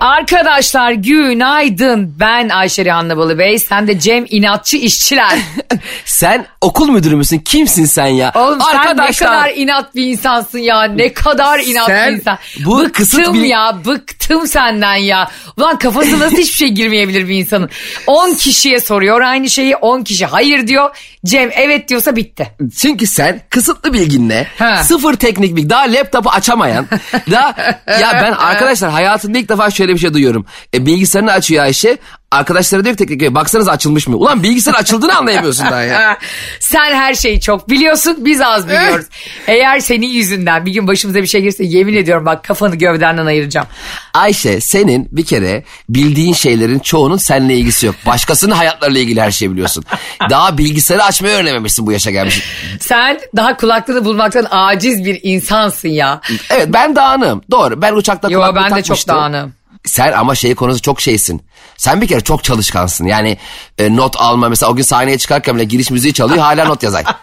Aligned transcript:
Arkadaşlar 0.00 0.92
günaydın. 0.92 2.14
Ben 2.20 2.48
Ayşe 2.48 2.84
Rihanna 2.84 3.16
Balıbey. 3.16 3.58
Sen 3.58 3.86
de 3.88 3.98
Cem 4.00 4.24
İnatçı 4.28 4.76
işçiler. 4.76 5.38
Sen 6.04 6.46
okul 6.60 6.88
müdürü 6.88 7.16
müsün? 7.16 7.38
Kimsin 7.38 7.84
sen 7.84 8.06
ya? 8.06 8.32
Oğlum 8.34 8.58
sen 8.72 8.96
ne 8.96 9.12
kadar 9.12 9.50
inat 9.54 9.94
bir 9.94 10.04
insansın 10.06 10.58
ya. 10.58 10.82
Ne 10.82 11.12
kadar 11.12 11.58
inat 11.58 11.86
Sen 11.86 12.12
bir 12.12 12.18
insan. 12.18 12.38
bu 12.64 12.78
bıktım 12.78 12.92
kısıt 12.92 13.36
ya 13.46 13.76
bıktım 13.86 14.46
senden 14.46 14.94
ya. 14.96 15.30
Ulan 15.56 15.78
kafasına 15.78 16.18
nasıl 16.24 16.36
hiçbir 16.36 16.56
şey 16.56 16.68
girmeyebilir 16.68 17.28
bir 17.28 17.34
insanın. 17.38 17.70
10 18.06 18.34
kişiye 18.34 18.80
soruyor 18.80 19.20
aynı 19.20 19.50
şeyi 19.50 19.76
10 19.76 20.02
kişi 20.02 20.26
hayır 20.26 20.66
diyor. 20.66 20.96
Cem 21.24 21.50
evet 21.52 21.88
diyorsa 21.88 22.16
bitti. 22.16 22.46
Çünkü 22.78 23.06
sen 23.06 23.40
kısıtlı 23.50 23.92
bilginle 23.92 24.46
Ha. 24.58 24.76
sıfır 24.84 25.14
teknik 25.14 25.56
bilgi 25.56 25.70
daha 25.70 25.82
laptopu 25.82 26.30
açamayan 26.30 26.86
daha 27.30 27.54
ya 28.00 28.10
ben 28.22 28.32
arkadaşlar 28.32 28.90
hayatımda 28.90 29.38
ilk 29.38 29.48
defa 29.48 29.70
şöyle 29.70 29.85
bir 29.94 29.98
şey 29.98 30.14
duyuyorum. 30.14 30.46
E, 30.74 30.86
bilgisayarını 30.86 31.32
açıyor 31.32 31.64
Ayşe 31.64 31.98
arkadaşlara 32.30 32.84
diyor 32.84 32.96
ki 32.96 32.98
teknik 32.98 33.20
bilgi, 33.20 33.34
baksanız 33.34 33.68
açılmış 33.68 34.08
mı? 34.08 34.16
Ulan 34.16 34.42
bilgisayar 34.42 34.74
açıldığını 34.74 35.16
anlayamıyorsun 35.16 35.66
daha 35.66 35.82
ya. 35.82 36.18
Sen 36.60 36.94
her 36.94 37.14
şeyi 37.14 37.40
çok 37.40 37.70
biliyorsun 37.70 38.16
biz 38.18 38.40
az 38.40 38.68
biliyoruz. 38.68 39.06
Eğer 39.46 39.80
senin 39.80 40.06
yüzünden 40.06 40.66
bir 40.66 40.72
gün 40.72 40.86
başımıza 40.86 41.22
bir 41.22 41.26
şey 41.26 41.40
gelirse 41.40 41.64
yemin 41.64 41.94
ediyorum 41.94 42.26
bak 42.26 42.44
kafanı 42.44 42.76
gövdenden 42.76 43.26
ayıracağım. 43.26 43.66
Ayşe 44.14 44.60
senin 44.60 45.08
bir 45.12 45.24
kere 45.24 45.64
bildiğin 45.88 46.34
şeylerin 46.34 46.78
çoğunun 46.78 47.16
seninle 47.16 47.56
ilgisi 47.56 47.86
yok. 47.86 47.94
Başkasının 48.06 48.54
hayatlarıyla 48.54 49.00
ilgili 49.00 49.20
her 49.20 49.30
şeyi 49.30 49.52
biliyorsun. 49.52 49.84
Daha 50.30 50.58
bilgisayarı 50.58 51.04
açmayı 51.04 51.34
öğrenememişsin 51.34 51.86
bu 51.86 51.92
yaşa 51.92 52.10
gelmişsin. 52.10 52.42
Sen 52.80 53.20
daha 53.36 53.56
kulaklığını 53.56 54.04
bulmaktan 54.04 54.46
aciz 54.50 55.04
bir 55.04 55.20
insansın 55.22 55.88
ya. 55.88 56.20
Evet 56.50 56.68
ben 56.68 56.96
dağınığım 56.96 57.42
doğru 57.50 57.82
ben 57.82 57.92
uçakta 57.92 58.28
Yo 58.30 58.40
kulaklık 58.40 58.56
ben 58.56 58.78
de 58.78 58.82
çok 58.82 59.06
takmıştım. 59.06 59.52
Sen 59.86 60.12
ama 60.12 60.34
şey 60.34 60.54
konusu 60.54 60.82
çok 60.82 61.00
şeysin. 61.00 61.42
Sen 61.76 62.00
bir 62.00 62.06
kere 62.06 62.20
çok 62.20 62.44
çalışkansın. 62.44 63.06
Yani 63.06 63.38
e, 63.78 63.96
not 63.96 64.16
alma 64.16 64.48
mesela 64.48 64.72
o 64.72 64.76
gün 64.76 64.82
sahneye 64.82 65.18
çıkarken 65.18 65.56
bile 65.56 65.64
giriş 65.64 65.90
müziği 65.90 66.14
çalıyor 66.14 66.38
hala 66.38 66.64
not 66.64 66.82
yazay. 66.82 67.04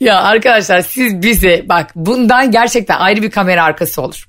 Ya 0.00 0.22
arkadaşlar 0.22 0.80
siz 0.80 1.22
bizi 1.22 1.64
bak 1.68 1.90
bundan 1.96 2.50
gerçekten 2.50 2.98
ayrı 2.98 3.22
bir 3.22 3.30
kamera 3.30 3.64
arkası 3.64 4.02
olur. 4.02 4.28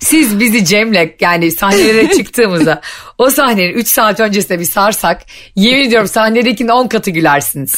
Siz 0.00 0.40
bizi 0.40 0.64
Cem'le 0.64 1.14
yani 1.20 1.52
sahnelere 1.52 2.10
çıktığımızda 2.16 2.80
o 3.18 3.30
sahnenin 3.30 3.72
3 3.72 3.88
saat 3.88 4.20
öncesinde 4.20 4.60
bir 4.60 4.64
sarsak 4.64 5.22
yemin 5.56 5.84
ediyorum 5.84 6.08
sahnedekinin 6.08 6.68
10 6.68 6.88
katı 6.88 7.10
gülersiniz. 7.10 7.74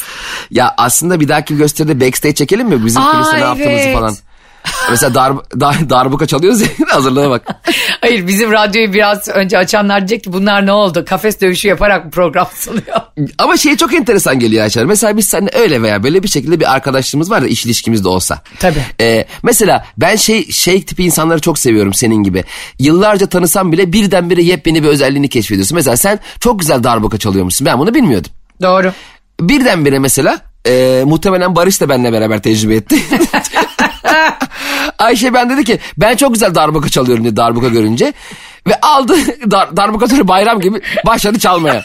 ya 0.51 0.73
aslında 0.77 1.19
bir 1.19 1.27
dahaki 1.27 1.57
gösteride 1.57 2.01
backstage 2.01 2.35
çekelim 2.35 2.67
mi? 2.67 2.85
Bizim 2.85 3.01
Aa, 3.01 3.11
kuliste 3.11 3.35
ne 3.35 3.41
yaptığımızı 3.41 3.83
evet. 3.83 3.95
falan. 3.95 4.15
Mesela 4.89 5.15
dar, 5.15 5.33
dar, 5.59 5.89
darbuka 5.89 6.25
çalıyoruz 6.25 6.61
ya 6.61 6.67
hazırlığa 6.89 7.29
bak. 7.29 7.47
Hayır 8.01 8.27
bizim 8.27 8.51
radyoyu 8.51 8.93
biraz 8.93 9.27
önce 9.27 9.57
açanlar 9.57 9.99
diyecek 9.99 10.23
ki 10.23 10.33
bunlar 10.33 10.65
ne 10.65 10.71
oldu? 10.71 11.05
Kafes 11.05 11.41
dövüşü 11.41 11.67
yaparak 11.67 12.05
mı 12.05 12.11
program 12.11 12.47
sunuyor? 12.55 13.01
Ama 13.37 13.57
şey 13.57 13.77
çok 13.77 13.93
enteresan 13.93 14.39
geliyor 14.39 14.63
Ayşe. 14.63 14.83
Mesela 14.83 15.17
biz 15.17 15.27
seninle 15.27 15.51
öyle 15.53 15.81
veya 15.81 16.03
böyle 16.03 16.23
bir 16.23 16.27
şekilde 16.27 16.59
bir 16.59 16.73
arkadaşlığımız 16.73 17.31
var 17.31 17.41
da 17.41 17.47
iş 17.47 17.65
ilişkimiz 17.65 18.03
de 18.03 18.07
olsa. 18.07 18.41
Tabii. 18.59 18.79
Ee, 19.01 19.25
mesela 19.43 19.85
ben 19.97 20.15
şey 20.15 20.51
şey 20.51 20.85
tipi 20.85 21.03
insanları 21.03 21.39
çok 21.39 21.59
seviyorum 21.59 21.93
senin 21.93 22.23
gibi. 22.23 22.43
Yıllarca 22.79 23.27
tanısam 23.27 23.71
bile 23.71 23.93
birdenbire 23.93 24.41
yepyeni 24.41 24.83
bir 24.83 24.87
özelliğini 24.87 25.29
keşfediyorsun. 25.29 25.75
Mesela 25.75 25.97
sen 25.97 26.19
çok 26.39 26.59
güzel 26.59 26.83
darbuka 26.83 27.17
çalıyormuşsun. 27.17 27.65
Ben 27.65 27.79
bunu 27.79 27.93
bilmiyordum. 27.93 28.31
Doğru. 28.61 28.91
Birdenbire 29.41 29.99
mesela 29.99 30.39
e, 30.67 31.03
muhtemelen 31.05 31.55
Barış 31.55 31.81
da 31.81 31.89
benimle 31.89 32.13
beraber 32.13 32.41
tecrübe 32.41 32.75
etti. 32.75 32.95
Ayşe 34.99 35.33
ben 35.33 35.49
dedi 35.49 35.63
ki 35.63 35.79
ben 35.97 36.15
çok 36.15 36.33
güzel 36.33 36.55
darbuka 36.55 36.89
çalıyorum 36.89 37.25
dedi 37.25 37.35
darbuka 37.35 37.67
görünce. 37.67 38.13
Ve 38.67 38.79
aldı 38.81 39.17
dar, 39.51 39.77
darbukatörü 39.77 40.27
bayram 40.27 40.61
gibi 40.61 40.81
başladı 41.05 41.39
çalmaya. 41.39 41.83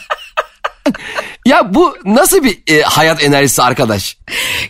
ya 1.45 1.73
bu 1.73 1.97
nasıl 2.05 2.43
bir 2.43 2.59
e, 2.67 2.81
hayat 2.81 3.23
enerjisi 3.23 3.63
arkadaş? 3.63 4.17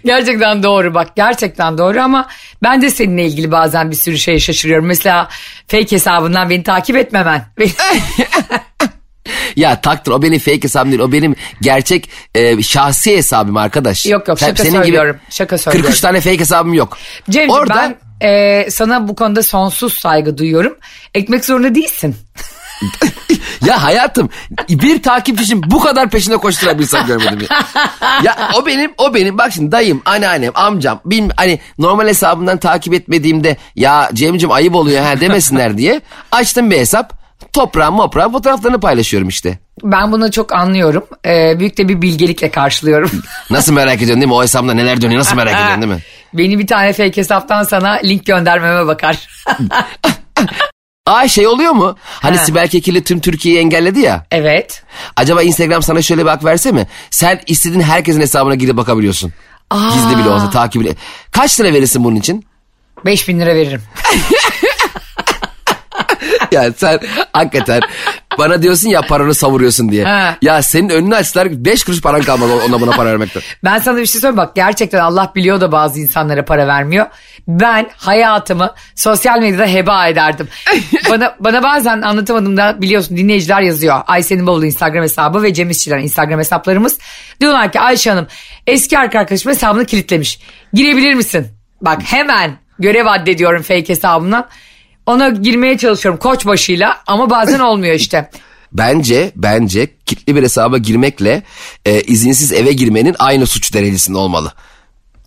Gerçekten 0.05 0.63
doğru 0.63 0.93
bak 0.93 1.15
gerçekten 1.15 1.77
doğru 1.77 2.01
ama 2.01 2.27
ben 2.63 2.81
de 2.81 2.89
seninle 2.89 3.25
ilgili 3.25 3.51
bazen 3.51 3.91
bir 3.91 3.95
sürü 3.95 4.17
şeye 4.17 4.39
şaşırıyorum. 4.39 4.85
Mesela 4.85 5.29
fake 5.67 5.91
hesabından 5.91 6.49
beni 6.49 6.63
takip 6.63 6.97
etmemen. 6.97 7.45
Ya 9.55 9.81
taktır 9.81 10.11
o 10.11 10.21
benim 10.21 10.39
fake 10.39 10.63
hesabım 10.63 10.91
değil 10.91 11.01
o 11.01 11.11
benim 11.11 11.35
gerçek 11.61 12.09
e, 12.35 12.63
şahsi 12.63 13.17
hesabım 13.17 13.57
arkadaş. 13.57 14.05
Yok, 14.05 14.27
yok, 14.27 14.39
şaka 14.39 14.63
senin 14.63 14.71
gibi 14.71 14.83
söylüyorum, 14.83 15.17
şaka 15.29 15.57
söylüyorum. 15.57 15.87
43 15.87 16.01
tane 16.01 16.21
fake 16.21 16.39
hesabım 16.39 16.73
yok. 16.73 16.97
Cemciğim 17.29 17.49
Orada 17.49 17.75
ben 17.75 17.97
e, 18.21 18.71
sana 18.71 19.07
bu 19.07 19.15
konuda 19.15 19.43
sonsuz 19.43 19.93
saygı 19.93 20.37
duyuyorum. 20.37 20.77
Ekmek 21.13 21.45
zorunda 21.45 21.75
değilsin. 21.75 22.15
ya 23.65 23.83
hayatım 23.83 24.29
bir 24.69 25.03
takipçi 25.03 25.43
için 25.43 25.63
bu 25.71 25.79
kadar 25.79 26.09
peşinde 26.09 26.35
insan 26.79 27.07
görmedim 27.07 27.47
ya. 27.49 27.65
ya 28.23 28.49
o 28.55 28.65
benim 28.65 28.93
o 28.97 29.13
benim 29.13 29.37
bak 29.37 29.53
şimdi 29.53 29.71
dayım 29.71 30.01
anneannem 30.05 30.51
amcam 30.55 31.01
bilmem 31.05 31.31
hani 31.35 31.59
normal 31.77 32.07
hesabından 32.07 32.57
takip 32.57 32.93
etmediğimde 32.93 33.57
ya 33.75 34.09
Cem'cim 34.13 34.51
ayıp 34.51 34.75
oluyor 34.75 35.03
ha 35.03 35.21
demesinler 35.21 35.77
diye 35.77 36.01
açtım 36.31 36.71
bir 36.71 36.77
hesap 36.77 37.20
toprağın 37.53 37.93
moprağın 37.93 38.31
fotoğraflarını 38.31 38.79
paylaşıyorum 38.79 39.27
işte. 39.29 39.59
Ben 39.83 40.11
bunu 40.11 40.31
çok 40.31 40.53
anlıyorum. 40.53 41.05
E, 41.25 41.59
büyük 41.59 41.77
de 41.77 41.87
bir 41.89 42.01
bilgelikle 42.01 42.51
karşılıyorum. 42.51 43.11
Nasıl 43.49 43.73
merak 43.73 43.95
ediyorsun 43.95 44.21
değil 44.21 44.27
mi 44.27 44.33
o 44.33 44.43
hesabımda 44.43 44.73
neler 44.73 45.01
dönüyor 45.01 45.19
nasıl 45.19 45.35
merak 45.35 45.53
ediyorsun 45.61 45.81
değil 45.81 45.93
mi? 45.93 45.99
Beni 46.33 46.59
bir 46.59 46.67
tane 46.67 46.93
fake 46.93 47.17
hesaptan 47.17 47.63
sana 47.63 47.91
link 47.91 48.25
göndermeme 48.25 48.87
bakar. 48.87 49.27
Aa 51.05 51.27
şey 51.27 51.47
oluyor 51.47 51.71
mu? 51.71 51.97
Hani 52.03 52.37
Ha. 52.37 52.43
Sibel 52.45 52.67
Kekilli 52.67 53.03
tüm 53.03 53.19
Türkiye'yi 53.19 53.59
engelledi 53.61 53.99
ya. 53.99 54.25
evet. 54.31 54.83
Acaba 55.15 55.43
Instagram 55.43 55.81
sana 55.83 56.01
şöyle 56.01 56.25
bir 56.25 56.29
hak 56.29 56.45
verse 56.45 56.71
mi? 56.71 56.87
Sen 57.09 57.39
istediğin 57.47 57.81
herkesin 57.81 58.21
hesabına 58.21 58.55
girip 58.55 58.77
bakabiliyorsun. 58.77 59.33
Gizli 59.93 60.17
bile 60.17 60.29
olsa 60.29 60.49
takip 60.49 60.81
bile. 60.81 60.95
Kaç 61.31 61.59
lira 61.59 61.73
verirsin 61.73 62.03
bunun 62.03 62.15
için? 62.15 62.45
5000 63.05 63.39
lira 63.39 63.55
veririm. 63.55 63.81
ya 66.55 66.71
sen 66.77 66.99
hakikaten 67.33 67.81
bana 68.37 68.61
diyorsun 68.61 68.89
ya 68.89 69.01
paranı 69.01 69.33
savuruyorsun 69.33 69.91
diye. 69.91 70.03
Ha. 70.03 70.37
Ya 70.41 70.61
senin 70.61 70.89
önünü 70.89 71.15
açtılar 71.15 71.65
5 71.65 71.83
kuruş 71.83 72.01
paran 72.01 72.21
kalmadı 72.21 72.53
ona 72.67 72.81
buna 72.81 72.91
para 72.91 73.09
vermekten. 73.09 73.43
Ben 73.63 73.79
sana 73.79 73.97
bir 73.97 74.05
şey 74.05 74.21
söyleyeyim 74.21 74.37
bak 74.37 74.55
gerçekten 74.55 74.99
Allah 74.99 75.31
biliyor 75.35 75.61
da 75.61 75.71
bazı 75.71 75.99
insanlara 75.99 76.45
para 76.45 76.67
vermiyor. 76.67 77.05
Ben 77.47 77.89
hayatımı 77.97 78.73
sosyal 78.95 79.39
medyada 79.39 79.65
heba 79.65 80.07
ederdim. 80.07 80.47
bana 81.09 81.35
bana 81.39 81.63
bazen 81.63 82.01
anlatamadığımda 82.01 82.81
biliyorsun 82.81 83.17
dinleyiciler 83.17 83.61
yazıyor. 83.61 84.01
Ayşe'nin 84.07 84.47
bavulu 84.47 84.65
Instagram 84.65 85.03
hesabı 85.03 85.43
ve 85.43 85.53
Cem 85.53 85.69
İşçiler 85.69 85.99
Instagram 85.99 86.39
hesaplarımız. 86.39 86.99
Diyorlar 87.41 87.71
ki 87.71 87.79
Ayşe 87.79 88.09
Hanım 88.09 88.27
eski 88.67 88.99
arkadaşım 88.99 89.51
hesabını 89.51 89.85
kilitlemiş. 89.85 90.39
Girebilir 90.73 91.13
misin? 91.13 91.47
Bak 91.81 92.01
hemen 92.03 92.57
görev 92.79 93.05
addediyorum 93.05 93.61
fake 93.61 93.89
hesabımdan. 93.89 94.47
Ona 95.05 95.29
girmeye 95.29 95.77
çalışıyorum 95.77 96.19
koç 96.19 96.45
başıyla 96.45 96.97
ama 97.07 97.29
bazen 97.29 97.59
olmuyor 97.59 97.93
işte. 97.95 98.29
Bence 98.71 99.31
bence 99.35 99.87
kitli 100.05 100.35
bir 100.35 100.43
hesaba 100.43 100.77
girmekle 100.77 101.43
e, 101.85 102.01
izinsiz 102.01 102.51
eve 102.53 102.73
girmenin 102.73 103.15
aynı 103.19 103.47
suç 103.47 103.73
derecesinde 103.73 104.17
olmalı. 104.17 104.53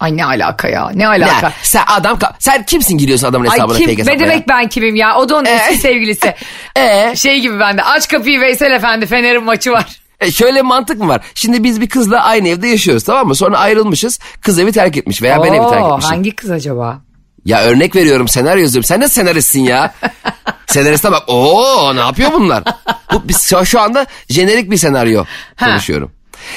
Ay 0.01 0.17
ne 0.17 0.25
alaka 0.25 0.69
ya 0.69 0.91
ne 0.95 1.09
alaka. 1.09 1.47
Ya, 1.47 1.53
sen 1.63 1.83
adam 1.87 2.19
sen 2.39 2.65
kimsin 2.67 2.99
giriyorsun 2.99 3.27
adamın 3.27 3.47
Ay 3.47 3.53
hesabına 3.57 3.77
kim 3.79 3.87
fake 3.87 3.99
hesapla 3.99 4.19
ne 4.19 4.25
ya? 4.25 4.31
demek 4.33 4.49
ben 4.49 4.69
kimim 4.69 4.97
ya 4.97 5.17
o 5.17 5.29
da 5.29 5.37
onun 5.37 5.45
eski 5.45 5.79
sevgilisi. 5.79 6.35
Ee? 6.77 7.13
Şey 7.17 7.41
gibi 7.41 7.61
bende 7.61 7.83
aç 7.83 8.09
kapıyı 8.09 8.41
Veysel 8.41 8.73
Efendi 8.73 9.07
Fener'in 9.07 9.45
maçı 9.45 9.71
var. 9.73 9.87
E 10.21 10.31
şöyle 10.31 10.63
mantık 10.63 10.99
mı 11.01 11.09
var? 11.09 11.21
Şimdi 11.35 11.65
biz 11.65 11.81
bir 11.81 11.89
kızla 11.89 12.21
aynı 12.25 12.49
evde 12.49 12.69
yaşıyoruz 12.69 13.05
tamam 13.05 13.27
mı? 13.27 13.35
Sonra 13.35 13.59
ayrılmışız. 13.59 14.19
Kız 14.41 14.59
evi 14.59 14.73
terk 14.73 14.97
etmiş 14.97 15.23
veya 15.23 15.43
ben 15.43 15.53
evi 15.53 15.71
terk 15.71 15.83
Oo, 15.85 15.91
etmişim. 15.93 16.11
hangi 16.17 16.31
kız 16.37 16.51
acaba? 16.51 17.03
Ya 17.45 17.63
örnek 17.63 17.97
veriyorum 17.97 18.29
senaryo 18.29 18.63
yazıyorum. 18.63 18.87
Sen 18.87 19.01
nasıl 19.01 19.13
senaristsin 19.15 19.61
ya? 19.61 19.95
Senariste 20.67 21.13
bak. 21.13 21.23
Oo 21.27 21.97
ne 21.97 22.01
yapıyor 22.01 22.33
bunlar? 22.33 22.65
Bu 23.13 23.29
biz 23.29 23.53
şu, 23.65 23.81
anda 23.81 24.07
jenerik 24.29 24.71
bir 24.71 24.77
senaryo 24.77 25.25
Ha. 25.57 25.67
konuşuyorum. 25.67 26.13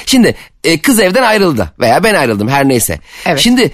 Şimdi 0.06 0.36
e, 0.64 0.80
kız 0.82 0.98
evden 1.00 1.22
ayrıldı 1.22 1.72
veya 1.80 2.04
ben 2.04 2.14
ayrıldım 2.14 2.48
her 2.48 2.68
neyse. 2.68 3.00
Evet. 3.26 3.40
Şimdi 3.40 3.72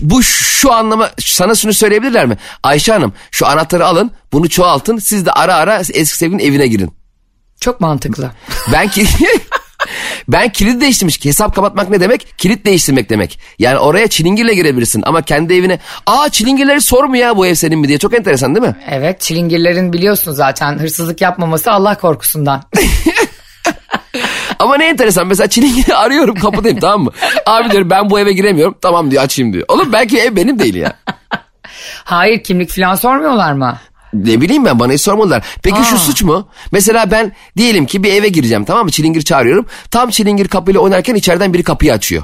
bu 0.00 0.22
şu 0.22 0.72
anlama 0.72 1.10
sana 1.18 1.54
şunu 1.54 1.74
söyleyebilirler 1.74 2.26
mi? 2.26 2.36
Ayşe 2.62 2.92
Hanım 2.92 3.12
şu 3.30 3.46
anahtarı 3.46 3.86
alın 3.86 4.10
bunu 4.32 4.48
çoğaltın 4.48 4.98
siz 4.98 5.26
de 5.26 5.32
ara 5.32 5.54
ara 5.54 5.78
eski 5.78 6.16
sevgilinin 6.18 6.44
evine 6.44 6.66
girin. 6.66 6.92
Çok 7.60 7.80
mantıklı. 7.80 8.30
Ben 8.72 8.88
ki 8.88 9.06
Ben 10.28 10.48
kilit 10.48 10.80
değiştirmiş. 10.80 11.24
Hesap 11.24 11.54
kapatmak 11.54 11.90
ne 11.90 12.00
demek? 12.00 12.38
Kilit 12.38 12.66
değiştirmek 12.66 13.10
demek. 13.10 13.40
Yani 13.58 13.78
oraya 13.78 14.06
çilingirle 14.08 14.54
girebilirsin 14.54 15.02
ama 15.06 15.22
kendi 15.22 15.54
evine 15.54 15.78
aa 16.06 16.28
çilingirleri 16.28 16.80
sormuyor 16.80 17.26
ya 17.26 17.36
bu 17.36 17.46
ev 17.46 17.54
senin 17.54 17.78
mi 17.78 17.88
diye. 17.88 17.98
Çok 17.98 18.14
enteresan 18.14 18.54
değil 18.54 18.66
mi? 18.66 18.76
Evet 18.90 19.20
çilingirlerin 19.20 19.92
biliyorsun 19.92 20.32
zaten 20.32 20.78
hırsızlık 20.78 21.20
yapmaması 21.20 21.72
Allah 21.72 21.94
korkusundan. 21.98 22.62
Ama 24.58 24.76
ne 24.76 24.88
enteresan 24.88 25.26
mesela 25.26 25.46
çilingiri 25.46 25.94
arıyorum 25.96 26.34
kapıdayım 26.34 26.78
tamam 26.80 27.02
mı? 27.04 27.10
Abi 27.46 27.70
diyorum 27.70 27.90
ben 27.90 28.10
bu 28.10 28.20
eve 28.20 28.32
giremiyorum. 28.32 28.74
Tamam 28.82 29.10
diyor 29.10 29.22
açayım 29.22 29.52
diyor. 29.52 29.64
Oğlum 29.68 29.92
belki 29.92 30.18
ev 30.18 30.36
benim 30.36 30.58
değil 30.58 30.74
ya. 30.74 30.92
Hayır 32.04 32.42
kimlik 32.42 32.70
falan 32.70 32.94
sormuyorlar 32.94 33.52
mı? 33.52 33.78
Ne 34.24 34.40
bileyim 34.40 34.64
ben 34.64 34.78
bana 34.80 34.92
hiç 34.92 35.00
sormadılar. 35.00 35.44
Peki 35.62 35.84
şu 35.84 35.94
Aa. 35.94 35.98
suç 35.98 36.22
mu? 36.22 36.48
Mesela 36.72 37.10
ben 37.10 37.32
diyelim 37.56 37.86
ki 37.86 38.02
bir 38.02 38.12
eve 38.12 38.28
gireceğim 38.28 38.64
tamam 38.64 38.84
mı? 38.84 38.90
Çilingir 38.90 39.22
çağırıyorum. 39.22 39.66
Tam 39.90 40.10
çilingir 40.10 40.48
kapıyla 40.48 40.80
oynarken 40.80 41.14
içeriden 41.14 41.52
biri 41.54 41.62
kapıyı 41.62 41.92
açıyor. 41.92 42.22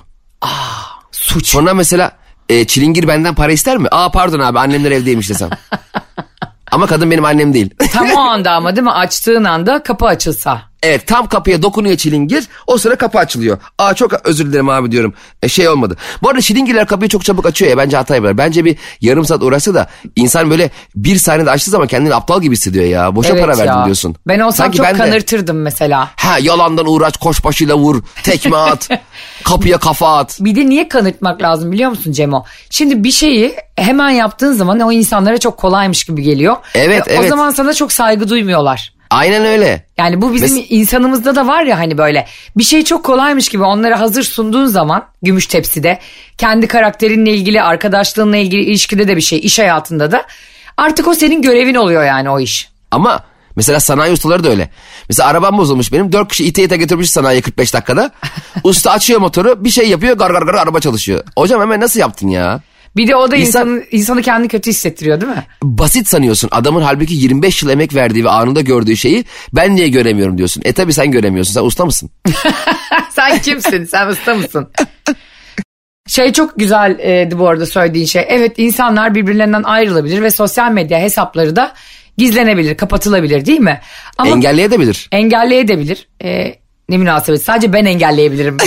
Suç. 1.12 1.46
Sonra 1.46 1.74
mesela 1.74 2.12
e, 2.48 2.64
çilingir 2.64 3.08
benden 3.08 3.34
para 3.34 3.52
ister 3.52 3.76
mi? 3.78 3.88
Aa 3.90 4.10
pardon 4.10 4.40
abi 4.40 4.58
annemler 4.58 4.90
evdeymiş 4.90 5.30
desem. 5.30 5.50
Ama 6.72 6.86
kadın 6.86 7.10
benim 7.10 7.24
annem 7.24 7.54
değil. 7.54 7.70
Tam 7.92 8.10
o 8.10 8.20
anda 8.30 8.52
ama 8.52 8.76
değil 8.76 8.84
mi? 8.84 8.90
Açtığın 8.90 9.44
anda 9.44 9.82
kapı 9.82 10.06
açılsa. 10.06 10.62
Evet 10.82 11.06
tam 11.06 11.26
kapıya 11.28 11.62
dokunuyor 11.62 11.96
çilingir. 11.96 12.48
O 12.66 12.78
sıra 12.78 12.96
kapı 12.96 13.18
açılıyor. 13.18 13.58
Aa 13.78 13.94
çok 13.94 14.12
özür 14.26 14.46
dilerim 14.46 14.68
abi 14.68 14.92
diyorum. 14.92 15.14
E, 15.42 15.48
şey 15.48 15.68
olmadı. 15.68 15.96
Bu 16.22 16.28
arada 16.28 16.40
çilingirler 16.40 16.86
kapıyı 16.86 17.08
çok 17.08 17.24
çabuk 17.24 17.46
açıyor 17.46 17.70
ya. 17.70 17.78
Bence 17.78 17.96
hata 17.96 18.14
yapıyorlar. 18.14 18.38
Bence 18.46 18.64
bir 18.64 18.76
yarım 19.00 19.24
saat 19.24 19.42
uğraşsa 19.42 19.74
da 19.74 19.86
insan 20.16 20.50
böyle 20.50 20.70
bir 20.94 21.16
saniyede 21.16 21.50
açtığı 21.50 21.70
zaman 21.70 21.86
kendini 21.88 22.14
aptal 22.14 22.42
gibi 22.42 22.54
hissediyor 22.54 22.84
ya. 22.84 23.16
Boşa 23.16 23.28
Evet 23.32 23.40
para 23.42 23.58
verdim 23.58 23.74
ya. 23.78 23.84
diyorsun. 23.84 24.16
Ben 24.28 24.38
olsam 24.40 24.64
Sanki 24.64 24.76
çok 24.76 24.86
ben 24.86 24.94
de- 24.94 24.98
kanırtırdım 24.98 25.62
mesela. 25.62 26.10
Ha 26.16 26.38
yalandan 26.38 26.86
uğraş 26.86 27.16
koş 27.16 27.44
başıyla 27.44 27.76
vur. 27.76 28.02
Tekme 28.22 28.56
at. 28.56 28.88
kapıya 29.44 29.78
kafa 29.78 30.16
at. 30.18 30.36
Bir 30.40 30.56
de 30.56 30.66
niye 30.68 30.88
kanırtmak 30.88 31.42
lazım 31.42 31.72
biliyor 31.72 31.90
musun 31.90 32.12
Cemo? 32.12 32.44
Şimdi 32.70 33.04
bir 33.04 33.10
şeyi 33.10 33.54
hemen 33.76 34.10
yaptığın 34.10 34.52
zaman 34.52 34.80
o 34.80 34.92
insanlara 34.92 35.38
çok 35.38 35.56
kolaymış 35.58 36.04
gibi 36.04 36.22
geliyor. 36.22 36.56
Evet, 36.74 37.08
Ve 37.08 37.12
O 37.12 37.20
evet. 37.20 37.28
zaman 37.28 37.50
sana 37.50 37.74
çok 37.74 37.92
saygı 37.92 38.28
duymuyorlar. 38.28 38.92
Aynen 39.12 39.44
öyle. 39.44 39.86
Yani 39.98 40.22
bu 40.22 40.34
bizim 40.34 40.58
Mes- 40.58 40.66
insanımızda 40.68 41.36
da 41.36 41.46
var 41.46 41.62
ya 41.62 41.78
hani 41.78 41.98
böyle 41.98 42.26
bir 42.56 42.62
şey 42.62 42.84
çok 42.84 43.04
kolaymış 43.04 43.48
gibi 43.48 43.62
onlara 43.62 44.00
hazır 44.00 44.22
sunduğun 44.22 44.66
zaman 44.66 45.04
gümüş 45.22 45.46
tepside 45.46 45.98
kendi 46.38 46.68
karakterinle 46.68 47.30
ilgili 47.34 47.62
arkadaşlığınla 47.62 48.36
ilgili 48.36 48.62
ilişkide 48.62 49.08
de 49.08 49.16
bir 49.16 49.20
şey 49.20 49.38
iş 49.42 49.58
hayatında 49.58 50.12
da 50.12 50.26
artık 50.76 51.08
o 51.08 51.14
senin 51.14 51.42
görevin 51.42 51.74
oluyor 51.74 52.04
yani 52.04 52.30
o 52.30 52.40
iş. 52.40 52.68
Ama 52.90 53.24
mesela 53.56 53.80
sanayi 53.80 54.12
ustaları 54.12 54.44
da 54.44 54.48
öyle. 54.48 54.70
Mesela 55.08 55.28
arabam 55.28 55.58
bozulmuş 55.58 55.92
benim. 55.92 56.12
Dört 56.12 56.28
kişi 56.28 56.44
ite 56.44 56.62
ite 56.64 56.76
götürmüş 56.76 57.10
sanayiye 57.10 57.42
45 57.42 57.74
dakikada. 57.74 58.10
Usta 58.64 58.90
açıyor 58.90 59.20
motoru 59.20 59.64
bir 59.64 59.70
şey 59.70 59.88
yapıyor 59.88 60.16
gar 60.18 60.30
gar 60.30 60.42
gar 60.42 60.54
araba 60.54 60.80
çalışıyor. 60.80 61.24
Hocam 61.36 61.60
hemen 61.60 61.80
nasıl 61.80 62.00
yaptın 62.00 62.28
ya? 62.28 62.60
Bir 62.96 63.08
de 63.08 63.16
o 63.16 63.30
da 63.30 63.36
İnsan- 63.36 63.68
insanı, 63.68 63.84
insanı 63.90 64.22
kendi 64.22 64.48
kötü 64.48 64.70
hissettiriyor 64.70 65.20
değil 65.20 65.32
mi? 65.32 65.44
Basit 65.62 66.08
sanıyorsun. 66.08 66.48
Adamın 66.52 66.82
halbuki 66.82 67.14
25 67.14 67.62
yıl 67.62 67.70
emek 67.70 67.94
verdiği 67.94 68.24
ve 68.24 68.30
anında 68.30 68.60
gördüğü 68.60 68.96
şeyi 68.96 69.24
ben 69.52 69.76
niye 69.76 69.88
göremiyorum 69.88 70.38
diyorsun. 70.38 70.62
E 70.64 70.72
tabi 70.72 70.92
sen 70.92 71.10
göremiyorsun. 71.10 71.52
Sen 71.54 71.62
usta 71.64 71.84
mısın? 71.84 72.10
Sen 73.10 73.38
kimsin? 73.38 73.84
Sen 73.84 74.06
usta 74.08 74.34
mısın? 74.34 74.68
Şey 76.08 76.32
çok 76.32 76.58
güzeldi 76.58 77.38
bu 77.38 77.48
arada 77.48 77.66
söylediğin 77.66 78.06
şey. 78.06 78.24
Evet 78.28 78.52
insanlar 78.56 79.14
birbirlerinden 79.14 79.62
ayrılabilir 79.62 80.22
ve 80.22 80.30
sosyal 80.30 80.72
medya 80.72 80.98
hesapları 81.00 81.56
da 81.56 81.72
gizlenebilir, 82.18 82.76
kapatılabilir 82.76 83.46
değil 83.46 83.60
mi? 83.60 83.80
Ama 84.18 84.30
Engelleyebilir. 84.30 85.08
engelleyebilir. 85.12 86.08
Ee, 86.24 86.54
ne 86.88 86.98
münasebet 86.98 87.42
sadece 87.42 87.72
ben 87.72 87.84
engelleyebilirim. 87.84 88.56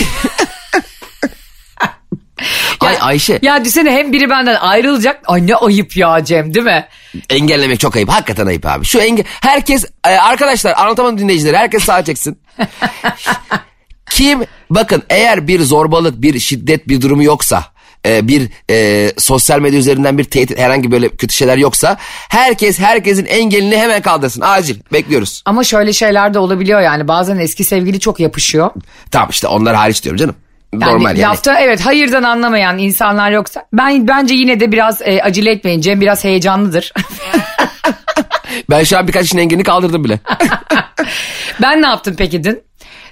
Ay 2.86 2.98
Ayşe 3.02 3.40
ya 3.42 3.66
düşünsene 3.66 3.92
hem 3.92 4.14
biri 4.14 4.30
benden 4.30 4.56
ayrılacak. 4.56 5.22
Ay 5.26 5.48
ne 5.48 5.56
ayıp 5.56 5.98
ya 5.98 6.24
Cem 6.24 6.54
değil 6.54 6.66
mi? 6.66 6.88
engellemek 7.30 7.80
çok 7.80 7.96
ayıp. 7.96 8.10
Hakikaten 8.10 8.46
ayıp 8.46 8.66
abi. 8.66 8.86
Şu 8.86 9.00
engel 9.00 9.26
herkes 9.42 9.86
e, 10.08 10.10
arkadaşlar 10.10 10.74
anlatamadım 10.78 11.18
dinleyicileri 11.18 11.58
herkes 11.58 11.84
sağa 11.84 12.04
çeksin. 12.04 12.40
Kim 14.10 14.40
bakın 14.70 15.04
eğer 15.10 15.48
bir 15.48 15.62
zorbalık 15.62 16.22
bir 16.22 16.40
şiddet 16.40 16.88
bir 16.88 17.02
durumu 17.02 17.24
yoksa 17.24 17.64
e, 18.06 18.28
bir 18.28 18.50
e, 18.70 19.12
sosyal 19.18 19.60
medya 19.60 19.80
üzerinden 19.80 20.18
bir 20.18 20.24
tehdit 20.24 20.60
herhangi 20.60 20.92
böyle 20.92 21.10
kötü 21.10 21.36
şeyler 21.36 21.58
yoksa 21.58 21.98
herkes 22.30 22.80
herkesin 22.80 23.26
engelini 23.26 23.78
hemen 23.78 24.02
kaldırsın 24.02 24.42
acil 24.46 24.80
bekliyoruz. 24.94 25.42
Ama 25.46 25.64
şöyle 25.64 25.94
şeyler 25.94 26.34
de 26.34 26.40
olabiliyor 26.40 26.82
yani 26.82 27.08
bazen 27.08 27.38
eski 27.38 27.64
sevgili 27.64 28.00
çok 28.00 28.20
yapışıyor. 28.20 28.72
Tamam 29.12 29.30
işte 29.30 29.48
onlar 29.48 29.76
hariç 29.76 30.04
diyorum 30.04 30.18
canım. 30.20 30.36
Yani 30.82 30.92
Normal 30.94 31.18
yani. 31.18 31.22
lafta 31.22 31.60
evet 31.60 31.86
hayırdan 31.86 32.24
anlamayan 32.24 32.78
insanlar 32.78 33.32
yoksa 33.32 33.66
ben 33.74 34.08
bence 34.08 34.34
yine 34.34 34.60
de 34.60 34.72
biraz 34.72 35.02
e, 35.02 35.22
acele 35.24 35.52
etmeyin 35.52 35.82
Cem 35.82 36.02
biraz 36.02 36.24
heyecanlıdır. 36.24 36.94
Ben 38.70 38.84
şu 38.84 38.98
an 38.98 39.08
birkaç 39.08 39.24
kişinin 39.24 39.42
engelini 39.42 39.64
kaldırdım 39.64 40.04
bile. 40.04 40.20
ben 41.62 41.82
ne 41.82 41.88
yaptım 41.88 42.16
peki 42.18 42.44
dün? 42.44 42.62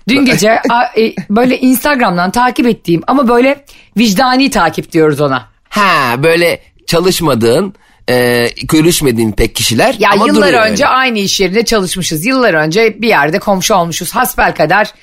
Dün 0.08 0.26
gece 0.26 0.52
a- 0.70 1.00
e, 1.02 1.14
böyle 1.30 1.60
Instagram'dan 1.60 2.32
takip 2.32 2.68
ettiğim 2.68 3.02
ama 3.08 3.28
böyle 3.28 3.66
vicdani 3.98 4.50
takip 4.50 4.92
diyoruz 4.92 5.22
ona. 5.22 5.46
ha 5.70 6.24
böyle 6.24 6.60
çalışmadığın 6.88 7.74
e, 8.10 8.48
görüşmediğin 8.64 9.32
pek 9.32 9.56
kişiler 9.56 9.96
Ya 10.00 10.10
ama 10.12 10.28
yıllar 10.28 10.54
önce 10.54 10.84
öyle. 10.86 10.88
aynı 10.88 11.20
iş 11.20 11.40
yerinde 11.40 11.66
çalışmışız. 11.66 12.26
Yıllar 12.26 12.54
önce 12.54 13.02
bir 13.02 13.08
yerde 13.08 13.40
komşu 13.40 13.76
olmuşuz. 13.76 14.16
Hasbelkader 14.16 14.94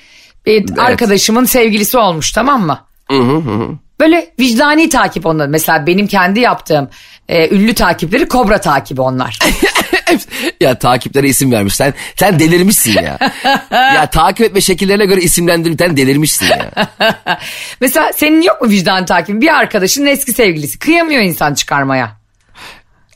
e, 0.45 0.75
arkadaşımın 0.81 1.45
sevgilisi 1.45 1.97
olmuş 1.97 2.31
tamam 2.31 2.65
mı? 2.65 2.79
Böyle 3.99 4.33
vicdani 4.39 4.89
takip 4.89 5.25
onlar. 5.25 5.47
Mesela 5.47 5.87
benim 5.87 6.07
kendi 6.07 6.39
yaptığım 6.39 6.89
e, 7.29 7.55
ünlü 7.55 7.73
takipleri 7.73 8.27
kobra 8.27 8.61
takibi 8.61 9.01
onlar. 9.01 9.39
ya 10.59 10.79
takiplere 10.79 11.27
isim 11.27 11.51
vermiş. 11.51 11.75
Sen, 11.75 11.93
sen 12.15 12.39
delirmişsin 12.39 12.91
ya. 12.91 13.17
ya 13.71 14.05
takip 14.05 14.45
etme 14.45 14.61
şekillerine 14.61 15.05
göre 15.05 15.21
isimlendirirken 15.21 15.97
delirmişsin 15.97 16.45
ya. 16.45 16.71
Mesela 17.81 18.13
senin 18.13 18.41
yok 18.41 18.61
mu 18.61 18.69
vicdan 18.69 19.05
takibin? 19.05 19.41
Bir 19.41 19.59
arkadaşının 19.59 20.05
eski 20.05 20.33
sevgilisi. 20.33 20.79
Kıyamıyor 20.79 21.21
insan 21.21 21.53
çıkarmaya. 21.53 22.11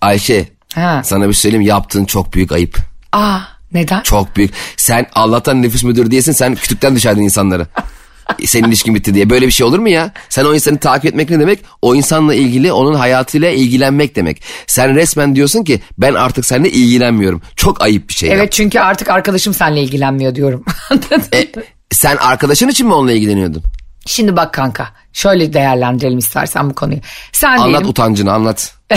Ayşe 0.02 0.46
Ha. 0.76 1.02
sana 1.04 1.28
bir 1.28 1.34
şey 1.34 1.42
söyleyeyim 1.42 1.68
yaptığın 1.68 2.06
çok 2.06 2.34
büyük 2.34 2.52
ayıp. 2.52 2.78
Aa 3.12 3.40
neden? 3.76 4.02
Çok 4.02 4.36
büyük. 4.36 4.54
Sen 4.78 5.08
Allah'tan 5.14 5.62
nüfus 5.62 5.84
müdürü 5.84 6.12
diyesin 6.12 6.32
sen 6.32 6.56
kütükten 6.56 6.96
düşerdin 6.96 7.22
insanları. 7.22 7.68
Senin 8.46 8.68
ilişkin 8.68 8.96
bitti 8.96 9.14
diye. 9.14 9.30
Böyle 9.30 9.48
bir 9.48 9.52
şey 9.52 9.66
olur 9.68 9.80
mu 9.80 9.90
ya? 9.90 10.12
Sen 10.30 10.46
o 10.46 10.54
insanı 10.54 10.78
takip 10.78 11.06
etmek 11.06 11.30
ne 11.30 11.40
demek? 11.40 11.60
O 11.82 11.96
insanla 11.96 12.36
ilgili 12.36 12.72
onun 12.72 12.94
hayatıyla 12.94 13.50
ilgilenmek 13.50 14.16
demek. 14.16 14.42
Sen 14.68 14.96
resmen 14.96 15.36
diyorsun 15.36 15.64
ki 15.64 15.82
ben 15.98 16.14
artık 16.14 16.46
seninle 16.46 16.70
ilgilenmiyorum. 16.70 17.42
Çok 17.56 17.82
ayıp 17.82 18.10
bir 18.10 18.14
şey. 18.14 18.30
Evet 18.30 18.40
yaptın. 18.40 18.56
çünkü 18.64 18.80
artık 18.80 19.10
arkadaşım 19.10 19.54
seninle 19.54 19.82
ilgilenmiyor 19.82 20.36
diyorum. 20.36 20.66
E, 21.34 21.48
sen 21.92 22.18
arkadaşın 22.18 22.68
için 22.68 22.88
mi 22.88 22.94
onunla 22.94 23.12
ilgileniyordun? 23.12 23.64
Şimdi 24.06 24.36
bak 24.36 24.54
kanka 24.54 24.88
şöyle 25.14 25.54
değerlendirelim 25.54 26.18
istersen 26.18 26.70
bu 26.70 26.76
konuyu. 26.76 27.00
Sen 27.32 27.52
Anlat 27.52 27.68
diyelim 27.68 27.88
utancını 27.88 28.34
anlat. 28.34 28.75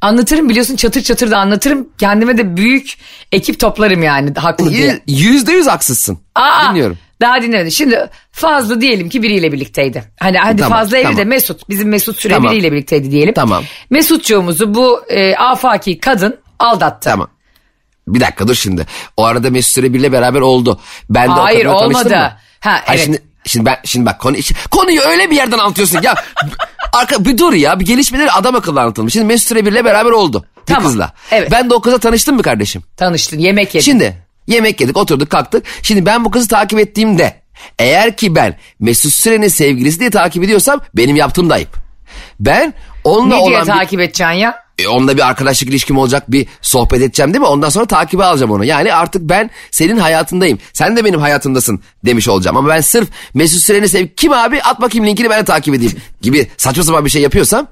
anlatırım 0.00 0.48
biliyorsun 0.48 0.76
çatır 0.76 1.02
çatır 1.02 1.30
da 1.30 1.38
anlatırım. 1.38 1.88
Kendime 1.98 2.38
de 2.38 2.56
büyük 2.56 2.98
ekip 3.32 3.60
toplarım 3.60 4.02
yani 4.02 4.34
haklı 4.34 4.70
diye. 4.70 5.00
Yüz- 5.06 5.20
Yüzde 5.20 5.52
yüz 5.52 5.66
haksızsın. 5.66 6.18
Aa, 6.34 6.70
Dinliyorum. 6.70 6.98
Daha 7.20 7.42
dinlemedim. 7.42 7.70
Şimdi 7.70 8.10
Fazlı 8.32 8.80
diyelim 8.80 9.08
ki 9.08 9.22
biriyle 9.22 9.52
birlikteydi. 9.52 10.04
Hani 10.20 10.38
hadi 10.38 10.62
Tamam, 10.62 10.90
de 10.90 11.02
tamam. 11.02 11.26
Mesut. 11.26 11.68
Bizim 11.68 11.88
Mesut 11.88 12.20
Süre 12.20 12.34
Tamam. 12.34 12.52
biriyle 12.52 12.72
birlikteydi 12.72 13.10
diyelim. 13.10 13.34
Tamam. 13.34 13.64
Mesutçuğumuzu 13.90 14.74
bu 14.74 15.04
e, 15.08 15.36
afaki 15.36 16.00
kadın 16.00 16.38
aldattı. 16.58 17.10
Tamam. 17.10 17.28
Bir 18.08 18.20
dakika 18.20 18.48
dur 18.48 18.54
şimdi. 18.54 18.86
O 19.16 19.24
arada 19.24 19.50
Mesut 19.50 19.74
Süre 19.74 19.94
birle 19.94 20.12
beraber 20.12 20.40
oldu. 20.40 20.80
Ben 21.10 21.28
de 21.28 21.30
Hayır, 21.32 21.66
o 21.66 21.68
kadınla 21.68 21.80
tanıştım 21.80 22.12
olmadı. 22.12 22.24
mı? 22.24 22.38
Ha, 22.60 22.80
Hayır, 22.84 22.98
evet. 22.98 23.04
Şimdi, 23.04 23.22
şimdi 23.46 23.66
ben 23.66 23.76
şimdi 23.84 24.06
bak 24.06 24.20
konu 24.20 24.36
konuyu 24.70 25.00
öyle 25.00 25.30
bir 25.30 25.36
yerden 25.36 25.58
anlatıyorsun 25.58 26.02
ya. 26.02 26.14
Arka 26.94 27.24
bir 27.24 27.38
dur 27.38 27.52
ya 27.52 27.80
bir 27.80 27.84
gelişmeleri 27.86 28.30
adam 28.30 28.54
akıllı 28.54 28.80
anlatılmış. 28.80 29.12
Şimdi 29.12 29.26
Mesut 29.26 29.48
Süre 29.48 29.66
birle 29.66 29.84
beraber 29.84 30.10
oldu. 30.10 30.46
Bir 30.56 30.74
Tamam, 30.74 30.82
kızla. 30.82 31.12
evet. 31.30 31.50
Ben 31.50 31.70
de 31.70 31.74
o 31.74 31.80
kızla 31.80 31.98
tanıştım 31.98 32.36
mı 32.36 32.42
kardeşim? 32.42 32.82
Tanıştın 32.96 33.38
yemek 33.38 33.74
yedin. 33.74 33.84
Şimdi 33.84 34.16
yemek 34.46 34.80
yedik 34.80 34.96
oturduk 34.96 35.30
kalktık. 35.30 35.64
Şimdi 35.82 36.06
ben 36.06 36.24
bu 36.24 36.30
kızı 36.30 36.48
takip 36.48 36.78
ettiğimde 36.78 37.40
eğer 37.78 38.16
ki 38.16 38.34
ben 38.34 38.58
Mesut 38.80 39.12
Süren'in 39.12 39.48
sevgilisi 39.48 40.00
diye 40.00 40.10
takip 40.10 40.44
ediyorsam 40.44 40.80
benim 40.94 41.16
yaptığım 41.16 41.50
da 41.50 41.54
ayıp. 41.54 41.83
Ben 42.40 42.74
onunla 43.04 43.34
ne 43.36 43.44
diye 43.44 43.56
olan 43.56 43.66
bir- 43.66 43.72
takip 43.72 44.00
edeceksin 44.00 44.32
ya? 44.34 44.64
e, 44.78 44.88
onunla 44.88 45.16
bir 45.16 45.26
arkadaşlık 45.28 45.68
ilişkim 45.68 45.98
olacak 45.98 46.30
bir 46.32 46.46
sohbet 46.62 47.02
edeceğim 47.02 47.34
değil 47.34 47.40
mi? 47.40 47.46
Ondan 47.46 47.68
sonra 47.68 47.86
takibe 47.86 48.24
alacağım 48.24 48.50
onu. 48.52 48.64
Yani 48.64 48.94
artık 48.94 49.22
ben 49.22 49.50
senin 49.70 49.96
hayatındayım. 49.98 50.58
Sen 50.72 50.96
de 50.96 51.04
benim 51.04 51.20
hayatımdasın 51.20 51.80
demiş 52.04 52.28
olacağım. 52.28 52.56
Ama 52.56 52.68
ben 52.68 52.80
sırf 52.80 53.08
Mesut 53.34 53.60
Süren'i 53.62 53.88
sev... 53.88 54.06
Kim 54.16 54.32
abi 54.32 54.62
at 54.62 54.80
bakayım 54.80 55.06
linkini 55.06 55.30
ben 55.30 55.40
de 55.40 55.44
takip 55.44 55.74
edeyim 55.74 55.92
gibi 56.22 56.50
saçma 56.56 56.82
sapan 56.82 57.04
bir 57.04 57.10
şey 57.10 57.22
yapıyorsam 57.22 57.66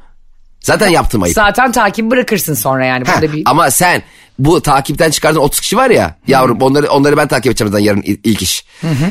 Zaten 0.63 0.89
yaptım 0.89 1.23
ayıp. 1.23 1.35
Zaten 1.35 1.73
takip 1.73 2.11
bırakırsın 2.11 2.55
sonra 2.55 2.85
yani. 2.85 3.05
Ha, 3.05 3.13
Burada 3.15 3.33
bir... 3.33 3.43
Ama 3.47 3.71
sen 3.71 4.03
bu 4.39 4.63
takipten 4.63 5.11
çıkardığın 5.11 5.41
30 5.41 5.61
kişi 5.61 5.77
var 5.77 5.91
ya 5.91 6.17
yavrum 6.27 6.59
onları 6.61 6.89
onları 6.91 7.17
ben 7.17 7.29
takip 7.29 7.47
edeceğim 7.51 7.73
zaten 7.73 7.85
yarın 7.85 8.03
il- 8.03 8.21
ilk 8.25 8.43
iş. 8.43 8.65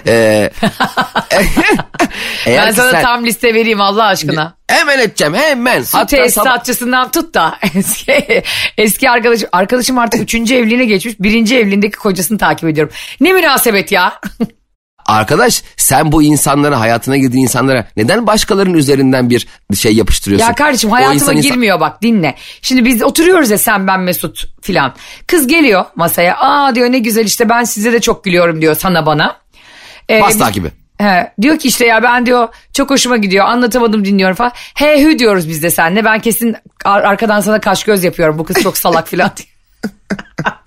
Ee, 0.08 0.51
eğer 2.46 2.67
Ben 2.67 2.72
sana 2.72 2.91
sen- 2.91 3.01
tam 3.03 3.25
liste 3.25 3.53
vereyim 3.53 3.81
Allah 3.81 4.05
aşkına. 4.05 4.53
Hemen 4.67 5.00
edeceğim 5.00 5.34
hemen. 5.34 5.84
Su 5.84 5.98
Hatta 5.98 6.05
tesisatçısından 6.17 7.12
tut 7.12 7.34
da 7.34 7.58
eski, 7.75 8.43
eski 8.77 9.10
arkadaşım. 9.10 9.50
Arkadaşım 9.51 9.98
artık 9.98 10.22
üçüncü 10.22 10.55
evliliğine 10.55 10.86
geçmiş. 10.86 11.20
Birinci 11.20 11.58
evliliğindeki 11.58 11.98
kocasını 11.98 12.38
takip 12.38 12.70
ediyorum. 12.70 12.93
Ne 13.22 13.34
münasebet 13.34 13.91
ya. 13.91 14.13
Arkadaş 15.12 15.63
sen 15.77 16.12
bu 16.12 16.24
insanlara 16.24 16.80
hayatına 16.80 17.18
girdiğin 17.18 17.44
insanlara 17.44 17.88
neden 17.98 18.27
başkalarının 18.27 18.74
üzerinden 18.77 19.30
bir 19.30 19.48
şey 19.75 19.94
yapıştırıyorsun? 19.94 20.48
Ya 20.48 20.56
kardeşim 20.56 20.91
hayatıma 20.91 21.15
insan 21.15 21.38
insan- 21.38 21.51
girmiyor 21.51 21.80
bak 21.80 22.01
dinle. 22.01 22.36
Şimdi 22.62 22.86
biz 22.86 23.03
oturuyoruz 23.03 23.50
ya 23.51 23.58
sen 23.58 23.88
ben 23.88 24.00
Mesut 24.00 24.44
filan. 24.62 24.94
Kız 25.27 25.48
geliyor 25.48 25.86
masaya. 25.96 26.38
Aa 26.38 26.75
diyor 26.75 26.91
ne 26.91 27.00
güzel 27.00 27.25
işte 27.25 27.50
ben 27.50 27.63
size 27.63 27.94
de 27.94 28.01
çok 28.01 28.24
gülüyorum 28.24 28.62
diyor 28.62 28.75
sana 28.75 29.06
bana. 29.06 29.38
Ee, 30.10 30.22
Bas 30.22 30.38
takibi. 30.38 30.72
He, 30.98 31.32
diyor 31.41 31.60
ki 31.60 31.68
işte 31.68 31.86
ya 31.86 32.03
ben 32.03 32.25
diyor 32.25 32.48
çok 32.74 32.89
hoşuma 32.89 33.18
gidiyor 33.18 33.46
anlatamadım 33.46 34.06
dinliyorum 34.06 34.36
falan. 34.36 34.51
He 34.56 35.03
hü 35.03 35.20
diyoruz 35.20 35.50
biz 35.50 35.63
de 35.63 35.70
seninle 35.70 36.06
ben 36.06 36.20
kesin 36.20 36.56
ar- 36.86 37.03
arkadan 37.03 37.39
sana 37.41 37.60
kaş 37.62 37.84
göz 37.84 38.03
yapıyorum 38.03 38.38
bu 38.38 38.44
kız 38.44 38.63
çok 38.63 38.77
salak 38.77 39.08
filan 39.08 39.32
diye. 39.38 39.48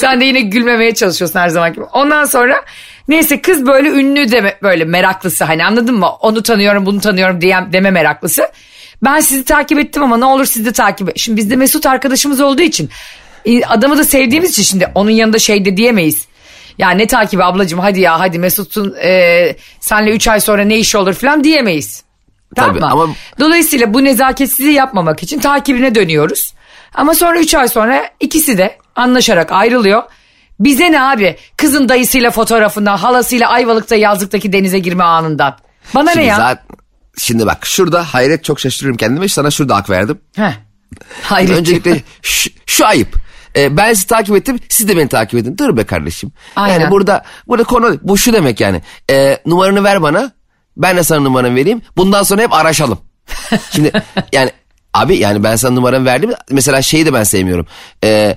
Sen 0.00 0.20
de 0.20 0.24
yine 0.24 0.40
gülmemeye 0.40 0.94
çalışıyorsun 0.94 1.38
her 1.38 1.48
zaman 1.48 1.72
gibi. 1.72 1.84
Ondan 1.84 2.24
sonra 2.24 2.64
neyse 3.08 3.42
kız 3.42 3.66
böyle 3.66 3.88
ünlü 3.88 4.32
deme 4.32 4.58
böyle 4.62 4.84
meraklısı 4.84 5.44
hani 5.44 5.64
anladın 5.64 5.94
mı? 5.94 6.08
Onu 6.20 6.42
tanıyorum 6.42 6.86
bunu 6.86 7.00
tanıyorum 7.00 7.40
diye 7.40 7.58
deme 7.72 7.90
meraklısı. 7.90 8.48
Ben 9.04 9.20
sizi 9.20 9.44
takip 9.44 9.78
ettim 9.78 10.02
ama 10.02 10.16
ne 10.16 10.24
olur 10.24 10.44
siz 10.44 10.66
de 10.66 10.72
takip 10.72 11.08
et. 11.08 11.18
Şimdi 11.18 11.36
bizde 11.36 11.56
Mesut 11.56 11.86
arkadaşımız 11.86 12.40
olduğu 12.40 12.62
için 12.62 12.90
adamı 13.68 13.98
da 13.98 14.04
sevdiğimiz 14.04 14.50
için 14.50 14.62
şimdi 14.62 14.88
onun 14.94 15.10
yanında 15.10 15.38
şey 15.38 15.64
de 15.64 15.76
diyemeyiz. 15.76 16.26
Ya 16.78 16.90
ne 16.90 17.06
takibi 17.06 17.44
ablacığım 17.44 17.78
hadi 17.78 18.00
ya 18.00 18.20
hadi 18.20 18.38
Mesut'un 18.38 18.94
e, 19.02 19.56
senle 19.80 20.10
3 20.10 20.28
ay 20.28 20.40
sonra 20.40 20.62
ne 20.64 20.78
iş 20.78 20.94
olur 20.94 21.14
falan 21.14 21.44
diyemeyiz. 21.44 22.02
Tamam 22.56 22.70
Tabii, 22.70 22.80
mı? 22.84 22.90
ama- 22.92 23.14
Dolayısıyla 23.40 23.94
bu 23.94 24.04
nezaketsizliği 24.04 24.72
yapmamak 24.74 25.22
için 25.22 25.38
takibine 25.40 25.94
dönüyoruz. 25.94 26.54
Ama 26.94 27.14
sonra 27.14 27.38
3 27.38 27.54
ay 27.54 27.68
sonra 27.68 28.10
ikisi 28.20 28.58
de 28.58 28.79
anlaşarak 28.96 29.52
ayrılıyor. 29.52 30.02
Bize 30.60 30.92
ne 30.92 31.02
abi? 31.02 31.36
Kızın 31.56 31.88
dayısıyla 31.88 32.30
fotoğrafından, 32.30 32.96
halasıyla 32.96 33.48
Ayvalık'ta 33.48 33.96
yazlıktaki 33.96 34.52
denize 34.52 34.78
girme 34.78 35.04
anından. 35.04 35.56
Bana 35.94 36.04
ne 36.10 36.12
Şimdi, 36.12 36.26
ya? 36.26 36.36
zaten- 36.36 36.64
şimdi 37.18 37.46
bak 37.46 37.66
şurada 37.66 38.04
hayret 38.14 38.44
çok 38.44 38.60
şaşırıyorum 38.60 38.96
kendime 38.96 39.28
sana 39.28 39.50
şurada 39.50 39.76
hak 39.76 39.90
verdim. 39.90 40.20
Heh. 40.36 40.52
Hayret. 41.22 41.50
Öncelikle 41.58 42.02
şu, 42.22 42.50
şu 42.66 42.86
ayıp. 42.86 43.16
Ee, 43.56 43.76
ben 43.76 43.92
sizi 43.94 44.06
takip 44.06 44.36
ettim 44.36 44.58
siz 44.68 44.88
de 44.88 44.96
beni 44.96 45.08
takip 45.08 45.38
edin. 45.40 45.58
Dur 45.58 45.76
be 45.76 45.84
kardeşim. 45.84 46.32
Aynen. 46.56 46.80
Yani 46.80 46.90
burada 46.90 47.24
burada 47.46 47.64
konu 47.64 47.98
bu 48.02 48.18
şu 48.18 48.32
demek 48.32 48.60
yani. 48.60 48.82
Ee, 49.10 49.38
numaranı 49.46 49.84
ver 49.84 50.02
bana 50.02 50.32
ben 50.76 50.96
de 50.96 51.02
sana 51.02 51.20
numaramı 51.20 51.56
vereyim. 51.56 51.82
Bundan 51.96 52.22
sonra 52.22 52.42
hep 52.42 52.52
araşalım. 52.52 52.98
Şimdi 53.70 53.92
yani 54.32 54.50
abi 54.94 55.16
yani 55.16 55.44
ben 55.44 55.56
sana 55.56 55.74
numaramı 55.74 56.04
verdim. 56.06 56.30
Mesela 56.50 56.82
şeyi 56.82 57.06
de 57.06 57.12
ben 57.14 57.22
sevmiyorum. 57.24 57.66
Ee, 58.04 58.36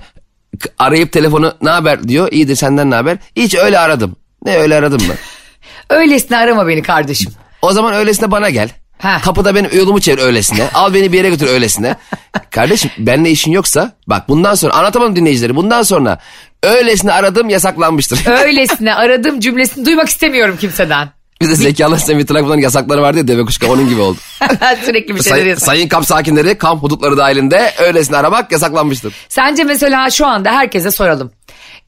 arayıp 0.78 1.12
telefonu 1.12 1.54
ne 1.62 1.70
haber 1.70 2.08
diyor. 2.08 2.28
İyidir 2.32 2.54
senden 2.56 2.90
ne 2.90 2.94
haber? 2.94 3.18
Hiç 3.36 3.54
öyle 3.54 3.78
aradım. 3.78 4.16
Ne 4.44 4.58
öyle 4.58 4.76
aradım 4.76 5.06
mı? 5.06 5.14
Öylesine 5.90 6.36
arama 6.36 6.68
beni 6.68 6.82
kardeşim. 6.82 7.32
O 7.62 7.72
zaman 7.72 7.94
öylesine 7.94 8.30
bana 8.30 8.50
gel. 8.50 8.68
Heh. 8.98 9.22
Kapıda 9.22 9.54
benim 9.54 9.70
yolumu 9.76 10.00
çevir 10.00 10.22
öylesine. 10.22 10.68
Al 10.74 10.94
beni 10.94 11.12
bir 11.12 11.18
yere 11.18 11.30
götür 11.30 11.46
öylesine. 11.46 11.96
Kardeşim 12.50 12.90
benimle 12.98 13.30
işin 13.30 13.52
yoksa 13.52 13.92
bak 14.06 14.28
bundan 14.28 14.54
sonra 14.54 14.74
anlatamadım 14.74 15.16
dinleyicileri. 15.16 15.56
Bundan 15.56 15.82
sonra 15.82 16.18
öylesine 16.62 17.12
aradım 17.12 17.48
yasaklanmıştır. 17.48 18.26
Öylesine 18.26 18.94
aradım 18.94 19.40
cümlesini 19.40 19.86
duymak 19.86 20.08
istemiyorum 20.08 20.56
kimseden. 20.60 21.08
Bir 21.44 21.50
de 21.50 21.54
Zeki 21.56 21.86
Alasya 21.86 22.18
bir 22.18 22.26
Trakman'ın 22.26 22.60
yasakları 22.60 23.02
vardı 23.02 23.18
ya 23.18 23.28
deve 23.28 23.44
kuşka 23.44 23.66
onun 23.72 23.88
gibi 23.88 24.00
oldu. 24.00 24.18
Sürekli 24.84 25.16
bir 25.16 25.22
şeyler 25.22 25.38
Say, 25.38 25.48
yazıyor. 25.48 25.56
sayın 25.66 25.88
kamp 25.88 26.06
sakinleri 26.06 26.58
kamp 26.58 26.82
hudutları 26.82 27.16
dahilinde 27.16 27.72
öylesine 27.78 28.16
aramak 28.16 28.52
yasaklanmıştır. 28.52 29.14
Sence 29.28 29.64
mesela 29.64 30.10
şu 30.10 30.26
anda 30.26 30.52
herkese 30.52 30.90
soralım. 30.90 31.30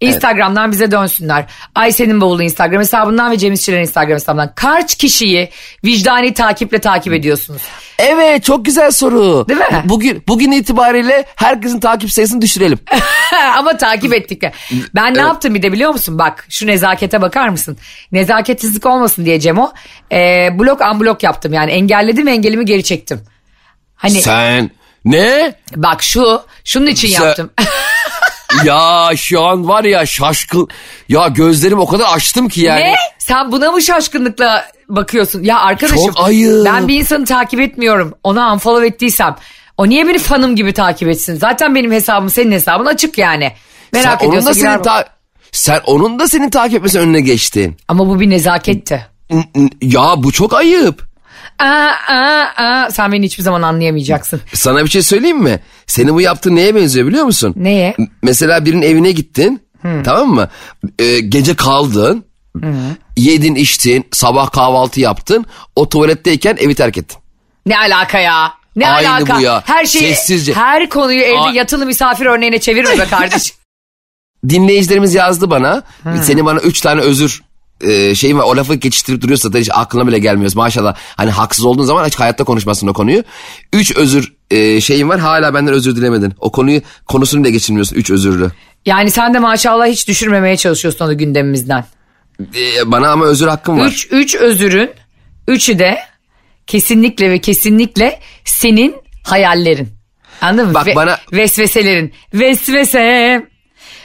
Instagram'dan 0.00 0.72
bize 0.72 0.90
dönsünler. 0.90 1.44
Ayşe'nin 1.74 2.20
bavulu 2.20 2.42
Instagram 2.42 2.80
hesabından 2.80 3.30
ve 3.30 3.38
Cem 3.38 3.52
İşçilerin 3.52 3.80
Instagram 3.80 4.14
hesabından. 4.14 4.52
Kaç 4.54 4.94
kişiyi 4.94 5.50
vicdani 5.84 6.34
takiple 6.34 6.78
takip 6.78 7.12
ediyorsunuz? 7.12 7.62
Evet 7.98 8.44
çok 8.44 8.64
güzel 8.64 8.90
soru. 8.90 9.48
Değil 9.48 9.60
mi? 9.60 9.82
Bugün 9.84 10.24
bugün 10.28 10.52
itibariyle 10.52 11.24
herkesin 11.36 11.80
takip 11.80 12.12
sayısını 12.12 12.42
düşürelim. 12.42 12.78
Ama 13.58 13.76
takip 13.76 14.14
ettik. 14.14 14.42
de. 14.42 14.52
Ben 14.94 15.04
ne 15.04 15.08
Evet. 15.18 15.28
yaptım 15.28 15.54
bir 15.54 15.62
de 15.62 15.72
biliyor 15.72 15.90
musun? 15.90 16.18
Bak 16.18 16.46
şu 16.50 16.66
nezakete 16.66 17.22
bakar 17.22 17.48
mısın? 17.48 17.78
Nezaketsizlik 18.12 18.86
olmasın 18.86 19.24
diye 19.24 19.40
Cemo. 19.40 19.72
E, 20.12 20.48
blok 20.58 20.80
unblock 20.80 21.22
yaptım 21.22 21.52
yani 21.52 21.70
engelledim 21.70 22.28
engelimi 22.28 22.64
geri 22.64 22.84
çektim. 22.84 23.20
Hani 23.94 24.20
Sen 24.20 24.70
ne? 25.04 25.54
bak 25.76 26.02
şu 26.02 26.42
şunun 26.64 26.86
için 26.86 27.08
Sen- 27.08 27.24
yaptım. 27.24 27.50
ya 28.64 29.10
şu 29.16 29.44
an 29.44 29.68
var 29.68 29.84
ya 29.84 30.06
şaşkın. 30.06 30.68
Ya 31.08 31.28
gözlerim 31.28 31.78
o 31.78 31.86
kadar 31.86 32.14
açtım 32.14 32.48
ki 32.48 32.60
yani. 32.60 32.80
Ne? 32.80 32.94
Sen 33.18 33.52
buna 33.52 33.72
mı 33.72 33.82
şaşkınlıkla 33.82 34.64
bakıyorsun? 34.88 35.42
Ya 35.42 35.58
arkadaşım 35.60 36.06
Çok 36.06 36.20
ayıp. 36.26 36.66
ben 36.66 36.88
bir 36.88 36.98
insanı 37.00 37.24
takip 37.24 37.60
etmiyorum. 37.60 38.14
Ona 38.24 38.52
unfollow 38.52 38.86
ettiysem 38.86 39.36
o 39.78 39.88
niye 39.88 40.08
beni 40.08 40.18
fanım 40.18 40.56
gibi 40.56 40.72
takip 40.72 41.08
etsin? 41.08 41.34
Zaten 41.34 41.74
benim 41.74 41.92
hesabım 41.92 42.30
senin 42.30 42.52
hesabın 42.52 42.86
açık 42.86 43.18
yani. 43.18 43.52
Merak 43.92 44.20
sen 44.20 44.26
onun 44.26 44.36
ediyorsa 44.36 44.50
da 44.50 44.54
girer 44.54 44.72
senin 44.72 44.82
ta- 44.82 45.08
sen 45.52 45.80
onun 45.86 46.18
da 46.18 46.28
senin 46.28 46.50
takip 46.50 46.76
etmesi 46.76 46.98
önüne 46.98 47.20
geçtin. 47.20 47.76
Ama 47.88 48.08
bu 48.08 48.20
bir 48.20 48.30
nezaketti. 48.30 49.06
Ya 49.82 50.14
bu 50.16 50.32
çok 50.32 50.54
ayıp. 50.54 51.06
Aa, 51.58 51.64
aa, 52.08 52.52
aa. 52.56 52.90
Sen 52.90 53.12
beni 53.12 53.26
hiçbir 53.26 53.42
zaman 53.42 53.62
anlayamayacaksın. 53.62 54.40
Sana 54.54 54.84
bir 54.84 54.88
şey 54.90 55.02
söyleyeyim 55.02 55.38
mi? 55.42 55.60
Senin 55.86 56.14
bu 56.14 56.20
yaptığın 56.20 56.56
neye 56.56 56.74
benziyor 56.74 57.06
biliyor 57.06 57.24
musun? 57.24 57.52
Neye? 57.56 57.94
M- 57.98 58.08
Mesela 58.22 58.64
birinin 58.64 58.82
evine 58.82 59.12
gittin. 59.12 59.62
Tamam 60.04 60.28
mı? 60.34 60.48
Ee, 60.98 61.20
gece 61.20 61.56
kaldın. 61.56 62.24
Yedin 63.16 63.54
içtin. 63.54 64.06
Sabah 64.12 64.50
kahvaltı 64.50 65.00
yaptın. 65.00 65.44
O 65.76 65.88
tuvaletteyken 65.88 66.56
evi 66.60 66.74
terk 66.74 66.98
ettin. 66.98 67.18
Ne 67.66 67.78
alaka 67.78 68.18
ya? 68.18 68.52
Ne 68.76 68.88
Aynı 68.88 69.10
alaka? 69.14 69.36
bu 69.36 69.40
ya. 69.40 69.62
Her 69.66 69.84
şeyi, 69.86 70.14
Sessizce. 70.14 70.52
her 70.54 70.88
konuyu 70.88 71.20
evde 71.22 71.38
Aa. 71.38 71.50
yatılı 71.52 71.86
misafir 71.86 72.26
örneğine 72.26 72.60
çevirme 72.60 72.98
be 72.98 73.04
kardeşim. 73.10 73.56
Dinleyicilerimiz 74.48 75.14
yazdı 75.14 75.50
bana. 75.50 75.82
Senin 76.22 76.46
bana 76.46 76.60
üç 76.60 76.80
tane 76.80 77.00
özür 77.00 77.42
e, 77.80 78.14
şeyin 78.14 78.38
var. 78.38 78.44
O 78.44 78.56
lafı 78.56 78.74
geçiştirip 78.74 79.22
duruyorsa 79.22 79.52
da 79.52 79.58
hiç 79.58 79.70
aklına 79.72 80.06
bile 80.06 80.18
gelmiyor. 80.18 80.52
Maşallah. 80.54 80.94
Hani 81.16 81.30
haksız 81.30 81.64
olduğun 81.64 81.84
zaman 81.84 82.06
hiç 82.06 82.14
hayatta 82.14 82.44
konuşmazsın 82.44 82.86
o 82.86 82.92
konuyu. 82.92 83.22
Üç 83.72 83.96
özür 83.96 84.32
e, 84.50 84.80
şeyin 84.80 85.08
var. 85.08 85.20
Hala 85.20 85.54
benden 85.54 85.74
özür 85.74 85.96
dilemedin. 85.96 86.34
O 86.38 86.52
konuyu 86.52 86.80
konusunu 87.06 87.42
bile 87.42 87.50
geçirmiyorsun. 87.50 87.96
Üç 87.96 88.10
özürlü. 88.10 88.50
yani 88.86 89.10
sen 89.10 89.34
de 89.34 89.38
maşallah 89.38 89.86
hiç 89.86 90.08
düşürmemeye 90.08 90.56
çalışıyorsun 90.56 91.04
onu 91.04 91.18
gündemimizden. 91.18 91.84
E, 92.40 92.92
bana 92.92 93.08
ama 93.10 93.24
özür 93.24 93.46
hakkım 93.48 93.78
var. 93.78 93.86
Üç, 93.86 94.08
üç 94.10 94.34
özürün, 94.34 94.90
üçü 95.48 95.78
de 95.78 95.98
kesinlikle 96.66 97.30
ve 97.30 97.38
kesinlikle 97.38 98.20
senin 98.44 98.96
hayallerin. 99.24 99.88
Anladın 100.40 100.68
mı? 100.68 100.74
Bak 100.74 100.86
bana- 100.96 101.18
Vesveselerin. 101.32 102.12
Vesvese. 102.34 103.46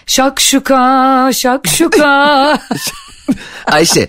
Şakşuka, 0.08 1.30
şakşuka. 1.34 2.60
Ayşe. 3.66 4.08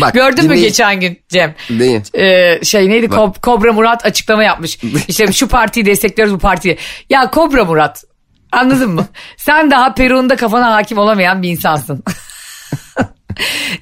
Bak, 0.00 0.14
Gördün 0.14 0.46
mü 0.46 0.54
geçen 0.56 1.00
gün 1.00 1.18
Cem? 1.28 1.54
Neyi? 1.70 2.02
Ee, 2.14 2.64
şey 2.64 2.88
neydi? 2.90 3.06
Kob- 3.06 3.40
Kobra 3.40 3.72
Murat 3.72 4.06
açıklama 4.06 4.44
yapmış. 4.44 4.78
İşte 5.08 5.32
şu 5.32 5.48
partiyi 5.48 5.86
destekliyoruz 5.86 6.34
bu 6.34 6.38
partiyi. 6.38 6.78
Ya 7.10 7.30
Kobra 7.30 7.64
Murat 7.64 8.04
anladın 8.52 8.90
mı? 8.90 9.06
Sen 9.36 9.70
daha 9.70 9.94
Peru'nda 9.94 10.36
kafana 10.36 10.74
hakim 10.74 10.98
olamayan 10.98 11.42
bir 11.42 11.48
insansın. 11.48 12.04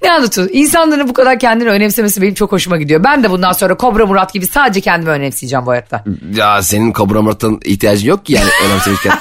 ne 0.02 0.12
anlatıyorsun? 0.12 0.54
İnsanların 0.54 1.08
bu 1.08 1.12
kadar 1.12 1.38
kendini 1.38 1.68
önemsemesi 1.68 2.22
benim 2.22 2.34
çok 2.34 2.52
hoşuma 2.52 2.76
gidiyor. 2.76 3.04
Ben 3.04 3.24
de 3.24 3.30
bundan 3.30 3.52
sonra 3.52 3.76
Kobra 3.76 4.06
Murat 4.06 4.32
gibi 4.32 4.46
sadece 4.46 4.80
kendimi 4.80 5.10
önemseyeceğim 5.10 5.66
bu 5.66 5.70
hayatta. 5.70 6.04
Ya 6.34 6.62
senin 6.62 6.92
Kobra 6.92 7.22
Murat'ın 7.22 7.60
ihtiyacın 7.64 8.08
yok 8.08 8.26
ki 8.26 8.32
yani 8.32 8.48
önemsemişken. 8.66 9.12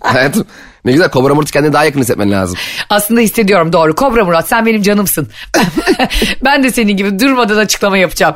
Hayatım 0.00 0.46
ne 0.84 0.92
güzel 0.92 1.10
Kobra 1.10 1.34
Murat'ı 1.34 1.52
kendine 1.52 1.72
daha 1.72 1.84
yakın 1.84 2.00
hissetmen 2.00 2.30
lazım. 2.30 2.56
Aslında 2.90 3.20
hissediyorum 3.20 3.72
doğru. 3.72 3.94
Kobra 3.94 4.24
Murat 4.24 4.48
sen 4.48 4.66
benim 4.66 4.82
canımsın. 4.82 5.28
ben 6.44 6.62
de 6.62 6.70
senin 6.70 6.96
gibi 6.96 7.18
durmadan 7.18 7.56
açıklama 7.56 7.98
yapacağım. 7.98 8.34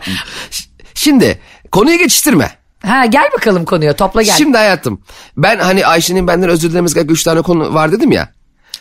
Şimdi 0.95 1.39
konuyu 1.73 1.99
geçiştirme. 1.99 2.51
Ha 2.87 3.07
gel 3.07 3.29
bakalım 3.33 3.65
konuya 3.65 3.97
topla 3.97 4.23
gel. 4.23 4.35
Şimdi 4.37 4.57
hayatım 4.57 5.01
ben 5.37 5.59
hani 5.59 5.87
Ayşe'nin 5.87 6.27
benden 6.27 6.49
özür 6.49 6.71
dilemesi 6.71 6.95
gereken 6.95 7.13
üç 7.13 7.23
tane 7.23 7.43
konu 7.43 7.75
var 7.75 7.93
dedim 7.93 8.13
ya. 8.13 8.29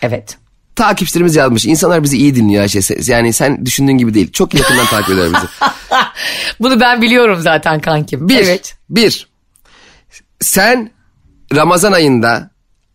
Evet. 0.02 0.38
Takipçilerimiz 0.76 1.36
yazmış. 1.36 1.66
İnsanlar 1.66 2.04
bizi 2.04 2.18
iyi 2.18 2.36
dinliyor 2.36 2.62
Ayşe. 2.62 2.80
Yani 3.12 3.34
sen 3.34 3.66
düşündüğün 3.66 3.98
gibi 3.98 4.14
değil. 4.14 4.32
Çok 4.32 4.54
yakından 4.54 4.86
takip 4.86 5.10
ediyor 5.10 5.28
bizi. 5.28 5.46
Bunu 6.60 6.80
ben 6.80 7.02
biliyorum 7.02 7.40
zaten 7.42 7.80
kankim. 7.80 8.30
Bir, 8.30 8.38
Evet. 8.40 8.76
bir. 8.90 9.28
sen 10.40 10.92
Ramazan 11.56 11.92
ayında 11.92 12.50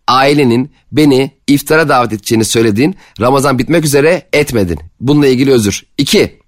ailenin 0.08 0.72
beni 0.92 1.30
iftara 1.46 1.88
davet 1.88 2.12
edeceğini 2.12 2.44
söylediğin 2.44 2.96
Ramazan 3.20 3.58
bitmek 3.58 3.84
üzere 3.84 4.22
etmedin. 4.32 4.78
Bununla 5.00 5.26
ilgili 5.26 5.52
özür. 5.52 5.82
İki, 5.98 6.38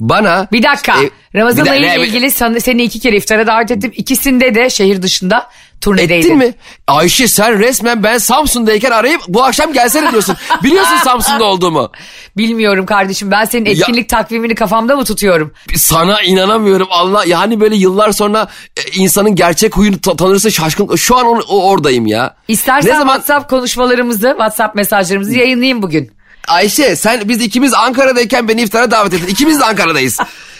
bana... 0.00 0.48
Bir 0.52 0.62
dakika. 0.62 1.02
E, 1.02 1.10
Ramazan 1.34 1.66
ayı 1.66 1.80
ile 1.80 2.06
ilgili 2.06 2.30
sana, 2.30 2.60
seni 2.60 2.82
iki 2.82 3.00
kere 3.00 3.16
iftara 3.16 3.46
davet 3.46 3.70
ettim. 3.70 3.92
İkisinde 3.96 4.54
de 4.54 4.70
şehir 4.70 5.02
dışında 5.02 5.50
turnedeydin. 5.80 6.26
Ettin 6.26 6.36
mi? 6.38 6.54
Ayşe 6.86 7.28
sen 7.28 7.58
resmen 7.58 8.02
ben 8.02 8.18
Samsun'dayken 8.18 8.90
arayıp 8.90 9.20
bu 9.28 9.44
akşam 9.44 9.72
gelsene 9.72 10.12
diyorsun. 10.12 10.36
Biliyorsun 10.62 10.96
Samsun'da 10.96 11.44
olduğumu. 11.44 11.92
Bilmiyorum 12.36 12.86
kardeşim 12.86 13.30
ben 13.30 13.44
senin 13.44 13.66
etkinlik 13.66 14.08
takvimini 14.08 14.54
kafamda 14.54 14.96
mı 14.96 15.04
tutuyorum? 15.04 15.52
Sana 15.76 16.22
inanamıyorum 16.22 16.88
Allah. 16.90 17.24
Yani 17.26 17.60
böyle 17.60 17.76
yıllar 17.76 18.12
sonra 18.12 18.48
e, 18.76 18.80
insanın 18.94 19.34
gerçek 19.34 19.76
huyunu 19.76 20.00
ta- 20.00 20.16
tanırsa 20.16 20.50
şaşkın. 20.50 20.96
Şu 20.96 21.16
an 21.16 21.26
o- 21.26 21.40
o- 21.48 21.70
oradayım 21.70 22.06
ya. 22.06 22.36
İstersen 22.48 22.90
Ne 22.90 22.98
zaman 22.98 23.16
WhatsApp 23.16 23.50
konuşmalarımızı, 23.50 24.28
WhatsApp 24.28 24.74
mesajlarımızı 24.74 25.34
yayınlayayım 25.38 25.82
bugün. 25.82 26.10
Ayşe 26.48 26.96
sen 26.96 27.28
biz 27.28 27.40
ikimiz 27.42 27.74
Ankara'dayken 27.74 28.48
beni 28.48 28.62
iftara 28.62 28.90
davet 28.90 29.14
ettin. 29.14 29.26
İkimiz 29.26 29.60
de 29.60 29.64
Ankara'dayız. 29.64 30.18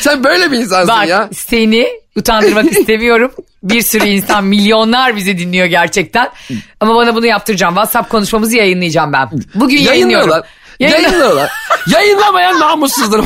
sen 0.00 0.24
böyle 0.24 0.52
bir 0.52 0.58
insansın 0.58 0.88
Bak 0.88 1.08
ya. 1.08 1.28
seni 1.34 1.88
utandırmak 2.16 2.72
istemiyorum. 2.78 3.32
Bir 3.62 3.82
sürü 3.82 4.06
insan 4.06 4.44
milyonlar 4.44 5.16
bizi 5.16 5.38
dinliyor 5.38 5.66
gerçekten. 5.66 6.28
Ama 6.80 6.94
bana 6.94 7.14
bunu 7.14 7.26
yaptıracağım. 7.26 7.74
WhatsApp 7.74 8.10
konuşmamızı 8.10 8.56
yayınlayacağım 8.56 9.12
ben. 9.12 9.28
Bugün 9.54 9.78
yayınlıyorum. 9.78 10.30
Yayınlıyorlar. 10.30 10.44
Yayınla- 10.80 11.02
Yayınlıyorlar. 11.02 11.50
Yayınlamayan 11.92 12.60
namussuzdur. 12.60 13.24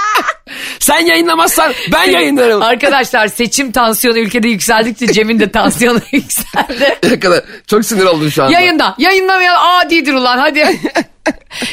sen 0.78 0.98
yayınlamazsan 1.06 1.72
ben 1.92 2.04
yayınlarım. 2.04 2.62
Arkadaşlar 2.62 3.28
seçim 3.28 3.72
tansiyonu 3.72 4.18
ülkede 4.18 4.48
yükseldikçe 4.48 5.06
Cem'in 5.12 5.40
de 5.40 5.50
tansiyonu 5.50 6.00
yükseldi. 6.12 6.98
Ne 7.02 7.20
kadar 7.20 7.44
çok 7.66 7.84
sinir 7.84 8.04
oldum 8.04 8.30
şu 8.30 8.42
anda. 8.44 8.52
Yayında. 8.52 8.94
Yayınlamayan 8.98 9.56
adidir 9.84 10.12
ulan 10.12 10.38
hadi. 10.38 10.58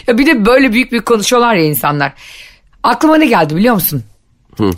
ya 0.07 0.17
bir 0.17 0.25
de 0.25 0.45
böyle 0.45 0.73
büyük 0.73 0.91
büyük 0.91 1.05
konuşuyorlar 1.05 1.55
ya 1.55 1.63
insanlar. 1.63 2.11
Aklıma 2.83 3.17
ne 3.17 3.25
geldi 3.25 3.55
biliyor 3.55 3.75
musun? 3.75 4.03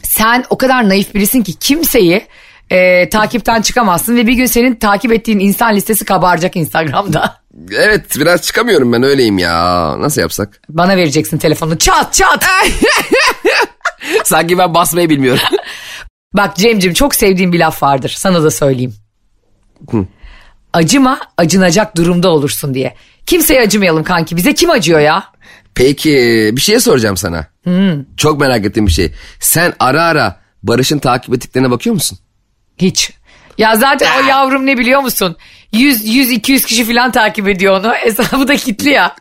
Sen 0.03 0.45
o 0.49 0.57
kadar 0.57 0.89
naif 0.89 1.13
birisin 1.15 1.43
ki 1.43 1.53
kimseyi 1.53 2.27
e, 2.69 3.09
takipten 3.09 3.61
çıkamazsın 3.61 4.15
ve 4.15 4.27
bir 4.27 4.33
gün 4.33 4.45
senin 4.45 4.75
takip 4.75 5.11
ettiğin 5.13 5.39
insan 5.39 5.75
listesi 5.75 6.05
kabaracak 6.05 6.55
Instagram'da. 6.55 7.37
Evet 7.71 8.05
biraz 8.19 8.41
çıkamıyorum 8.41 8.93
ben 8.93 9.03
öyleyim 9.03 9.37
ya. 9.37 9.95
Nasıl 9.99 10.21
yapsak? 10.21 10.61
Bana 10.69 10.97
vereceksin 10.97 11.37
telefonu 11.37 11.77
çat 11.77 12.13
çat. 12.13 12.45
Sanki 14.23 14.57
ben 14.57 14.73
basmayı 14.73 15.09
bilmiyorum. 15.09 15.43
Bak 16.33 16.55
Cem'cim 16.55 16.93
çok 16.93 17.15
sevdiğim 17.15 17.53
bir 17.53 17.59
laf 17.59 17.83
vardır 17.83 18.13
sana 18.17 18.43
da 18.43 18.51
söyleyeyim. 18.51 18.95
Acıma 20.73 21.19
acınacak 21.37 21.97
durumda 21.97 22.29
olursun 22.29 22.73
diye. 22.73 22.95
Kimseye 23.25 23.61
acımayalım 23.61 24.03
kanki 24.03 24.37
bize 24.37 24.53
kim 24.53 24.69
acıyor 24.69 24.99
ya? 24.99 25.23
Peki 25.75 26.11
bir 26.55 26.61
şey 26.61 26.79
soracağım 26.79 27.17
sana. 27.17 27.47
Çok 28.17 28.39
merak 28.39 28.65
ettiğim 28.65 28.87
bir 28.87 28.91
şey. 28.91 29.11
Sen 29.39 29.73
ara 29.79 30.03
ara 30.03 30.39
Barış'ın 30.63 30.99
takip 30.99 31.33
ettiklerine 31.35 31.71
bakıyor 31.71 31.93
musun? 31.93 32.19
Hiç. 32.77 33.11
Ya 33.57 33.75
zaten 33.75 34.23
o 34.23 34.27
yavrum 34.27 34.65
ne 34.65 34.77
biliyor 34.77 35.01
musun? 35.01 35.37
100 35.71 36.05
100 36.15 36.31
200 36.31 36.65
kişi 36.65 36.85
falan 36.85 37.11
takip 37.11 37.47
ediyor 37.47 37.79
onu. 37.79 37.93
Hesabı 37.93 38.47
da 38.47 38.55
kilitli 38.55 38.89
ya. 38.89 39.15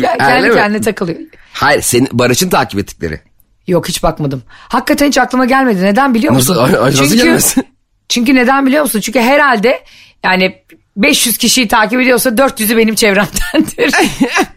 Kendi 0.00 0.54
kendine 0.54 0.80
takılıyor. 0.80 1.18
Hayır 1.52 1.82
senin 1.82 2.08
Barış'ın 2.12 2.48
takip 2.48 2.80
ettikleri. 2.80 3.20
Yok 3.66 3.88
hiç 3.88 4.02
bakmadım. 4.02 4.42
Hakikaten 4.48 5.08
hiç 5.08 5.18
aklıma 5.18 5.44
gelmedi. 5.44 5.82
Neden 5.82 6.14
biliyor 6.14 6.32
musun? 6.32 6.56
Nasıl- 6.56 6.72
nasıl 7.02 7.16
gelmesin? 7.16 7.66
çünkü 8.08 8.34
neden 8.34 8.66
biliyor 8.66 8.82
musun? 8.82 9.00
Çünkü 9.00 9.20
herhalde 9.20 9.84
yani 10.24 10.62
500 10.96 11.38
kişiyi 11.38 11.68
takip 11.68 12.00
ediyorsa 12.00 12.30
400'ü 12.30 12.76
benim 12.76 12.94
çevremdendir. 12.94 13.94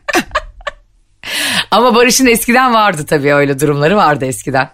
Ama 1.72 1.96
Barış'ın 1.96 2.26
eskiden 2.26 2.74
vardı 2.74 3.06
tabii 3.06 3.34
öyle 3.34 3.60
durumları 3.60 3.98
vardı 3.98 4.26
eskiden. 4.26 4.70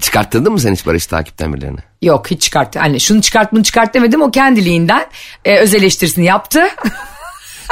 Çıkarttırdın 0.00 0.52
mı 0.52 0.60
sen 0.60 0.72
hiç 0.72 0.86
Barış 0.86 1.06
takipten 1.06 1.54
birilerini? 1.54 1.78
Yok 2.02 2.30
hiç 2.30 2.42
çıkarttı. 2.42 2.78
Hani 2.78 3.00
şunu 3.00 3.22
çıkart 3.22 3.52
bunu 3.52 3.62
çıkart 3.62 3.94
demedim 3.94 4.22
o 4.22 4.30
kendiliğinden 4.30 5.06
e, 5.44 5.58
öz 5.58 5.74
eleştirisini 5.74 6.24
yaptı. 6.24 6.62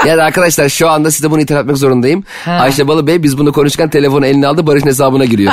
Yani 0.06 0.22
arkadaşlar 0.22 0.68
şu 0.68 0.88
anda 0.88 1.10
size 1.10 1.30
bunu 1.30 1.40
itiraf 1.40 1.60
etmek 1.60 1.76
zorundayım. 1.76 2.24
Ayşe 2.46 2.88
Balı 2.88 3.06
Bey 3.06 3.22
biz 3.22 3.38
bunu 3.38 3.52
konuşurken 3.52 3.90
telefonu 3.90 4.26
eline 4.26 4.46
aldı 4.46 4.66
Barış'ın 4.66 4.86
hesabına 4.86 5.24
giriyor. 5.24 5.52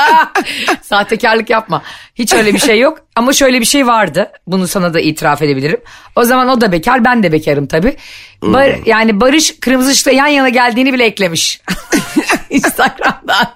Sahtekarlık 0.82 1.50
yapma. 1.50 1.82
Hiç 2.14 2.32
öyle 2.34 2.54
bir 2.54 2.58
şey 2.58 2.80
yok. 2.80 2.98
Ama 3.16 3.32
şöyle 3.32 3.60
bir 3.60 3.64
şey 3.64 3.86
vardı. 3.86 4.30
Bunu 4.46 4.68
sana 4.68 4.94
da 4.94 5.00
itiraf 5.00 5.42
edebilirim. 5.42 5.80
O 6.16 6.24
zaman 6.24 6.48
o 6.48 6.60
da 6.60 6.72
bekar 6.72 7.04
ben 7.04 7.22
de 7.22 7.32
bekarım 7.32 7.66
tabii. 7.66 7.96
Bar- 8.42 8.86
yani 8.86 9.20
Barış 9.20 9.54
kırmızı 9.60 9.90
ışıkta 9.90 10.10
yan 10.10 10.26
yana 10.26 10.48
geldiğini 10.48 10.92
bile 10.92 11.04
eklemiş. 11.04 11.60
Instagram'dan. 12.50 13.46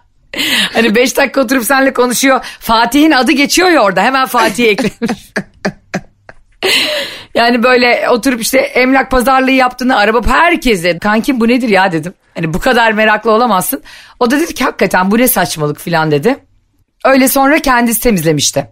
Hani 0.73 0.95
beş 0.95 1.17
dakika 1.17 1.41
oturup 1.41 1.65
seninle 1.65 1.93
konuşuyor. 1.93 2.41
Fatih'in 2.61 3.11
adı 3.11 3.33
geçiyor 3.33 3.69
ya 3.69 3.81
orada. 3.81 4.03
Hemen 4.03 4.27
Fatih'i 4.27 4.67
eklemiş. 4.69 5.19
Yani 7.35 7.63
böyle 7.63 8.09
oturup 8.11 8.41
işte 8.43 8.59
emlak 8.59 9.11
pazarlığı 9.11 9.51
yaptığını 9.51 9.97
araba 9.97 10.27
herkese 10.27 10.99
kankim 10.99 11.41
bu 11.41 11.49
nedir 11.49 11.69
ya 11.69 11.93
dedim. 11.93 12.15
Hani 12.35 12.55
bu 12.55 12.61
kadar 12.61 12.93
meraklı 12.93 13.31
olamazsın. 13.31 13.83
O 14.21 14.31
da 14.31 14.41
dedi 14.41 14.55
ki 14.55 14.65
hakikaten 14.65 15.11
bu 15.11 15.19
ne 15.19 15.29
saçmalık 15.29 15.81
filan 15.81 16.11
dedi. 16.11 16.37
Öyle 17.05 17.29
sonra 17.29 17.59
kendisi 17.63 18.01
temizlemişti. 18.01 18.67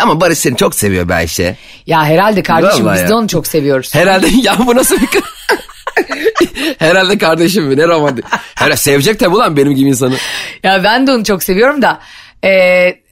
Ama 0.00 0.20
Barış 0.20 0.38
seni 0.38 0.56
çok 0.56 0.74
seviyor 0.74 1.08
be 1.08 1.14
Ayşe. 1.14 1.56
Ya 1.86 2.04
herhalde 2.04 2.42
kardeşim 2.42 2.84
Vallahi 2.86 2.94
biz 2.94 3.02
ya. 3.02 3.08
de 3.08 3.14
onu 3.14 3.28
çok 3.28 3.46
seviyoruz. 3.46 3.94
Herhalde 3.94 4.26
ya 4.42 4.56
bu 4.66 4.76
nasıl 4.76 4.96
bir... 5.00 5.08
Herhalde 6.78 7.18
kardeşim 7.18 7.64
mi 7.64 7.76
ne 7.76 7.88
romantik. 7.88 8.24
Herhalde 8.54 8.76
sevecek 8.76 9.18
tabi 9.18 9.34
ulan 9.36 9.56
benim 9.56 9.74
gibi 9.74 9.88
insanı. 9.88 10.14
Ya 10.62 10.84
ben 10.84 11.06
de 11.06 11.12
onu 11.12 11.24
çok 11.24 11.42
seviyorum 11.42 11.82
da. 11.82 11.98
eee, 12.44 13.02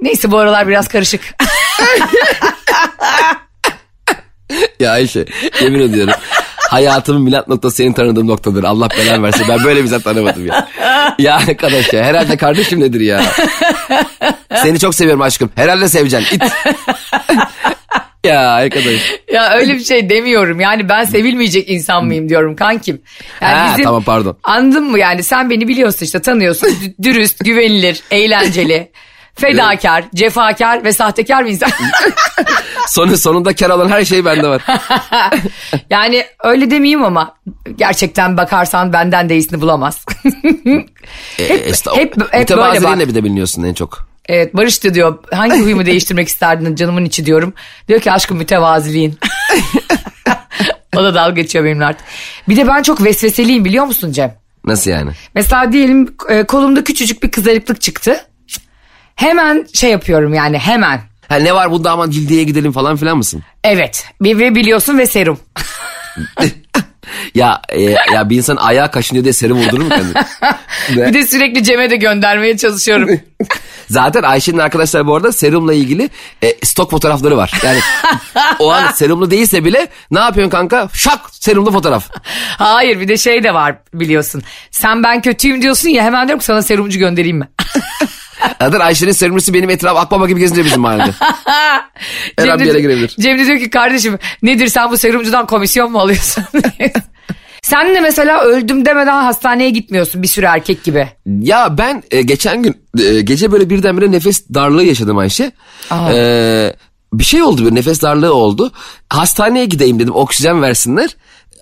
neyse 0.00 0.30
bu 0.30 0.38
aralar 0.38 0.68
biraz 0.68 0.88
karışık. 0.88 1.20
Ya 4.80 4.92
Ayşe 4.92 5.24
yemin 5.62 5.80
ediyorum. 5.80 6.14
Hayatımın 6.56 7.22
milat 7.22 7.48
noktası 7.48 7.76
senin 7.76 7.92
tanıdığım 7.92 8.26
noktadır. 8.26 8.64
Allah 8.64 8.88
belanı 8.98 9.22
versin. 9.22 9.46
Ben 9.48 9.64
böyle 9.64 9.82
bir 9.82 9.88
zat 9.88 10.04
tanımadım 10.04 10.46
ya. 10.46 10.68
Ya 11.18 11.36
arkadaş 11.36 11.92
ya. 11.92 12.04
Herhalde 12.04 12.36
kardeşim 12.36 12.80
nedir 12.80 13.00
ya? 13.00 13.22
Seni 14.54 14.78
çok 14.78 14.94
seviyorum 14.94 15.22
aşkım. 15.22 15.50
Herhalde 15.54 15.88
seveceksin. 15.88 16.36
İt. 16.36 16.42
ya 18.26 18.50
arkadaş. 18.50 19.12
ya 19.32 19.50
öyle 19.54 19.74
bir 19.74 19.84
şey 19.84 20.10
demiyorum. 20.10 20.60
Yani 20.60 20.88
ben 20.88 21.04
sevilmeyecek 21.04 21.70
insan 21.70 22.04
mıyım 22.06 22.28
diyorum 22.28 22.56
kankim. 22.56 23.00
Yani 23.40 23.54
Ha, 23.54 23.76
tamam, 23.82 24.02
pardon. 24.02 24.36
Anladın 24.42 24.84
mı 24.90 24.98
yani 24.98 25.22
sen 25.22 25.50
beni 25.50 25.68
biliyorsun 25.68 26.06
işte 26.06 26.20
tanıyorsun. 26.22 26.68
Dü- 26.68 27.02
Dürüst, 27.02 27.44
güvenilir, 27.44 28.02
eğlenceli, 28.10 28.90
fedakar, 29.38 30.04
cefakar 30.14 30.84
ve 30.84 30.92
sahtekar 30.92 31.44
bir 31.44 31.50
insan. 31.50 31.70
Sonu, 32.88 33.16
sonunda 33.16 33.54
kar 33.54 33.70
alan 33.70 33.88
her 33.88 34.04
şey 34.04 34.24
bende 34.24 34.48
var. 34.48 34.62
yani 35.90 36.24
öyle 36.44 36.70
demeyeyim 36.70 37.04
ama 37.04 37.34
gerçekten 37.76 38.36
bakarsan 38.36 38.92
benden 38.92 39.28
de 39.28 39.34
iyisini 39.34 39.60
bulamaz. 39.60 40.04
hep, 40.24 40.88
hep, 41.36 41.74
hep- 41.94 42.32
hep 42.32 42.50
böyle 42.50 42.82
bak. 42.84 42.98
Bir 42.98 43.14
de 43.14 43.24
biliniyorsun 43.24 43.62
en 43.62 43.74
çok. 43.74 44.08
Evet 44.28 44.54
Barış 44.56 44.84
da 44.84 44.94
diyor 44.94 45.18
hangi 45.32 45.60
huyumu 45.60 45.86
değiştirmek 45.86 46.28
isterdin 46.28 46.74
canımın 46.74 47.04
içi 47.04 47.26
diyorum. 47.26 47.54
Diyor 47.88 48.00
ki 48.00 48.12
aşkım 48.12 48.38
mütevaziliğin. 48.38 49.18
o 50.96 51.02
da 51.02 51.14
dalga 51.14 51.40
geçiyor 51.40 51.64
benimle 51.64 51.84
artık. 51.84 52.06
Bir 52.48 52.56
de 52.56 52.68
ben 52.68 52.82
çok 52.82 53.04
vesveseliyim 53.04 53.64
biliyor 53.64 53.84
musun 53.84 54.12
Cem? 54.12 54.34
Nasıl 54.64 54.90
yani? 54.90 55.10
Mesela 55.34 55.72
diyelim 55.72 56.14
e, 56.28 56.42
kolumda 56.42 56.84
küçücük 56.84 57.22
bir 57.22 57.30
kızarıklık 57.30 57.80
çıktı. 57.80 58.20
Hemen 59.18 59.66
şey 59.74 59.90
yapıyorum 59.90 60.34
yani 60.34 60.58
hemen. 60.58 61.00
Ha, 61.28 61.36
ne 61.36 61.54
var 61.54 61.70
bunda 61.70 61.90
aman 61.90 62.10
cildiyeye 62.10 62.44
gidelim 62.44 62.72
falan 62.72 62.96
filan 62.96 63.16
mısın? 63.16 63.42
Evet 63.64 64.06
bir 64.20 64.38
ve 64.38 64.54
biliyorsun 64.54 64.98
ve 64.98 65.06
serum. 65.06 65.38
Ya 67.34 67.62
e, 67.68 67.82
ya 67.82 68.30
bir 68.30 68.36
insan 68.36 68.56
ayağa 68.56 68.90
kaşınıyor 68.90 69.24
diye 69.24 69.32
serum 69.32 69.58
vurdurur 69.58 69.82
mu 69.82 69.88
kendini? 69.88 70.14
bir 71.08 71.14
de 71.14 71.26
sürekli 71.26 71.64
Cem'e 71.64 71.90
de 71.90 71.96
göndermeye 71.96 72.56
çalışıyorum. 72.56 73.08
Zaten 73.90 74.22
Ayşe'nin 74.22 74.58
arkadaşlar 74.58 75.06
bu 75.06 75.16
arada 75.16 75.32
serumla 75.32 75.74
ilgili 75.74 76.10
e, 76.42 76.66
stok 76.66 76.90
fotoğrafları 76.90 77.36
var. 77.36 77.52
Yani 77.64 77.78
o 78.58 78.70
an 78.70 78.92
serumlu 78.92 79.30
değilse 79.30 79.64
bile 79.64 79.88
ne 80.10 80.18
yapıyorsun 80.18 80.50
kanka? 80.50 80.88
Şak 80.92 81.20
serumlu 81.32 81.72
fotoğraf. 81.72 82.10
Hayır 82.58 83.00
bir 83.00 83.08
de 83.08 83.16
şey 83.16 83.44
de 83.44 83.54
var 83.54 83.76
biliyorsun. 83.94 84.42
Sen 84.70 85.02
ben 85.02 85.22
kötüyüm 85.22 85.62
diyorsun 85.62 85.88
ya 85.88 86.04
hemen 86.04 86.28
diyorum 86.28 86.40
ki 86.40 86.44
sana 86.44 86.62
serumcu 86.62 86.98
göndereyim 86.98 87.38
mi? 87.38 87.48
Zaten 88.60 88.80
Ayşe'nin 88.80 89.12
serumlusu 89.12 89.54
benim 89.54 89.70
etraf 89.70 89.96
akbaba 89.96 90.28
gibi 90.28 90.40
gezince 90.40 90.64
bizim 90.64 90.80
mahallede. 90.80 91.10
Her 92.38 92.48
an 92.48 92.60
bir 92.60 92.66
yere 92.66 92.80
girebilir. 92.80 93.16
Cem 93.20 93.38
de 93.38 93.46
diyor 93.46 93.58
ki 93.58 93.70
kardeşim 93.70 94.18
nedir 94.42 94.68
sen 94.68 94.90
bu 94.90 94.98
serumcudan 94.98 95.46
komisyon 95.46 95.92
mu 95.92 95.98
alıyorsun? 95.98 96.44
sen 97.62 97.94
de 97.94 98.00
mesela 98.00 98.40
öldüm 98.40 98.84
demeden 98.84 99.22
hastaneye 99.22 99.70
gitmiyorsun 99.70 100.22
bir 100.22 100.28
sürü 100.28 100.46
erkek 100.46 100.84
gibi. 100.84 101.08
Ya 101.26 101.78
ben 101.78 102.02
e, 102.10 102.22
geçen 102.22 102.62
gün 102.62 102.76
e, 102.98 103.20
gece 103.20 103.52
böyle 103.52 103.70
birdenbire 103.70 104.12
nefes 104.12 104.48
darlığı 104.54 104.84
yaşadım 104.84 105.18
Ayşe. 105.18 105.52
Aa. 105.90 106.12
E, 106.12 106.76
bir 107.12 107.24
şey 107.24 107.42
oldu 107.42 107.66
bir 107.66 107.74
nefes 107.74 108.02
darlığı 108.02 108.34
oldu. 108.34 108.72
Hastaneye 109.10 109.64
gideyim 109.64 110.00
dedim 110.00 110.14
oksijen 110.14 110.62
versinler. 110.62 111.16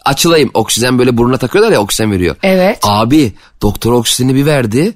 Açılayım 0.05 0.51
oksijen 0.55 0.99
böyle 0.99 1.17
burnuna 1.17 1.37
takıyorlar 1.37 1.73
ya 1.73 1.81
oksijen 1.81 2.12
veriyor. 2.12 2.37
Evet. 2.43 2.79
Abi 2.83 3.33
doktor 3.62 3.93
oksijeni 3.93 4.35
bir 4.35 4.47
verdi. 4.47 4.95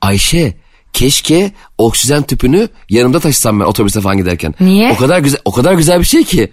Ayşe 0.00 0.54
keşke 0.92 1.52
oksijen 1.78 2.22
tüpünü 2.22 2.68
yanımda 2.88 3.20
taşısam 3.20 3.60
ben 3.60 3.64
otobüste 3.64 4.00
falan 4.00 4.16
giderken. 4.16 4.54
Niye? 4.60 4.92
O 4.92 4.96
kadar 4.96 5.18
güzel 5.18 5.40
o 5.44 5.52
kadar 5.52 5.72
güzel 5.72 6.00
bir 6.00 6.04
şey 6.04 6.24
ki. 6.24 6.52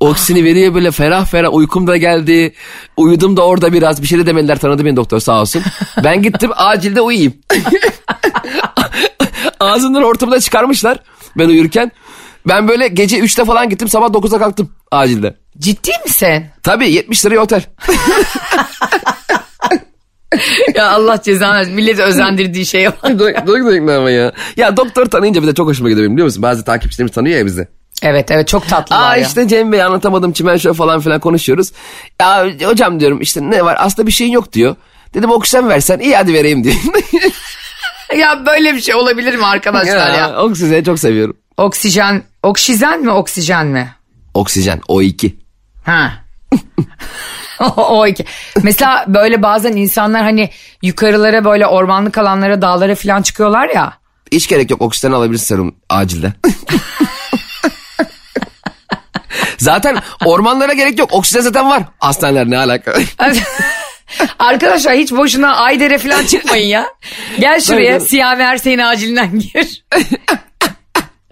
Oksijeni 0.00 0.44
veriyor 0.44 0.74
böyle 0.74 0.90
ferah 0.90 1.26
ferah 1.26 1.54
uykum 1.54 1.86
da 1.86 1.96
geldi. 1.96 2.54
Uyudum 2.96 3.36
da 3.36 3.46
orada 3.46 3.72
biraz 3.72 4.02
bir 4.02 4.06
şey 4.06 4.18
de 4.18 4.26
demediler 4.26 4.58
tanıdı 4.58 4.84
beni 4.84 4.96
doktor 4.96 5.20
sağ 5.20 5.40
olsun. 5.40 5.62
Ben 6.04 6.22
gittim 6.22 6.50
acilde 6.56 7.00
uyuyayım. 7.00 7.34
Ağzından 9.60 10.02
ortamda 10.02 10.40
çıkarmışlar 10.40 10.98
ben 11.38 11.48
uyurken. 11.48 11.92
Ben 12.48 12.68
böyle 12.68 12.88
gece 12.88 13.18
3'te 13.18 13.44
falan 13.44 13.68
gittim 13.68 13.88
sabah 13.88 14.06
9'da 14.06 14.38
kalktım 14.38 14.70
acilde. 14.90 15.36
Ciddi 15.58 15.90
misin? 16.04 16.46
Tabii 16.62 16.90
70 16.90 17.26
liraya 17.26 17.40
otel. 17.40 17.64
ya 20.74 20.90
Allah 20.90 21.22
cezanı 21.22 21.54
versin. 21.54 21.74
Milleti 21.74 22.02
özendirdiği 22.02 22.66
şeye 22.66 22.92
bak. 22.92 23.10
Ama 23.98 24.10
ya. 24.10 24.32
Ya 24.56 24.76
doktor 24.76 25.06
tanıyınca 25.06 25.42
bir 25.42 25.46
de 25.46 25.54
çok 25.54 25.68
hoşuma 25.68 25.88
gidiyor 25.88 26.04
benim 26.04 26.16
biliyor 26.16 26.26
musun? 26.26 26.42
Bazı 26.42 26.64
takipçilerimiz 26.64 27.12
tanıyor 27.12 27.38
ya 27.38 27.46
bizi. 27.46 27.68
Evet 28.02 28.30
evet 28.30 28.48
çok 28.48 28.68
tatlılar 28.68 29.10
Aa 29.10 29.16
ya. 29.16 29.26
işte 29.26 29.48
Cem 29.48 29.72
Bey 29.72 29.82
anlatamadım 29.82 30.32
çimen 30.32 30.56
şöyle 30.56 30.74
falan 30.74 31.00
filan 31.00 31.20
konuşuyoruz. 31.20 31.72
Ya 32.20 32.46
hocam 32.64 33.00
diyorum 33.00 33.20
işte 33.20 33.40
ne 33.50 33.64
var 33.64 33.76
aslında 33.78 34.06
bir 34.06 34.12
şeyin 34.12 34.32
yok 34.32 34.52
diyor. 34.52 34.76
Dedim 35.14 35.30
oksijen 35.30 35.68
versen 35.68 35.98
iyi 35.98 36.16
hadi 36.16 36.34
vereyim 36.34 36.64
diyor. 36.64 36.76
Ya 38.18 38.46
böyle 38.46 38.74
bir 38.74 38.80
şey 38.80 38.94
olabilir 38.94 39.34
mi 39.36 39.46
arkadaşlar 39.46 40.14
ya? 40.14 40.42
Oksijeni 40.42 40.84
çok 40.84 40.98
seviyorum. 40.98 41.36
Oksijen, 41.56 42.22
oksijen 42.42 43.02
mi 43.02 43.10
oksijen 43.10 43.66
mi? 43.66 43.94
Oksijen 44.34 44.78
O2. 44.78 45.32
Ha. 45.84 46.12
o, 47.76 48.06
iki. 48.06 48.24
Mesela 48.62 49.04
böyle 49.08 49.42
bazen 49.42 49.72
insanlar 49.72 50.22
hani 50.22 50.50
yukarılara 50.82 51.44
böyle 51.44 51.66
ormanlık 51.66 52.18
alanlara 52.18 52.62
dağlara 52.62 52.94
falan 52.94 53.22
çıkıyorlar 53.22 53.68
ya. 53.68 53.92
Hiç 54.32 54.48
gerek 54.48 54.70
yok 54.70 54.82
oksijen 54.82 55.12
alabilirsin 55.12 55.46
serum 55.46 55.74
acilde. 55.88 56.32
zaten 59.58 59.98
ormanlara 60.24 60.72
gerek 60.72 60.98
yok. 60.98 61.12
Oksijen 61.12 61.40
zaten 61.40 61.70
var. 61.70 61.82
Hastaneler 61.98 62.50
ne 62.50 62.58
alaka? 62.58 62.94
Arkadaşlar 64.38 64.94
hiç 64.94 65.12
boşuna 65.12 65.56
Ayder'e 65.56 65.98
falan 65.98 66.26
çıkmayın 66.26 66.66
ya. 66.66 66.86
Gel 67.40 67.60
şuraya 67.60 68.00
Siyami 68.00 68.42
Ersey'in 68.42 68.78
acilinden 68.78 69.38
gir. 69.38 69.84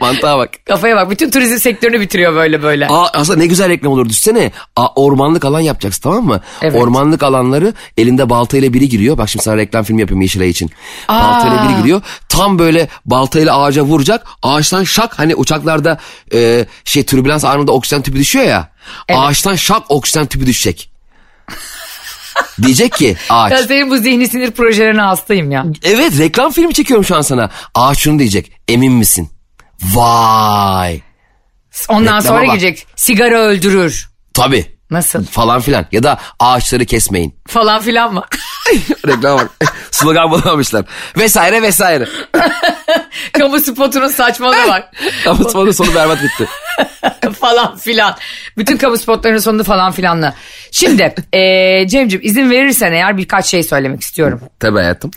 Mantığa 0.01 0.39
bak. 0.39 0.51
Kafaya 0.67 0.97
bak 0.97 1.11
bütün 1.11 1.31
turizm 1.31 1.57
sektörünü 1.57 2.01
bitiriyor 2.01 2.35
böyle 2.35 2.63
böyle. 2.63 2.87
Aa, 2.89 3.09
aslında 3.13 3.39
ne 3.39 3.47
güzel 3.47 3.69
reklam 3.69 3.93
olur 3.93 4.09
düşsene. 4.09 4.53
Aa, 4.77 4.87
ormanlık 4.97 5.45
alan 5.45 5.61
yapacaksın 5.61 6.03
tamam 6.03 6.25
mı? 6.25 6.41
Evet. 6.63 6.83
Ormanlık 6.83 7.23
alanları 7.23 7.75
elinde 7.97 8.31
baltayla 8.31 8.73
biri 8.73 8.89
giriyor. 8.89 9.19
Bak 9.19 9.29
şimdi 9.29 9.43
sana 9.45 9.57
reklam 9.57 9.85
film 9.85 9.99
yapıyorum 9.99 10.23
Yeşilay 10.23 10.51
için. 10.51 10.71
Baltayla 11.09 11.69
biri 11.69 11.77
giriyor. 11.83 12.03
Tam 12.29 12.59
böyle 12.59 12.89
baltayla 13.07 13.63
ağaca 13.63 13.83
vuracak. 13.83 14.27
Ağaçtan 14.43 14.85
şak 14.85 15.19
hani 15.19 15.35
uçaklarda 15.35 15.99
e, 16.35 16.67
şey 16.85 17.03
türbülans 17.03 17.45
anında 17.45 17.73
oksijen 17.73 18.03
tüpü 18.03 18.19
düşüyor 18.19 18.45
ya. 18.45 18.73
Ağaçtan 19.15 19.55
şak 19.57 19.83
oksijen 19.91 20.27
tüpü 20.27 20.47
düşecek. 20.47 20.91
Diyecek 22.63 22.93
ki 22.93 23.17
ağaç. 23.31 23.53
Ya 23.53 23.59
senin 23.59 23.91
bu 23.91 23.97
zihni 23.97 24.29
sinir 24.29 24.51
projelerine 24.51 25.01
hastayım 25.01 25.51
ya. 25.51 25.67
Evet 25.83 26.19
reklam 26.19 26.53
filmi 26.53 26.75
çekiyorum 26.75 27.05
şu 27.05 27.17
an 27.17 27.21
sana. 27.21 27.51
Ağaç 27.75 27.99
şunu 27.99 28.19
diyecek. 28.19 28.53
Emin 28.69 28.93
misin? 28.93 29.29
Vay. 29.83 31.01
Ondan 31.89 32.03
Reklama 32.03 32.23
sonra 32.23 32.41
bak. 32.41 32.47
gelecek. 32.47 32.87
Sigara 32.97 33.39
öldürür. 33.39 34.09
Tabii. 34.35 34.67
Nasıl? 34.91 35.25
Falan 35.27 35.61
filan. 35.61 35.87
Ya 35.93 36.03
da 36.03 36.19
ağaçları 36.39 36.85
kesmeyin. 36.85 37.35
Falan 37.49 37.81
filan 37.83 38.15
mı? 38.15 38.25
Reklam 39.07 39.39
bak. 39.39 39.51
Slogan 39.91 40.31
bulamamışlar. 40.31 40.85
Vesaire 41.19 41.63
vesaire. 41.63 42.09
Kamu 43.33 43.61
spotunun 43.61 44.09
saçmalığına 44.09 44.69
bak. 44.69 44.93
Ama 45.27 45.45
sonra 45.45 45.73
sonu 45.73 45.95
berbat 45.95 46.19
bitti. 46.23 46.49
falan 47.41 47.77
filan. 47.77 48.17
Bütün 48.57 48.77
kamu 48.77 48.97
spotlarının 48.99 49.39
sonunda 49.39 49.65
falan 49.65 49.93
filanla. 49.93 50.35
Şimdi 50.71 51.15
eee 51.33 51.87
Cem'ciğim 51.91 52.27
izin 52.27 52.51
verirsen 52.51 52.93
eğer 52.93 53.17
birkaç 53.17 53.47
şey 53.47 53.63
söylemek 53.63 54.01
istiyorum. 54.01 54.41
Tabii 54.61 54.79
hayatım. 54.79 55.11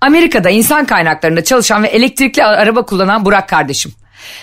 Amerika'da 0.00 0.50
insan 0.50 0.84
kaynaklarında 0.86 1.44
çalışan 1.44 1.82
ve 1.82 1.88
elektrikli 1.88 2.44
araba 2.44 2.82
kullanan 2.86 3.24
Burak 3.24 3.48
kardeşim. 3.48 3.92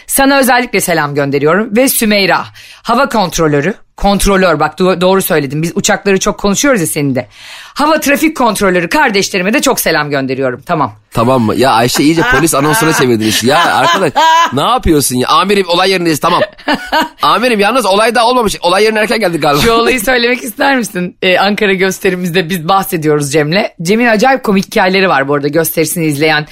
Sana 0.07 0.37
özellikle 0.37 0.81
selam 0.81 1.15
gönderiyorum 1.15 1.75
ve 1.75 1.89
Sümeyra 1.89 2.45
hava 2.83 3.09
kontrolörü 3.09 3.73
kontrolör 3.97 4.59
bak 4.59 4.79
do- 4.79 5.01
doğru 5.01 5.21
söyledim 5.21 5.61
biz 5.61 5.71
uçakları 5.75 6.19
çok 6.19 6.39
konuşuyoruz 6.39 6.81
ya 6.81 6.87
senin 6.87 7.15
de. 7.15 7.27
Hava 7.73 7.99
trafik 7.99 8.37
kontrolörü 8.37 8.89
kardeşlerime 8.89 9.53
de 9.53 9.61
çok 9.61 9.79
selam 9.79 10.09
gönderiyorum 10.09 10.61
tamam. 10.65 10.95
Tamam 11.11 11.41
mı? 11.41 11.55
Ya 11.55 11.71
Ayşe 11.71 12.03
iyice 12.03 12.21
polis 12.35 12.55
anonsuna 12.55 12.93
çevirdin 12.93 13.25
işi. 13.27 13.47
Ya 13.47 13.75
arkadaş 13.75 14.11
ne 14.53 14.61
yapıyorsun 14.61 15.15
ya? 15.15 15.27
Amirim 15.27 15.69
olay 15.69 15.91
yerindeyiz 15.91 16.19
tamam. 16.19 16.41
Amirim 17.21 17.59
yalnız 17.59 17.85
olay 17.85 18.15
daha 18.15 18.27
olmamış. 18.27 18.55
Olay 18.61 18.83
yerine 18.83 18.99
erken 18.99 19.19
geldik 19.19 19.41
galiba. 19.41 19.61
Şu 19.61 19.71
olayı 19.71 20.01
söylemek 20.05 20.43
ister 20.43 20.77
misin? 20.77 21.17
Ee, 21.21 21.37
Ankara 21.37 21.73
gösterimizde 21.73 22.49
biz 22.49 22.67
bahsediyoruz 22.67 23.31
Cem'le. 23.31 23.63
Cem'in 23.81 24.07
acayip 24.07 24.43
komik 24.43 24.65
hikayeleri 24.65 25.09
var 25.09 25.27
bu 25.27 25.33
arada 25.33 25.47
gösterisini 25.47 26.05
izleyen 26.05 26.47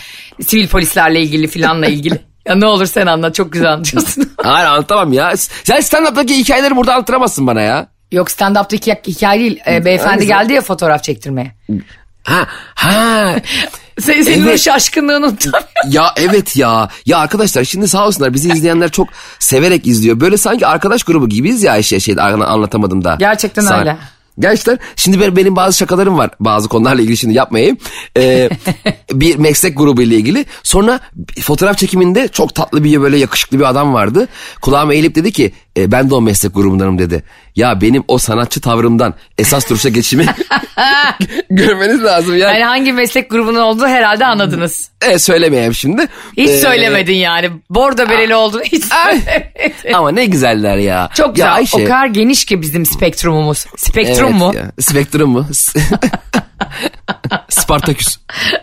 sivil 0.48 0.68
polislerle 0.68 1.22
ilgili 1.22 1.48
filanla 1.48 1.86
ilgili. 1.88 2.20
Ya 2.48 2.56
ne 2.56 2.66
olur 2.66 2.86
sen 2.86 3.08
anlat 3.08 3.36
çok 3.36 3.54
güzel 3.54 3.74
anlatıyorsun. 3.74 4.32
Hayır 4.44 4.68
anlatamam 4.68 5.14
ya. 5.14 5.38
Sen 5.38 5.80
stand-up'taki 5.82 6.34
hikayeleri 6.38 6.76
burada 6.76 6.94
anlatamazsın 6.94 7.48
bana 7.48 7.62
ya. 7.62 7.88
Yok 8.12 8.28
stand-up'taki 8.32 8.96
hikaye 9.08 9.40
değil. 9.40 9.60
Ee, 9.68 9.86
beyefendi 9.86 10.10
Hangisi? 10.10 10.28
geldi 10.28 10.54
ya 10.54 10.62
fotoğraf 10.62 11.04
çektirmeye. 11.04 11.56
Ha 12.24 12.48
ha. 12.76 13.36
Sen, 14.00 14.22
senin 14.22 14.46
o 14.46 14.50
Evet. 14.50 14.60
şaşkınlığını 14.60 15.26
unutamıyorum. 15.26 15.70
Ya 15.90 16.14
evet 16.16 16.56
ya. 16.58 16.90
Ya 17.06 17.18
arkadaşlar 17.18 17.64
şimdi 17.64 17.88
sağ 17.88 18.08
olsunlar 18.08 18.34
bizi 18.34 18.50
izleyenler 18.50 18.90
çok 18.92 19.08
severek 19.40 19.88
izliyor. 19.88 20.20
Böyle 20.20 20.38
sanki 20.38 20.68
arkadaş 20.68 21.04
grubu 21.04 21.30
gibiyiz 21.30 21.64
ya 21.64 21.72
Ayşe 21.72 22.00
şey 22.00 22.16
anlatamadım 22.20 23.04
da. 23.04 23.16
Gerçekten 23.20 23.62
Sana- 23.62 23.80
öyle. 23.80 23.98
Gerçekten 24.40 24.80
şimdi 24.96 25.20
benim, 25.20 25.36
benim 25.36 25.56
bazı 25.56 25.78
şakalarım 25.78 26.18
var 26.18 26.30
bazı 26.40 26.70
konularla 26.70 27.02
ilgili 27.02 27.18
şimdi 27.18 27.34
yapmayayım. 27.34 27.78
Ee, 28.18 28.50
bir 29.12 29.36
meslek 29.36 29.78
grubu 29.78 30.02
ile 30.02 30.16
ilgili. 30.16 30.46
Sonra 30.64 31.00
fotoğraf 31.42 31.78
çekiminde 31.78 32.28
çok 32.28 32.56
tatlı 32.56 32.84
bir 32.84 33.02
böyle 33.02 33.18
yakışıklı 33.18 33.60
bir 33.60 33.70
adam 33.70 33.94
vardı. 33.94 34.28
Kulağıma 34.62 34.94
eğilip 34.94 35.16
dedi 35.16 35.32
ki 35.32 35.52
"E, 35.78 35.92
ben 35.92 36.10
de 36.10 36.16
o 36.16 36.22
meslek 36.22 36.56
grubundanım 36.56 37.00
dedi. 37.00 37.24
Ya 37.56 37.82
benim 37.82 38.04
o 38.08 38.18
sanatçı 38.18 38.62
tavrımdan 38.62 39.14
esas 39.38 39.70
duruşa 39.70 39.90
geçimi 39.90 40.26
görmeniz 41.50 42.04
lazım 42.04 42.38
yani. 42.38 42.54
Yani 42.54 42.64
hangi 42.64 42.94
meslek 42.94 43.30
grubunun 43.30 43.60
olduğu 43.60 43.88
herhalde 43.88 44.26
anladınız. 44.26 44.90
E, 45.02 45.20
söylemeyeyim 45.20 45.74
şimdi. 45.74 46.08
Hiç 46.38 46.50
Ee, 46.50 46.58
söylemedin 46.58 47.14
yani. 47.16 47.50
Bordo 47.70 48.10
bereli 48.10 48.36
olduğunu 48.36 48.62
hiç 48.64 48.84
söylemedin. 48.86 49.94
Ama 49.94 50.12
ne 50.12 50.26
güzeller 50.26 50.78
ya. 50.78 51.10
Çok 51.16 51.36
güzel. 51.36 51.48
Ya 51.48 51.54
Ayşe, 51.54 51.78
O 51.78 51.84
kadar 51.84 52.06
geniş 52.06 52.46
ki 52.46 52.62
bizim 52.62 52.86
spektrumumuz. 52.86 53.66
Spektrum 53.78 54.30
evet 54.30 54.40
mu? 54.40 54.52
ya. 54.56 54.72
Spektrum 54.80 55.30
mu? 55.30 55.48
Spartaküs. 57.50 58.18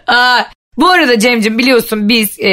Aa, 0.07 0.43
bu 0.77 0.91
arada 0.91 1.19
Cem'cim 1.19 1.59
biliyorsun 1.59 2.09
biz 2.09 2.41
e, 2.41 2.51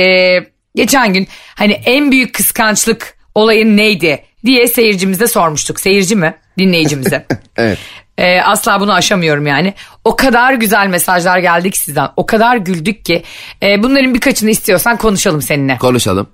geçen 0.75 1.13
gün 1.13 1.28
hani 1.56 1.73
en 1.73 2.12
büyük 2.12 2.34
kıskançlık 2.36 3.17
olayın 3.36 3.78
neydi 3.78 4.23
diye 4.45 4.67
seyircimize 4.67 5.28
sormuştuk. 5.28 5.80
Seyirci 5.80 6.15
mi? 6.15 6.36
Dinleyicimize. 6.58 7.25
Evet. 7.58 7.78
E, 8.17 8.41
asla 8.41 8.80
bunu 8.80 8.93
aşamıyorum 8.93 9.47
yani. 9.47 9.73
O 10.06 10.15
kadar 10.15 10.54
güzel 10.54 10.88
mesajlar 10.88 11.38
geldi 11.39 11.71
ki 11.71 11.80
sizden. 11.80 12.10
O 12.15 12.25
kadar 12.25 12.58
güldük 12.58 13.06
ki. 13.06 13.23
E, 13.63 13.84
bunların 13.84 14.13
birkaçını 14.13 14.49
istiyorsan 14.49 14.97
konuşalım 14.97 15.41
seninle. 15.41 15.78
Konuşalım. 15.78 16.28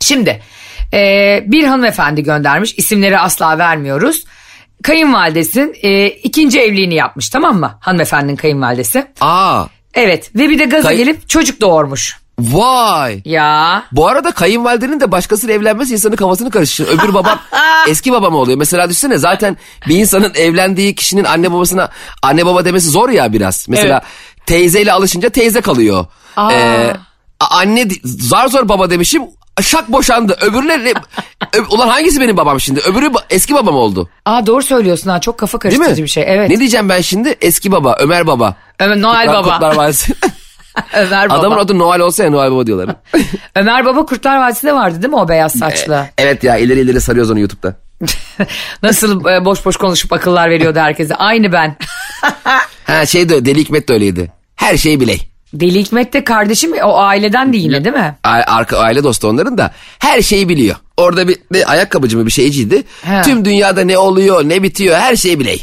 Şimdi 0.00 0.42
e, 0.92 0.98
bir 1.46 1.64
hanımefendi 1.64 2.22
göndermiş. 2.22 2.74
İsimleri 2.76 3.18
asla 3.18 3.58
vermiyoruz. 3.58 4.24
Kayınvalidesin 4.82 5.74
e, 5.82 6.06
ikinci 6.06 6.60
evliliğini 6.60 6.94
yapmış 6.94 7.28
tamam 7.28 7.60
mı? 7.60 7.78
Hanımefendinin 7.80 8.36
kayınvalidesi. 8.36 9.06
Aa 9.20 9.66
Evet 9.94 10.30
ve 10.36 10.48
bir 10.48 10.58
de 10.58 10.64
gaza 10.64 10.88
Kay- 10.88 10.96
gelip 10.96 11.28
çocuk 11.28 11.60
doğurmuş. 11.60 12.16
Vay. 12.40 13.22
Ya 13.24 13.82
Bu 13.92 14.08
arada 14.08 14.30
kayınvalidenin 14.32 15.00
de 15.00 15.12
başkasıyla 15.12 15.54
evlenmesi 15.54 15.92
insanın 15.92 16.16
kafasını 16.16 16.50
karıştırır. 16.50 16.88
Öbür 16.88 17.14
babam 17.14 17.38
eski 17.88 18.12
baba 18.12 18.30
mı 18.30 18.36
oluyor? 18.36 18.58
Mesela 18.58 18.88
düşünsene 18.88 19.18
zaten 19.18 19.56
bir 19.88 19.96
insanın 19.96 20.32
evlendiği 20.34 20.94
kişinin 20.94 21.24
anne 21.24 21.52
babasına 21.52 21.88
anne 22.22 22.46
baba 22.46 22.64
demesi 22.64 22.88
zor 22.90 23.08
ya 23.08 23.32
biraz. 23.32 23.66
Mesela 23.68 24.02
teyzeyle 24.46 24.92
alışınca 24.92 25.28
teyze 25.28 25.60
kalıyor. 25.60 26.06
Aa. 26.36 26.52
Ee, 26.52 26.96
anne 27.50 27.88
zar 28.04 28.48
zor 28.48 28.68
baba 28.68 28.90
demişim 28.90 29.22
şak 29.62 29.92
boşandı. 29.92 30.36
Öbürüne 30.40 30.84
ne- 30.84 30.92
Ö- 31.52 31.64
ulan 31.70 31.88
hangisi 31.88 32.20
benim 32.20 32.36
babam 32.36 32.60
şimdi? 32.60 32.80
Öbürü 32.80 33.10
eski 33.30 33.54
babam 33.54 33.74
oldu. 33.74 34.08
Aa 34.24 34.46
doğru 34.46 34.62
söylüyorsun 34.62 35.10
ha 35.10 35.20
çok 35.20 35.38
kafa 35.38 35.58
karıştırıcı 35.58 36.02
bir 36.02 36.08
şey. 36.08 36.24
Evet. 36.26 36.50
Ne 36.50 36.58
diyeceğim 36.60 36.88
ben 36.88 37.00
şimdi? 37.00 37.36
Eski 37.40 37.72
baba, 37.72 37.96
Ömer 38.00 38.26
baba. 38.26 38.54
Ömer 38.78 39.00
Noel 39.02 39.26
Kutlar- 39.26 39.44
Baba. 39.44 39.70
Kutlar. 39.70 39.94
Ömer 40.94 41.30
Baba. 41.30 41.38
Adamın 41.38 41.58
adı 41.58 41.78
Noel 41.78 42.00
olsa 42.00 42.24
ya 42.24 42.30
Noel 42.30 42.50
Baba 42.50 42.66
diyorlar. 42.66 42.96
Ömer 43.56 43.84
Baba 43.84 44.06
Kurtlar 44.06 44.38
Vadisi'nde 44.38 44.74
vardı 44.74 45.02
değil 45.02 45.10
mi 45.12 45.16
o 45.16 45.28
beyaz 45.28 45.52
saçlı? 45.52 46.06
evet 46.18 46.44
ya 46.44 46.56
ileri 46.56 46.80
ileri 46.80 47.00
sarıyoruz 47.00 47.30
onu 47.30 47.40
YouTube'da. 47.40 47.76
Nasıl 48.82 49.26
e, 49.26 49.44
boş 49.44 49.64
boş 49.64 49.76
konuşup 49.76 50.12
akıllar 50.12 50.50
veriyordu 50.50 50.78
herkese. 50.78 51.14
Aynı 51.14 51.52
ben. 51.52 51.76
Ha 52.86 53.06
şey 53.06 53.28
de 53.28 53.44
Deli 53.44 53.60
Hikmet 53.60 53.88
de 53.88 53.92
öyleydi. 53.92 54.32
Her 54.56 54.76
şeyi 54.76 55.00
biley. 55.00 55.20
Deli 55.52 55.78
Hikmet 55.80 56.12
de 56.12 56.24
kardeşim 56.24 56.72
o 56.84 56.98
aileden 56.98 57.52
de 57.52 57.56
yine 57.56 57.84
değil 57.84 57.96
mi? 57.96 58.16
Arka 58.22 58.78
aile 58.78 59.04
dostu 59.04 59.28
onların 59.28 59.58
da 59.58 59.70
her 59.98 60.22
şeyi 60.22 60.48
biliyor. 60.48 60.76
Orada 60.96 61.28
bir, 61.28 61.36
bir 61.52 61.72
ayakkabıcı 61.72 62.18
mı 62.18 62.26
bir 62.26 62.30
şeyciydi. 62.30 62.82
He. 63.02 63.22
Tüm 63.22 63.44
dünyada 63.44 63.80
ne 63.84 63.98
oluyor 63.98 64.48
ne 64.48 64.62
bitiyor 64.62 64.96
her 64.96 65.16
şeyi 65.16 65.40
biley. 65.40 65.62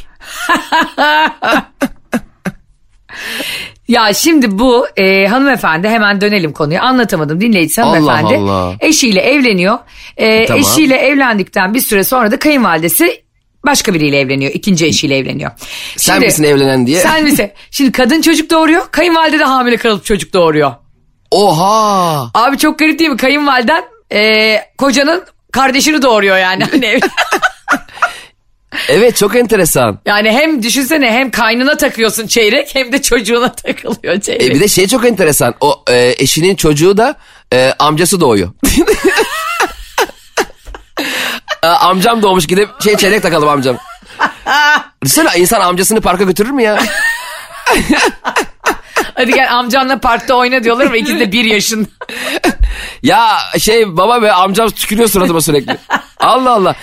Ya 3.92 4.14
şimdi 4.14 4.60
bu 4.60 4.88
e, 4.98 5.28
hanımefendi 5.28 5.90
hemen 5.90 6.22
dönelim 6.22 6.54
konuya 6.54 6.82
anlatamadım 6.82 7.42
dinleyicisi 7.42 7.84
Allah 7.84 7.92
hanımefendi 8.14 8.52
Allah. 8.52 8.76
eşiyle 8.80 9.22
evleniyor. 9.22 9.80
E, 10.18 10.46
Tamam. 10.46 10.62
Eşiyle 10.62 10.96
evlendikten 10.96 11.74
bir 11.74 11.80
süre 11.82 12.04
sonra 12.04 12.32
da 12.32 12.40
kayınvalidesi 12.40 13.24
başka 13.66 13.94
biriyle 13.94 14.20
evleniyor. 14.20 14.52
ikinci 14.54 14.86
eşiyle 14.86 15.18
evleniyor. 15.18 15.52
Sen 15.98 16.14
Şimdi- 16.14 16.26
misin 16.26 16.44
evlenen 16.44 16.88
diye. 16.88 17.00
Sen 17.00 17.24
misin? 17.24 17.52
Şimdi 17.72 17.92
kadın 17.92 18.22
çocuk 18.22 18.50
doğuruyor 18.52 18.88
kayınvalide 18.92 19.40
de 19.40 19.44
hamile 19.44 19.78
kalıp 19.78 20.06
çocuk 20.06 20.34
doğuruyor. 20.34 20.72
Oha. 21.32 22.32
Abi 22.34 22.58
çok 22.58 22.80
garip 22.80 23.00
değil 23.00 23.10
mi? 23.10 23.18
Kayınvaliden 23.18 23.84
e, 24.14 24.56
kocanın 24.78 25.24
kardeşini 25.52 26.02
doğuruyor 26.02 26.38
yani. 26.38 26.64
Hani- 26.72 27.00
Evet 28.90 29.16
çok 29.16 29.36
enteresan. 29.36 30.00
yani 30.06 30.32
hem 30.32 30.64
düşünsene 30.64 31.12
hem 31.12 31.32
kaynına 31.32 31.78
takıyorsun 31.78 32.28
çeyrek 32.28 32.76
hem 32.76 32.92
de 32.92 33.02
çocuğuna 33.02 33.52
takılıyor 33.56 34.22
çeyrek. 34.22 34.48
E 34.48 34.56
bir 34.56 34.60
de 34.60 34.68
şey 34.68 34.88
çok 34.88 35.06
enteresan. 35.06 35.54
O 35.62 35.84
e, 35.90 36.16
eşinin 36.18 36.56
çocuğu 36.56 36.98
da 36.98 37.16
e, 37.54 37.74
amcası 37.80 38.22
doğuyor. 38.22 38.50
E, 41.64 41.68
amcam 41.68 42.22
doğmuş 42.22 42.48
gidip 42.48 42.70
şey 42.84 42.98
çeyrek 42.98 43.22
takalım 43.22 43.50
amcam. 43.50 43.78
Düşünsene 45.04 45.30
insan 45.38 45.62
amcasını 45.62 46.02
parka 46.02 46.24
götürür 46.24 46.50
mü 46.50 46.64
ya? 46.64 46.80
Hadi 49.22 49.34
gel 49.34 49.54
amcanla 49.58 50.00
parkta 50.00 50.34
oyna 50.36 50.64
diyorlar 50.64 50.86
ama 50.86 50.98
ikisi 50.98 51.20
de 51.20 51.32
bir 51.32 51.46
yaşında. 51.46 51.88
Ya 53.04 53.38
şey 53.60 53.98
baba 53.98 54.22
ve 54.22 54.32
amcam 54.32 54.70
tükürüyor 54.70 55.10
suratıma 55.10 55.42
sürekli. 55.42 55.78
Allah 56.20 56.52
Allah. 56.52 56.76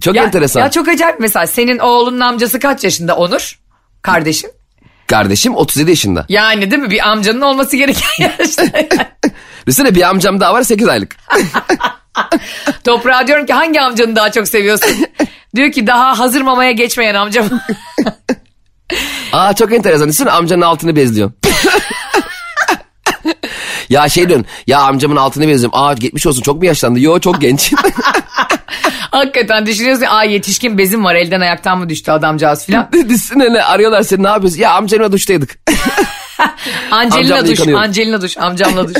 Çok 0.00 0.14
Ya, 0.14 0.24
enteresan. 0.24 0.60
ya 0.60 0.70
çok 0.70 0.88
acayip 0.88 1.20
mesela 1.20 1.46
senin 1.46 1.78
oğlunun 1.78 2.20
amcası 2.20 2.60
kaç 2.60 2.84
yaşında 2.84 3.16
Onur? 3.16 3.58
Kardeşin. 4.02 4.50
Kardeşim 5.06 5.54
37 5.56 5.90
yaşında. 5.90 6.26
Yani 6.28 6.70
değil 6.70 6.82
mi? 6.82 6.90
Bir 6.90 7.08
amcanın 7.08 7.40
olması 7.40 7.76
gereken 7.76 8.08
yaşta. 8.38 8.64
Düşünsene 9.66 9.94
bir 9.94 10.02
amcam 10.02 10.40
daha 10.40 10.54
var 10.54 10.62
8 10.62 10.88
aylık. 10.88 11.16
Toprağa 12.84 13.26
diyorum 13.26 13.46
ki 13.46 13.52
hangi 13.52 13.80
amcanı 13.80 14.16
daha 14.16 14.32
çok 14.32 14.48
seviyorsun? 14.48 14.90
Diyor 15.56 15.72
ki 15.72 15.86
daha 15.86 16.18
hazır 16.18 16.40
mamaya 16.40 16.70
geçmeyen 16.72 17.14
amcam. 17.14 17.46
Aa 19.32 19.54
çok 19.54 19.72
enteresan. 19.72 20.08
Düşünsene 20.08 20.30
amcanın 20.30 20.62
altını 20.62 20.96
bezliyorsun. 20.96 21.36
Ya 23.88 24.08
şey 24.08 24.28
diyorsun. 24.28 24.46
Ya 24.66 24.80
amcamın 24.80 25.16
altını 25.16 25.48
bezliyorum. 25.48 25.78
Aa 25.78 25.92
geçmiş 25.92 26.26
olsun 26.26 26.42
çok 26.42 26.56
mu 26.56 26.64
yaşlandı? 26.64 27.00
Yo 27.00 27.20
çok 27.20 27.40
genç. 27.40 27.72
Hakikaten 29.10 29.66
düşünüyorsun 29.66 30.06
aa 30.08 30.24
yetişkin 30.24 30.78
bezim 30.78 31.04
var 31.04 31.14
elden 31.14 31.40
ayaktan 31.40 31.78
mı 31.78 31.88
düştü 31.88 32.10
adamcağız 32.10 32.66
filan. 32.66 32.88
Düşünsene 32.92 33.52
ne 33.52 33.62
arıyorlar 33.62 34.02
seni 34.02 34.22
ne 34.22 34.28
yapıyorsun? 34.28 34.58
Ya 34.58 34.72
amcanla 34.72 35.12
duştaydık. 35.12 35.58
Angelina 36.90 37.34
Amcamla 37.34 37.42
duş, 37.42 37.50
yıkanıyorum. 37.50 37.84
Angelina 37.84 38.22
duş, 38.22 38.38
amcamla 38.38 38.88
duş. 38.88 38.96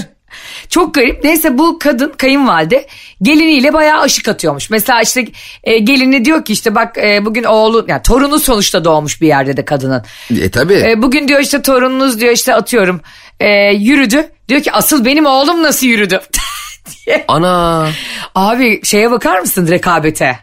Çok 0.68 0.94
garip. 0.94 1.24
Neyse 1.24 1.58
bu 1.58 1.78
kadın 1.78 2.12
kayınvalide 2.16 2.86
geliniyle 3.22 3.72
bayağı 3.72 4.00
aşık 4.00 4.28
atıyormuş. 4.28 4.70
Mesela 4.70 5.02
işte 5.02 5.26
e, 5.64 5.78
gelini 5.78 6.24
diyor 6.24 6.44
ki 6.44 6.52
işte 6.52 6.74
bak 6.74 6.98
e, 6.98 7.24
bugün 7.24 7.44
oğlu 7.44 7.84
yani 7.88 8.02
torunu 8.02 8.38
sonuçta 8.38 8.84
doğmuş 8.84 9.20
bir 9.20 9.26
yerde 9.26 9.56
de 9.56 9.64
kadının. 9.64 10.04
e 10.40 10.50
tabi. 10.50 10.74
E, 10.74 11.02
bugün 11.02 11.28
diyor 11.28 11.40
işte 11.40 11.62
torununuz 11.62 12.20
diyor 12.20 12.32
işte 12.32 12.54
atıyorum 12.54 13.00
e, 13.40 13.48
yürüdü. 13.72 14.30
Diyor 14.48 14.62
ki 14.62 14.72
asıl 14.72 15.04
benim 15.04 15.26
oğlum 15.26 15.62
nasıl 15.62 15.86
yürüdü? 15.86 16.20
diye. 17.06 17.24
Ana. 17.28 17.88
Abi 18.34 18.80
şeye 18.84 19.10
bakar 19.10 19.40
mısın 19.40 19.68
rekabete? 19.68 20.38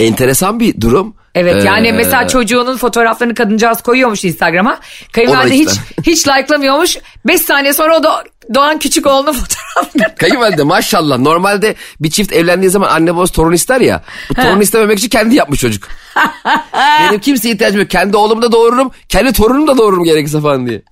Enteresan 0.00 0.60
bir 0.60 0.80
durum. 0.80 1.14
Evet 1.34 1.64
yani 1.64 1.88
Ee, 1.88 1.92
mesela 1.92 2.28
çocuğunun 2.28 2.76
fotoğraflarını 2.76 3.34
kadıncağız 3.34 3.82
koyuyormuş 3.82 4.24
Instagram'a. 4.24 4.78
Kayınvalide 5.12 5.54
hiç 5.54 5.70
hiç 6.06 6.28
like'lamıyormuş. 6.28 6.96
5 7.26 7.40
saniye 7.40 7.72
sonra 7.72 7.98
o 7.98 8.02
da 8.02 8.24
doğan 8.54 8.78
küçük 8.78 9.06
oğlunun 9.06 9.32
fotoğraflarını. 9.72 10.14
Kayınvalide 10.18 10.62
maşallah. 10.62 11.18
Normalde 11.18 11.74
bir 12.00 12.10
çift 12.10 12.32
evlendiği 12.32 12.70
zaman 12.70 12.88
anne 12.88 13.14
babası 13.16 13.32
torun 13.32 13.52
ister 13.52 13.80
ya. 13.80 14.02
Bu 14.30 14.34
torun 14.34 14.60
istememek 14.60 14.98
için 14.98 15.08
kendi 15.08 15.34
yapmış 15.34 15.60
çocuk. 15.60 15.88
Benim 17.08 17.20
kimseye 17.20 17.54
ihtiyacım 17.54 17.80
yok. 17.80 17.90
Kendi 17.90 18.16
oğlumu 18.16 18.42
da 18.42 18.52
doğururum. 18.52 18.90
Kendi 19.08 19.32
torunumu 19.32 19.66
da 19.66 19.78
doğururum 19.78 20.04
gerekirse 20.04 20.40
falan 20.40 20.66
diye. 20.66 20.82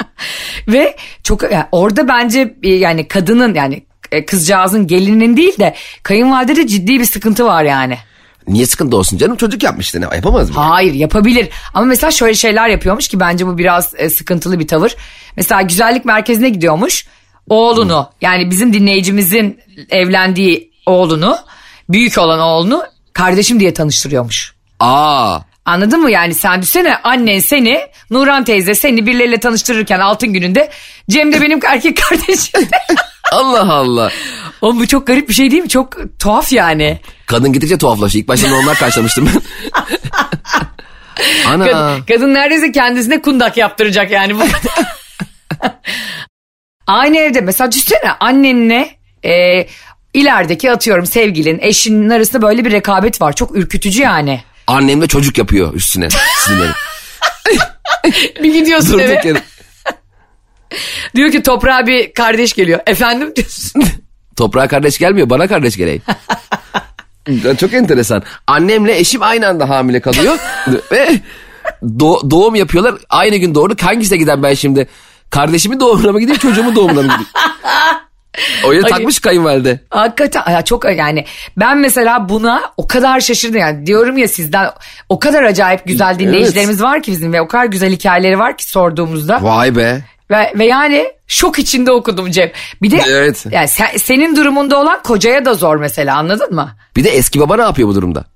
Ve 0.69 0.97
çok 1.23 1.43
yani 1.43 1.65
orada 1.73 2.09
bence 2.09 2.55
e, 2.63 2.69
yani 2.69 3.09
kadının 3.09 3.55
yani 3.55 3.85
e, 4.13 4.25
kızcağızın 4.27 4.87
gelininin 4.87 5.37
değil 5.37 5.59
de 5.59 5.75
kayınvalidede 6.03 6.67
ciddi 6.67 7.01
bir 7.01 7.05
sıkıntı 7.05 7.45
var 7.45 7.65
yani. 7.65 7.99
Niye 8.49 8.67
sıkıntı 8.67 8.97
olsun 8.97 9.19
canım? 9.19 9.37
Çocuk 9.37 9.63
yapmıştı 9.63 10.01
ne? 10.01 10.05
Yapamaz 10.17 10.51
mı? 10.51 10.57
Hayır 10.57 10.95
yapabilir 10.95 11.49
ama 11.75 11.87
mesela 11.87 12.11
şöyle 12.11 12.35
şeyler 12.35 12.69
yapıyormuş 12.69 13.09
ki 13.09 13.21
bence 13.21 13.47
bu 13.47 13.59
biraz 13.59 13.95
e, 13.97 14.11
sıkıntılı 14.11 14.59
bir 14.59 14.69
tavır. 14.69 14.97
Mesela 15.37 15.63
güzellik 15.63 16.05
merkezine 16.05 16.49
gidiyormuş 16.49 17.07
oğlunu 17.49 18.11
yani 18.21 18.51
bizim 18.51 18.73
dinleyicimizin 18.73 19.61
evlendiği 19.91 20.73
oğlunu 20.87 21.39
büyük 21.89 22.19
olan 22.19 22.41
oğlunu 22.41 22.85
kardeşim 23.13 23.61
diye 23.61 23.75
tanıştırıyormuş. 23.75 24.55
Aa. 24.81 25.39
Anladın 25.65 26.01
mı 26.01 26.11
yani 26.11 26.35
sen 26.35 26.63
düşünsene 26.63 26.97
annen 26.97 27.39
seni 27.39 27.81
Nuran 28.11 28.45
teyze 28.45 28.75
seni 28.75 29.07
birileriyle 29.07 29.41
tanıştırırken 29.41 30.01
altın 30.01 30.33
gününde 30.33 30.71
Cem 31.11 31.33
de 31.33 31.41
benim 31.41 31.61
erkek 31.67 31.97
kardeşim. 32.09 32.69
Allah 33.33 33.73
Allah. 33.73 34.11
Oğlum 34.61 34.81
bu 34.81 34.87
çok 34.87 35.07
garip 35.07 35.29
bir 35.29 35.35
şey 35.35 35.51
değil 35.51 35.63
mi? 35.63 35.69
Çok 35.69 36.19
tuhaf 36.19 36.53
yani. 36.53 37.01
Kadın 37.27 37.53
gidince 37.53 37.79
tuhaflaşıyor. 37.79 38.23
İlk 38.23 38.29
başta 38.29 38.49
normal 38.49 38.75
karşılamıştım 38.75 39.29
ben. 39.35 39.43
Ana. 41.49 41.65
Kadın, 41.65 42.03
kadın 42.03 42.35
neredeyse 42.35 42.73
kendisine 42.73 43.23
kundak 43.23 43.57
yaptıracak 43.57 44.11
yani 44.11 44.37
bu. 44.37 44.43
Aynı 46.87 47.19
evde 47.19 47.41
mesela 47.41 47.73
düşünsene 47.73 48.11
annenle 48.21 48.91
e, 49.25 49.67
ilerideki 50.15 50.71
atıyorum 50.71 51.07
sevgilin 51.07 51.59
eşinin 51.63 52.11
arasında 52.11 52.43
böyle 52.43 52.65
bir 52.65 52.73
rekabet 52.73 53.21
var. 53.21 53.33
Çok 53.33 53.57
ürkütücü 53.57 54.03
yani. 54.03 54.43
Annem 54.67 55.01
de 55.01 55.07
çocuk 55.07 55.39
yapıyor 55.39 55.75
üstüne. 55.75 56.09
Sinirlerim. 56.45 56.75
Bir 58.43 58.53
gidiyorsun 58.55 58.93
Durduk 58.93 59.03
eve 59.03 59.29
yere. 59.29 59.43
diyor 61.15 61.33
ki 61.33 61.43
toprağa 61.43 61.87
bir 61.87 62.15
kardeş 62.15 62.53
geliyor. 62.53 62.81
Efendim 62.87 63.33
diyorsun. 63.37 63.83
Toprağa 64.39 64.69
kardeş 64.69 64.99
gelmiyor 64.99 65.31
bana 65.31 65.49
kardeş 65.49 65.77
geleyim. 65.77 66.03
Çok 67.61 67.73
enteresan. 67.73 68.23
Annemle 68.47 68.99
eşim 68.99 69.23
aynı 69.23 69.49
anda 69.49 69.69
hamile 69.69 70.01
kalıyor. 70.01 70.39
Ve 70.93 71.21
do- 71.83 72.31
doğum 72.31 72.55
yapıyorlar. 72.55 72.95
Aynı 73.11 73.37
gün 73.37 73.55
doğurduk. 73.55 73.83
Hangisine 73.83 74.19
giden 74.19 74.43
ben 74.43 74.55
şimdi? 74.55 74.89
Kardeşimin 75.31 75.81
doğumuna 75.81 76.13
mı 76.13 76.21
gideyim 76.21 76.39
çocuğumun 76.41 76.77
doğumuna 76.77 77.03
mı 77.03 77.09
gideyim? 77.09 77.27
Öyle 78.69 78.83
Ay. 78.83 78.91
takmış 78.91 79.19
kayınvalide. 79.19 79.81
Hakikaten 79.91 80.53
ya 80.53 80.63
çok 80.63 80.85
yani 80.97 81.25
ben 81.57 81.79
mesela 81.79 82.29
buna 82.29 82.63
o 82.77 82.87
kadar 82.87 83.21
şaşırdım 83.21 83.61
yani 83.61 83.87
diyorum 83.87 84.19
ya 84.19 84.29
sizden 84.29 84.71
o 85.09 85.19
kadar 85.19 85.43
acayip 85.43 85.87
güzel 85.87 86.19
dinleyicilerimiz 86.19 86.83
var 86.83 87.03
ki 87.03 87.13
bizim 87.13 87.33
ve 87.33 87.41
o 87.41 87.49
kadar 87.49 87.65
güzel 87.65 87.93
hikayeleri 87.93 88.39
var 88.39 88.57
ki 88.57 88.69
sorduğumuzda. 88.71 89.43
Vay 89.43 89.77
be. 89.77 90.05
Ve, 90.31 90.53
ve 90.59 90.67
yani 90.67 91.07
şok 91.27 91.59
içinde 91.59 91.93
okudum 91.93 92.31
Cem. 92.31 92.51
Bir 92.83 92.91
de 92.91 93.01
Evet. 93.09 93.47
yani 93.51 93.69
sen- 93.69 93.97
senin 93.97 94.37
durumunda 94.37 94.81
olan 94.81 95.03
kocaya 95.03 95.45
da 95.45 95.55
zor 95.55 95.77
mesela 95.77 96.17
anladın 96.17 96.55
mı? 96.55 96.77
Bir 96.97 97.05
de 97.05 97.09
eski 97.11 97.41
baba 97.41 97.57
ne 97.57 97.63
yapıyor 97.63 97.89
bu 97.89 97.95
durumda? 97.95 98.25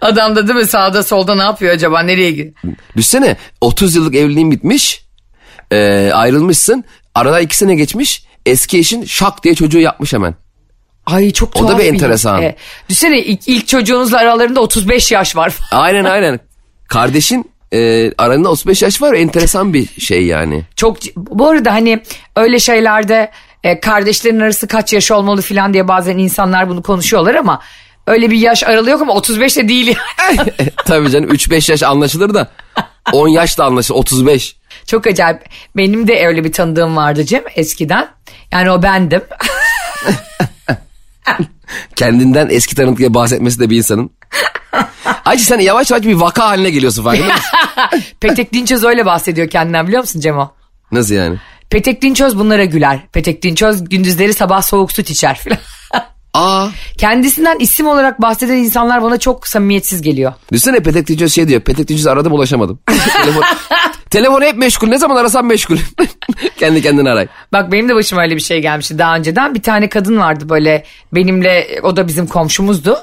Adam 0.00 0.36
da 0.36 0.48
değil 0.48 0.58
mi 0.58 0.66
sağda 0.66 1.02
solda 1.02 1.34
ne 1.34 1.42
yapıyor 1.42 1.74
acaba 1.74 2.00
nereye 2.02 2.30
gidiyor? 2.30 2.52
Düşünsene 2.96 3.36
30 3.60 3.94
yıllık 3.96 4.14
evliliğin 4.14 4.50
bitmiş. 4.50 5.04
e, 5.70 6.10
ayrılmışsın. 6.14 6.84
Arada 7.14 7.40
iki 7.40 7.56
sene 7.56 7.74
geçmiş. 7.74 8.24
Eski 8.46 8.78
eşin 8.78 9.04
şak 9.04 9.44
diye 9.44 9.54
çocuğu 9.54 9.78
yapmış 9.78 10.12
hemen. 10.12 10.34
Ay 11.06 11.30
çok 11.30 11.48
O 11.48 11.52
tuhaf. 11.58 11.70
da 11.70 11.78
bir 11.78 11.84
enteresan. 11.84 12.42
E, 12.42 12.56
düşünsene 12.88 13.18
ilk, 13.22 13.48
ilk 13.48 13.68
çocuğunuzla 13.68 14.18
aralarında 14.18 14.60
35 14.60 15.12
yaş 15.12 15.36
var. 15.36 15.54
Aynen 15.72 16.04
aynen. 16.04 16.40
Kardeşin 16.88 17.51
e, 17.72 18.12
arasında 18.18 18.50
35 18.50 18.82
yaş 18.82 19.02
var. 19.02 19.14
Enteresan 19.14 19.74
bir 19.74 20.00
şey 20.00 20.26
yani. 20.26 20.64
Çok 20.76 20.96
bu 21.16 21.48
arada 21.48 21.72
hani 21.72 22.02
öyle 22.36 22.58
şeylerde 22.58 23.30
e, 23.64 23.80
kardeşlerin 23.80 24.40
arası 24.40 24.68
kaç 24.68 24.92
yaş 24.92 25.10
olmalı 25.10 25.42
falan 25.42 25.74
diye 25.74 25.88
bazen 25.88 26.18
insanlar 26.18 26.68
bunu 26.68 26.82
konuşuyorlar 26.82 27.34
ama 27.34 27.60
öyle 28.06 28.30
bir 28.30 28.38
yaş 28.38 28.62
aralığı 28.62 28.90
yok 28.90 29.02
ama 29.02 29.12
35 29.12 29.56
de 29.56 29.68
değil 29.68 29.96
yani. 30.18 30.52
Tabii 30.86 31.10
canım 31.10 31.30
3-5 31.30 31.70
yaş 31.70 31.82
anlaşılır 31.82 32.34
da 32.34 32.50
10 33.12 33.28
yaş 33.28 33.58
da 33.58 33.64
anlaşılır 33.64 33.98
35. 33.98 34.56
Çok 34.86 35.06
acayip. 35.06 35.40
Benim 35.76 36.08
de 36.08 36.26
öyle 36.26 36.44
bir 36.44 36.52
tanıdığım 36.52 36.96
vardı 36.96 37.24
Cem 37.24 37.42
eskiden. 37.56 38.08
Yani 38.52 38.70
o 38.70 38.82
bendim. 38.82 39.22
Kendinden 41.96 42.48
eski 42.50 42.76
tanıdık 42.76 42.98
diye 42.98 43.14
bahsetmesi 43.14 43.60
de 43.60 43.70
bir 43.70 43.76
insanın. 43.76 44.10
Ayşe 45.24 45.44
sen 45.44 45.58
yavaş 45.58 45.90
yavaş 45.90 46.04
bir 46.06 46.14
vaka 46.14 46.44
haline 46.46 46.70
geliyorsun 46.70 47.04
farkında 47.04 47.26
mısın? 47.34 47.44
Petek 48.20 48.52
Dinçöz 48.52 48.84
öyle 48.84 49.06
bahsediyor 49.06 49.48
kendinden 49.50 49.86
biliyor 49.86 50.02
musun 50.02 50.20
Cemo? 50.20 50.52
Nasıl 50.92 51.14
yani? 51.14 51.36
Petek 51.70 52.02
Dinçöz 52.02 52.38
bunlara 52.38 52.64
güler. 52.64 53.00
Petek 53.12 53.42
Dinçöz 53.42 53.88
gündüzleri 53.88 54.34
sabah 54.34 54.62
soğuk 54.62 54.92
süt 54.92 55.10
içer 55.10 55.38
filan. 55.38 55.58
Aa, 56.34 56.68
Kendisinden 56.98 57.58
isim 57.58 57.86
olarak 57.86 58.22
bahseden 58.22 58.56
insanlar 58.56 59.02
bana 59.02 59.18
çok 59.18 59.48
samimiyetsiz 59.48 60.02
geliyor. 60.02 60.32
düşünsene 60.52 60.80
Petek 60.80 61.06
Tüccar 61.06 61.28
şey 61.28 61.48
diyor. 61.48 61.60
Petek 61.60 61.88
Tüccar 61.88 62.12
aradım 62.12 62.32
ulaşamadım. 62.32 62.78
Telefon, 63.22 63.42
telefonu 64.10 64.44
hep 64.44 64.56
meşgul. 64.56 64.88
Ne 64.88 64.98
zaman 64.98 65.16
arasam 65.16 65.46
meşgul. 65.46 65.76
Kendi 66.58 66.82
kendine 66.82 67.10
aray. 67.10 67.26
Bak 67.52 67.72
benim 67.72 67.88
de 67.88 67.94
başıma 67.94 68.22
öyle 68.22 68.36
bir 68.36 68.40
şey 68.40 68.62
gelmişti 68.62 68.98
daha 68.98 69.16
önceden. 69.16 69.54
Bir 69.54 69.62
tane 69.62 69.88
kadın 69.88 70.18
vardı 70.18 70.48
böyle 70.48 70.84
benimle 71.12 71.80
o 71.82 71.96
da 71.96 72.08
bizim 72.08 72.26
komşumuzdu. 72.26 72.98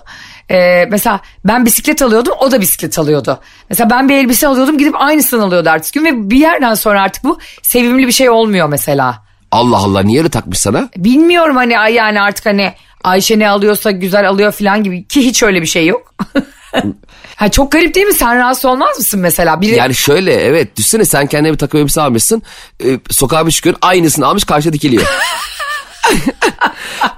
Ee, 0.52 0.86
mesela 0.92 1.20
ben 1.46 1.66
bisiklet 1.66 2.02
alıyordum 2.02 2.34
o 2.40 2.52
da 2.52 2.62
bisiklet 2.62 3.00
alıyordu. 3.00 3.40
Mesela 3.70 3.90
ben 3.90 4.10
bir 4.10 4.14
elbise 4.14 4.48
alıyordum 4.48 4.78
gidip 4.78 5.02
aynısını 5.02 5.44
alıyordu 5.44 5.70
artık 5.70 5.94
gün 5.94 6.06
ve 6.06 6.30
bir 6.30 6.38
yerden 6.38 6.74
sonra 6.74 7.02
artık 7.02 7.24
bu 7.24 7.40
sevimli 7.62 8.08
bir 8.08 8.12
şey 8.12 8.30
olmuyor 8.30 8.70
mesela. 8.70 9.24
Allah 9.52 9.78
Allah 9.78 10.02
niye 10.02 10.20
öyle 10.20 10.30
takmış 10.30 10.60
sana? 10.60 10.90
Bilmiyorum 10.98 11.56
hani 11.56 11.74
yani 11.94 12.22
artık 12.22 12.46
hani 12.46 12.74
Ayşe 13.04 13.40
ne 13.40 13.50
alıyorsa 13.50 13.92
güzel 13.92 14.30
alıyor 14.30 14.52
falan 14.52 14.84
gibi 14.84 15.08
ki 15.08 15.26
hiç 15.26 15.44
öyle 15.44 15.62
bir 15.62 15.68
şey 15.68 15.88
yok. 15.88 16.14
ha, 17.36 17.52
çok 17.52 17.72
garip 17.72 17.96
değil 17.96 18.08
mi 18.08 18.14
sen 18.14 18.38
rahatsız 18.38 18.66
olmaz 18.66 18.98
mısın 18.98 19.20
mesela? 19.20 19.62
Biri, 19.62 19.76
Yani 19.76 19.96
şöyle 19.96 20.34
evet 20.34 20.78
düşünsene 20.78 21.06
sen 21.06 21.28
kendine 21.28 21.54
bir 21.54 21.58
takım 21.58 21.80
elbise 21.80 22.02
almışsın. 22.02 22.44
E, 22.86 23.00
sokağa 23.10 23.48
bir 23.48 23.52
çıkıyorsun 23.52 23.80
aynısını 23.82 24.28
almış 24.28 24.44
karşıda 24.44 24.74
dikiliyor. 24.74 25.04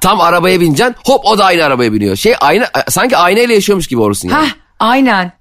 Tam 0.02 0.22
arabaya 0.22 0.60
bineceksin 0.60 0.96
hop 1.06 1.26
o 1.26 1.38
da 1.38 1.46
aynı 1.46 1.64
arabaya 1.64 1.94
biniyor. 1.94 2.16
Şey 2.16 2.36
aynı 2.42 2.66
sanki 2.90 3.18
aynayla 3.18 3.54
yaşıyormuş 3.54 3.88
gibi 3.88 4.02
olursun 4.02 4.30
yani. 4.30 4.46
Hah 4.46 4.52
aynen. 4.80 5.32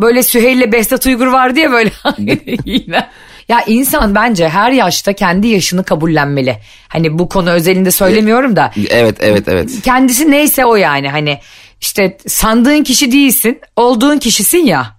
Böyle 0.00 0.22
Süheyl'le 0.22 0.72
Behzat 0.72 1.06
Uygur 1.06 1.26
vardı 1.26 1.58
ya 1.60 1.70
böyle. 1.72 1.92
Yine. 2.64 3.08
ya 3.48 3.60
insan 3.66 4.14
bence 4.14 4.48
her 4.48 4.70
yaşta 4.70 5.12
kendi 5.12 5.48
yaşını 5.48 5.84
kabullenmeli. 5.84 6.56
Hani 6.88 7.18
bu 7.18 7.28
konu 7.28 7.50
özelinde 7.50 7.90
söylemiyorum 7.90 8.56
da. 8.56 8.70
Evet 8.90 9.16
evet 9.20 9.48
evet. 9.48 9.70
Kendisi 9.84 10.30
neyse 10.30 10.64
o 10.64 10.76
yani 10.76 11.08
hani 11.10 11.38
işte 11.80 12.18
sandığın 12.26 12.82
kişi 12.82 13.12
değilsin 13.12 13.60
olduğun 13.76 14.18
kişisin 14.18 14.58
ya. 14.66 14.93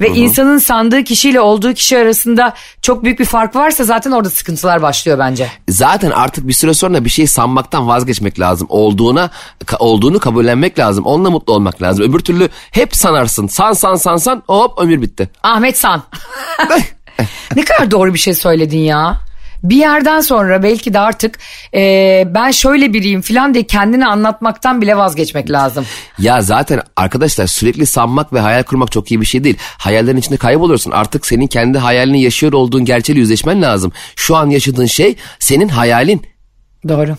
Ve 0.00 0.08
insanın 0.08 0.58
sandığı 0.58 1.04
kişiyle 1.04 1.40
olduğu 1.40 1.74
kişi 1.74 1.98
arasında 1.98 2.54
çok 2.82 3.04
büyük 3.04 3.18
bir 3.18 3.24
fark 3.24 3.56
varsa 3.56 3.84
zaten 3.84 4.10
orada 4.10 4.30
sıkıntılar 4.30 4.82
başlıyor 4.82 5.18
bence. 5.18 5.50
Zaten 5.68 6.10
artık 6.10 6.48
bir 6.48 6.52
süre 6.52 6.74
sonra 6.74 7.04
bir 7.04 7.10
şey 7.10 7.26
sanmaktan 7.26 7.88
vazgeçmek 7.88 8.40
lazım. 8.40 8.66
Olduğuna 8.70 9.30
olduğunu 9.78 10.18
kabullenmek 10.18 10.78
lazım. 10.78 11.06
Onunla 11.06 11.30
mutlu 11.30 11.52
olmak 11.52 11.82
lazım. 11.82 12.04
Öbür 12.04 12.20
türlü 12.20 12.48
hep 12.70 12.96
sanarsın. 12.96 13.46
San 13.46 13.72
san 13.72 13.96
san 13.96 14.16
san 14.16 14.42
hop 14.46 14.78
ömür 14.78 15.02
bitti. 15.02 15.30
Ahmet 15.42 15.78
San. 15.78 16.02
ne 17.56 17.64
kadar 17.64 17.90
doğru 17.90 18.14
bir 18.14 18.18
şey 18.18 18.34
söyledin 18.34 18.78
ya. 18.78 19.20
Bir 19.64 19.76
yerden 19.76 20.20
sonra 20.20 20.62
belki 20.62 20.94
de 20.94 20.98
artık 20.98 21.38
e, 21.74 22.24
ben 22.34 22.50
şöyle 22.50 22.92
biriyim 22.92 23.22
falan 23.22 23.54
diye 23.54 23.66
kendini 23.66 24.06
anlatmaktan 24.06 24.82
bile 24.82 24.96
vazgeçmek 24.96 25.50
lazım. 25.50 25.86
Ya 26.18 26.42
zaten 26.42 26.82
arkadaşlar 26.96 27.46
sürekli 27.46 27.86
sanmak 27.86 28.32
ve 28.32 28.40
hayal 28.40 28.62
kurmak 28.62 28.92
çok 28.92 29.10
iyi 29.10 29.20
bir 29.20 29.26
şey 29.26 29.44
değil. 29.44 29.56
Hayallerin 29.78 30.16
içinde 30.16 30.36
kayboluyorsun. 30.36 30.90
Artık 30.90 31.26
senin 31.26 31.46
kendi 31.46 31.78
hayalini 31.78 32.22
yaşıyor 32.22 32.52
olduğun 32.52 32.84
gerçeğiyle 32.84 33.20
yüzleşmen 33.20 33.62
lazım. 33.62 33.92
Şu 34.16 34.36
an 34.36 34.50
yaşadığın 34.50 34.86
şey 34.86 35.16
senin 35.38 35.68
hayalin. 35.68 36.22
Doğru. 36.88 37.16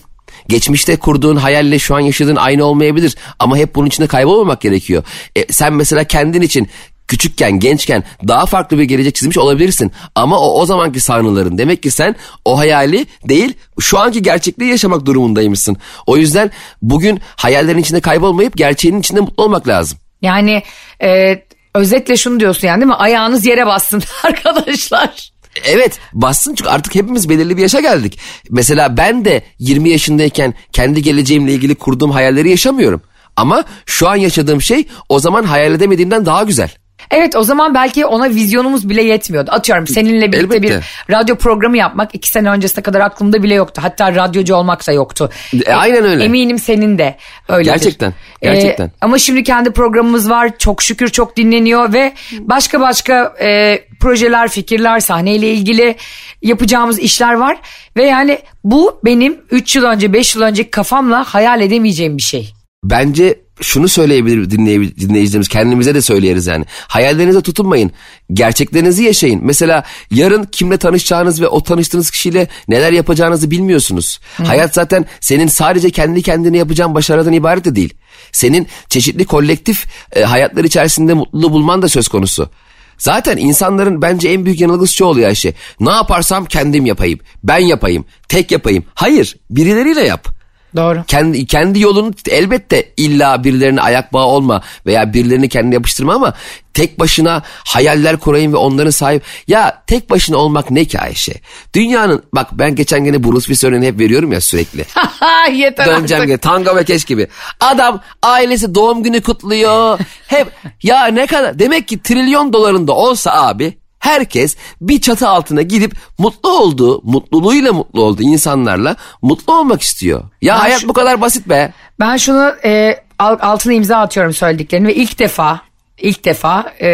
Geçmişte 0.48 0.96
kurduğun 0.96 1.36
hayalle 1.36 1.80
şu 1.80 1.96
an 1.96 2.00
yaşadığın 2.00 2.36
aynı 2.36 2.66
olmayabilir. 2.66 3.16
Ama 3.40 3.58
hep 3.58 3.76
bunun 3.76 3.88
içinde 3.88 4.08
kaybolmamak 4.08 4.62
gerekiyor. 4.62 5.04
E, 5.36 5.54
sen 5.54 5.74
mesela 5.74 6.04
kendin 6.04 6.42
için 6.42 6.70
küçükken, 7.08 7.60
gençken 7.60 8.04
daha 8.28 8.46
farklı 8.46 8.80
bir 8.80 8.84
gelecek 8.84 9.16
çizmiş 9.16 9.38
olabilirsin. 9.38 9.92
Ama 10.16 10.40
o 10.40 10.62
o 10.62 10.66
zamanki 10.66 11.00
sanrıların. 11.00 11.58
Demek 11.58 11.84
ki 11.84 11.92
sen 11.92 12.16
o 12.46 12.58
hayali 12.58 13.06
değil 13.30 13.54
şu 13.80 14.00
anki 14.00 14.22
gerçekliği 14.22 14.70
yaşamak 14.70 15.06
durumundaymışsın. 15.06 15.78
O 16.08 16.18
yüzden 16.18 16.52
bugün 16.82 17.22
hayallerin 17.36 17.78
içinde 17.78 18.00
kaybolmayıp 18.00 18.58
gerçeğin 18.58 19.00
içinde 19.00 19.20
mutlu 19.20 19.44
olmak 19.44 19.68
lazım. 19.68 19.98
Yani 20.22 20.64
e, 21.04 21.42
özetle 21.76 22.18
şunu 22.18 22.40
diyorsun 22.40 22.68
yani 22.68 22.80
değil 22.80 22.88
mi? 22.88 22.96
Ayağınız 22.96 23.46
yere 23.46 23.66
bassın 23.66 24.04
arkadaşlar. 24.24 25.32
Evet 25.64 26.00
bassın 26.14 26.56
çünkü 26.56 26.70
artık 26.70 26.96
hepimiz 26.96 27.30
belirli 27.30 27.58
bir 27.58 27.62
yaşa 27.62 27.80
geldik. 27.80 28.20
Mesela 28.50 28.98
ben 28.98 29.26
de 29.26 29.44
20 29.60 29.90
yaşındayken 29.90 30.54
kendi 30.72 31.02
geleceğimle 31.02 31.54
ilgili 31.54 31.76
kurduğum 31.76 32.12
hayalleri 32.12 32.50
yaşamıyorum. 32.50 33.02
Ama 33.36 33.64
şu 33.86 34.10
an 34.10 34.16
yaşadığım 34.16 34.62
şey 34.62 34.88
o 35.10 35.20
zaman 35.20 35.44
hayal 35.44 35.74
edemediğimden 35.74 36.26
daha 36.26 36.44
güzel. 36.44 36.72
Evet 37.12 37.36
o 37.36 37.44
zaman 37.44 37.74
belki 37.74 38.06
ona 38.06 38.30
vizyonumuz 38.30 38.90
bile 38.90 39.04
yetmiyordu. 39.04 39.52
Atıyorum 39.52 39.88
seninle 39.88 40.32
birlikte 40.32 40.58
Elbette. 40.58 40.82
bir 41.08 41.16
radyo 41.16 41.36
programı 41.36 41.78
yapmak 41.78 42.16
iki 42.16 42.30
sene 42.30 42.50
öncesine 42.50 42.84
kadar 42.84 43.02
aklımda 43.02 43.44
bile 43.44 43.54
yoktu. 43.54 43.82
Hatta 43.86 44.16
radyocu 44.16 44.56
olmak 44.56 44.88
da 44.88 44.92
yoktu. 44.92 45.30
E, 45.66 45.74
aynen 45.74 46.06
öyle. 46.06 46.24
Eminim 46.24 46.60
senin 46.60 46.98
de 46.98 47.18
öyledir. 47.50 47.72
Gerçekten, 47.72 48.14
gerçekten. 48.42 48.86
E, 48.86 48.92
ama 49.02 49.18
şimdi 49.18 49.44
kendi 49.44 49.72
programımız 49.72 50.30
var. 50.30 50.58
Çok 50.58 50.84
şükür 50.84 51.10
çok 51.10 51.38
dinleniyor 51.38 51.94
ve 51.94 52.14
başka 52.40 52.82
başka 52.82 53.36
e, 53.42 53.80
projeler, 54.00 54.48
fikirler, 54.50 55.00
sahneyle 55.00 55.52
ilgili 55.52 55.96
yapacağımız 56.42 57.00
işler 57.00 57.34
var. 57.34 57.58
Ve 57.98 58.04
yani 58.04 58.40
bu 58.64 59.00
benim 59.06 59.38
3 59.52 59.76
yıl 59.76 59.84
önce 59.84 60.14
5 60.14 60.36
yıl 60.36 60.42
önceki 60.42 60.72
kafamla 60.72 61.24
hayal 61.24 61.62
edemeyeceğim 61.62 62.18
bir 62.18 62.22
şey. 62.22 62.54
Bence 62.84 63.45
şunu 63.62 63.88
söyleyebilir 63.88 64.50
dinley- 64.50 65.00
dinleyicilerimiz 65.00 65.48
kendimize 65.48 65.96
de 65.96 66.02
söyleyeriz 66.02 66.48
yani. 66.48 66.66
Hayallerinize 66.88 67.42
tutunmayın. 67.42 67.92
Gerçeklerinizi 68.34 69.04
yaşayın. 69.04 69.40
Mesela 69.44 69.84
yarın 70.12 70.44
kimle 70.44 70.78
tanışacağınız 70.78 71.42
ve 71.42 71.48
o 71.48 71.64
tanıştığınız 71.64 72.12
kişiyle 72.12 72.48
neler 72.68 72.92
yapacağınızı 72.92 73.52
bilmiyorsunuz. 73.52 74.20
Hayat 74.34 74.74
zaten 74.74 75.06
senin 75.22 75.48
sadece 75.48 75.90
kendi 75.90 76.22
kendine 76.22 76.58
yapacağın 76.58 76.96
başarıdan 76.96 77.34
ibaret 77.34 77.66
de 77.66 77.76
değil. 77.76 77.94
Senin 78.32 78.68
çeşitli 78.90 79.26
kolektif 79.26 79.86
e, 80.16 80.24
hayatlar 80.24 80.64
içerisinde 80.64 81.14
mutluluğu 81.14 81.52
bulman 81.52 81.82
da 81.82 81.90
söz 81.90 82.08
konusu. 82.08 82.50
Zaten 82.98 83.38
insanların 83.38 84.02
bence 84.02 84.30
en 84.30 84.46
büyük 84.46 84.62
yanılgısı 84.62 84.94
şu 84.96 85.06
oluyor 85.06 85.28
Ayşe. 85.28 85.54
Ne 85.80 85.92
yaparsam 85.92 86.46
kendim 86.46 86.86
yapayım. 86.86 87.20
Ben 87.44 87.58
yapayım. 87.58 88.06
Tek 88.28 88.52
yapayım. 88.52 88.84
Hayır. 88.94 89.36
Birileriyle 89.50 90.02
yap. 90.02 90.35
Doğru. 90.76 91.04
Kendi, 91.08 91.48
kendi 91.48 91.80
yolunu 91.80 92.14
elbette 92.30 92.94
illa 92.98 93.44
birilerine 93.44 93.82
ayak 93.82 94.14
bağı 94.14 94.26
olma 94.26 94.62
veya 94.86 95.14
birilerini 95.14 95.50
kendine 95.50 95.74
yapıştırma 95.74 96.14
ama 96.14 96.34
tek 96.74 97.00
başına 97.00 97.44
hayaller 97.66 98.18
kurayım 98.18 98.54
ve 98.54 98.58
onların 98.58 98.90
sahip. 98.90 99.24
Ya 99.48 99.84
tek 99.88 100.10
başına 100.10 100.38
olmak 100.38 100.72
ne 100.72 100.86
ki 100.86 101.00
Ayşe? 101.00 101.34
Dünyanın 101.76 102.24
bak 102.34 102.48
ben 102.52 102.76
geçen 102.76 103.04
gene 103.04 103.24
Bruce 103.24 103.40
Willis 103.40 103.64
örneğini 103.64 103.88
hep 103.88 104.00
veriyorum 104.00 104.32
ya 104.32 104.42
sürekli. 104.42 104.86
Yeter 105.54 105.86
Döneceğim 105.86 106.24
artık. 106.24 106.44
gene 106.44 106.76
ve 106.76 106.84
Keş 106.84 107.06
gibi. 107.06 107.28
Adam 107.60 108.02
ailesi 108.24 108.76
doğum 108.76 109.04
günü 109.04 109.22
kutluyor. 109.22 110.00
Hep 110.28 110.48
ya 110.84 111.06
ne 111.08 111.28
kadar 111.28 111.60
demek 111.60 111.88
ki 111.88 112.02
trilyon 112.04 112.54
dolarında 112.54 112.94
olsa 112.94 113.32
abi 113.32 113.78
herkes 114.06 114.56
bir 114.82 115.02
çatı 115.02 115.30
altına 115.30 115.62
gidip 115.62 115.96
mutlu 116.18 116.50
olduğu, 116.60 117.02
mutluluğuyla 117.04 117.74
mutlu 117.74 118.04
olduğu 118.04 118.24
insanlarla 118.24 118.96
mutlu 119.22 119.60
olmak 119.60 119.82
istiyor. 119.82 120.24
Ya 120.42 120.56
Ben 120.56 120.60
hayat 120.60 120.80
şu- 120.82 120.88
bu 120.88 120.94
kadar 120.94 121.22
basit 121.22 121.50
be. 121.50 121.74
Ben 122.00 122.18
şunu 122.18 122.54
e, 122.66 123.00
al- 123.20 123.38
altına 123.42 123.74
imza 123.74 123.98
atıyorum 123.98 124.34
söylediklerini 124.34 124.88
ve 124.88 124.96
ilk 124.96 125.20
defa 125.20 125.62
ilk 125.98 126.26
defa 126.26 126.74
e, 126.82 126.88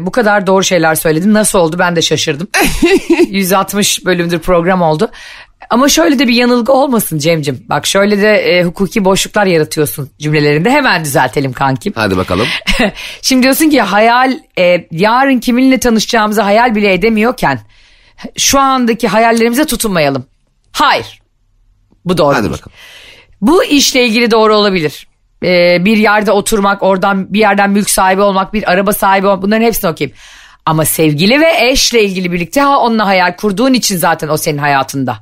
bu 0.00 0.10
kadar 0.10 0.46
doğru 0.46 0.64
şeyler 0.64 0.94
söyledim. 0.94 1.32
Nasıl 1.32 1.58
oldu 1.58 1.76
ben 1.78 1.96
de 1.96 2.02
şaşırdım. 2.02 2.48
160 3.28 4.04
bölümdür 4.04 4.38
program 4.38 4.82
oldu. 4.82 5.10
Ama 5.70 5.88
şöyle 5.88 6.18
de 6.18 6.28
bir 6.28 6.34
yanılgı 6.34 6.72
olmasın 6.72 7.18
Cemcim. 7.18 7.64
Bak 7.68 7.86
şöyle 7.86 8.22
de 8.22 8.34
e, 8.36 8.64
hukuki 8.64 9.04
boşluklar 9.04 9.46
yaratıyorsun 9.46 10.10
cümlelerinde. 10.18 10.70
Hemen 10.70 11.04
düzeltelim 11.04 11.52
kankim. 11.52 11.92
Hadi 11.96 12.16
bakalım. 12.16 12.46
Şimdi 13.22 13.42
diyorsun 13.42 13.70
ki 13.70 13.80
hayal 13.80 14.38
e, 14.58 14.86
yarın 14.90 15.38
kiminle 15.38 15.78
tanışacağımızı 15.78 16.42
hayal 16.42 16.74
bile 16.74 16.92
edemiyorken 16.92 17.60
şu 18.36 18.58
andaki 18.60 19.08
hayallerimize 19.08 19.64
tutunmayalım. 19.66 20.26
Hayır. 20.72 21.20
Bu 22.04 22.18
doğru 22.18 22.34
Hadi 22.34 22.42
değil. 22.42 22.54
bakalım. 22.54 22.76
Bu 23.40 23.64
işle 23.64 24.06
ilgili 24.06 24.30
doğru 24.30 24.56
olabilir. 24.56 25.06
Ee, 25.42 25.84
bir 25.84 25.96
yerde 25.96 26.32
oturmak, 26.32 26.82
oradan 26.82 27.32
bir 27.34 27.38
yerden 27.38 27.70
mülk 27.70 27.90
sahibi 27.90 28.20
olmak, 28.20 28.52
bir 28.52 28.70
araba 28.72 28.92
sahibi 28.92 29.26
olmak 29.26 29.42
bunların 29.42 29.64
hepsini 29.64 29.90
okuyayım. 29.90 30.16
Ama 30.66 30.84
sevgili 30.84 31.40
ve 31.40 31.70
eşle 31.70 32.04
ilgili 32.04 32.32
birlikte 32.32 32.60
ha 32.60 32.78
onunla 32.78 33.06
hayal 33.06 33.36
kurduğun 33.36 33.72
için 33.72 33.96
zaten 33.96 34.28
o 34.28 34.36
senin 34.36 34.58
hayatında. 34.58 35.16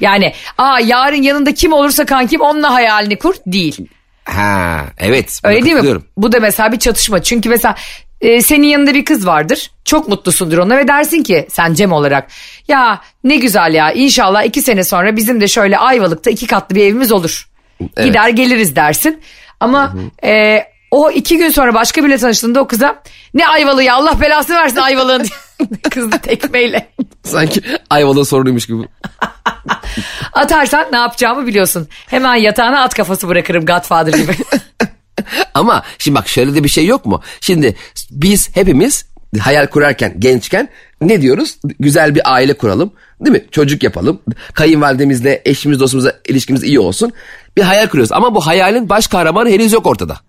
Yani 0.00 0.32
aa 0.58 0.80
yarın 0.80 1.22
yanında 1.22 1.54
kim 1.54 1.72
olursa 1.72 2.06
kankim 2.06 2.40
onunla 2.40 2.74
hayalini 2.74 3.18
kur 3.18 3.34
değil. 3.46 3.76
Ha 4.24 4.84
evet. 4.98 5.40
Öyle 5.44 5.64
değil 5.64 5.76
mi? 5.76 6.00
Bu 6.16 6.32
da 6.32 6.40
mesela 6.40 6.72
bir 6.72 6.78
çatışma. 6.78 7.22
Çünkü 7.22 7.48
mesela 7.48 7.74
e, 8.20 8.42
senin 8.42 8.66
yanında 8.66 8.94
bir 8.94 9.04
kız 9.04 9.26
vardır. 9.26 9.70
Çok 9.84 10.08
mutlusundur 10.08 10.58
onunla 10.58 10.78
ve 10.78 10.88
dersin 10.88 11.22
ki 11.22 11.46
sen 11.50 11.74
Cem 11.74 11.92
olarak 11.92 12.28
ya 12.68 13.00
ne 13.24 13.36
güzel 13.36 13.74
ya 13.74 13.92
inşallah 13.92 14.44
iki 14.44 14.62
sene 14.62 14.84
sonra 14.84 15.16
bizim 15.16 15.40
de 15.40 15.48
şöyle 15.48 15.78
Ayvalık'ta 15.78 16.30
iki 16.30 16.46
katlı 16.46 16.76
bir 16.76 16.84
evimiz 16.84 17.12
olur. 17.12 17.48
Evet. 17.80 18.04
Gider 18.04 18.28
geliriz 18.28 18.76
dersin. 18.76 19.20
Ama 19.60 19.94
e, 20.24 20.64
o 20.90 21.10
iki 21.10 21.38
gün 21.38 21.50
sonra 21.50 21.74
başka 21.74 22.02
biriyle 22.02 22.18
tanıştığında 22.18 22.60
o 22.60 22.66
kıza 22.66 23.02
ne 23.34 23.46
Ayvalığı 23.48 23.82
ya 23.82 23.94
Allah 23.94 24.20
belasını 24.20 24.56
versin 24.56 24.76
Ayvalık'ın 24.76 25.28
kızdı 25.90 26.18
tekmeyle. 26.18 26.88
Sanki 27.22 27.60
Ayvalık'ın 27.90 28.22
sorunuymuş 28.22 28.66
gibi. 28.66 28.82
Atarsan 30.32 30.86
ne 30.92 30.98
yapacağımı 30.98 31.46
biliyorsun. 31.46 31.88
Hemen 32.06 32.34
yatağına 32.34 32.82
at 32.82 32.94
kafası 32.94 33.28
bırakırım 33.28 33.66
Godfather 33.66 34.12
gibi. 34.12 34.32
Ama 35.54 35.82
şimdi 35.98 36.18
bak 36.18 36.28
şöyle 36.28 36.54
de 36.54 36.64
bir 36.64 36.68
şey 36.68 36.86
yok 36.86 37.06
mu? 37.06 37.22
Şimdi 37.40 37.76
biz 38.10 38.56
hepimiz 38.56 39.06
hayal 39.40 39.66
kurarken 39.66 40.14
gençken 40.18 40.68
ne 41.00 41.22
diyoruz? 41.22 41.56
Güzel 41.80 42.14
bir 42.14 42.34
aile 42.34 42.54
kuralım. 42.54 42.92
Değil 43.20 43.36
mi? 43.36 43.44
Çocuk 43.50 43.82
yapalım. 43.82 44.22
Kayınvalidemizle 44.54 45.42
eşimiz 45.44 45.80
dostumuzla 45.80 46.12
ilişkimiz 46.28 46.62
iyi 46.62 46.80
olsun. 46.80 47.12
Bir 47.56 47.62
hayal 47.62 47.86
kuruyoruz. 47.86 48.12
Ama 48.12 48.34
bu 48.34 48.46
hayalin 48.46 48.88
baş 48.88 49.06
kahramanı 49.06 49.48
henüz 49.48 49.72
yok 49.72 49.86
ortada. 49.86 50.20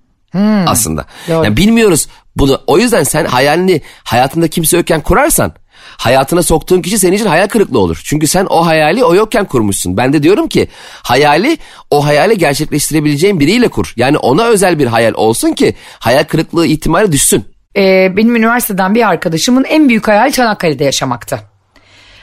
Aslında. 0.67 1.05
Doğru. 1.29 1.45
Yani 1.45 1.57
bilmiyoruz 1.57 2.07
bunu. 2.35 2.61
O 2.67 2.77
yüzden 2.77 3.03
sen 3.03 3.25
hayalini 3.25 3.81
hayatında 4.03 4.47
kimse 4.47 4.77
yokken 4.77 5.01
kurarsan 5.01 5.53
hayatına 5.97 6.43
soktuğun 6.43 6.81
kişi 6.81 6.99
senin 6.99 7.15
için 7.15 7.25
hayal 7.25 7.47
kırıklığı 7.47 7.79
olur. 7.79 8.01
Çünkü 8.03 8.27
sen 8.27 8.47
o 8.49 8.65
hayali 8.65 9.03
o 9.03 9.15
yokken 9.15 9.45
kurmuşsun. 9.45 9.97
Ben 9.97 10.13
de 10.13 10.23
diyorum 10.23 10.47
ki 10.47 10.67
hayali 11.03 11.57
o 11.89 12.05
hayali 12.05 12.37
gerçekleştirebileceğin 12.37 13.39
biriyle 13.39 13.67
kur. 13.67 13.93
Yani 13.95 14.17
ona 14.17 14.45
özel 14.45 14.79
bir 14.79 14.87
hayal 14.87 15.13
olsun 15.13 15.53
ki 15.53 15.75
hayal 15.99 16.23
kırıklığı 16.23 16.67
ihtimali 16.67 17.11
düşsün. 17.11 17.45
Ee, 17.77 18.13
benim 18.17 18.35
üniversiteden 18.35 18.95
bir 18.95 19.09
arkadaşımın 19.09 19.63
en 19.63 19.89
büyük 19.89 20.07
hayali 20.07 20.31
Çanakkale'de 20.31 20.83
yaşamaktı. 20.83 21.50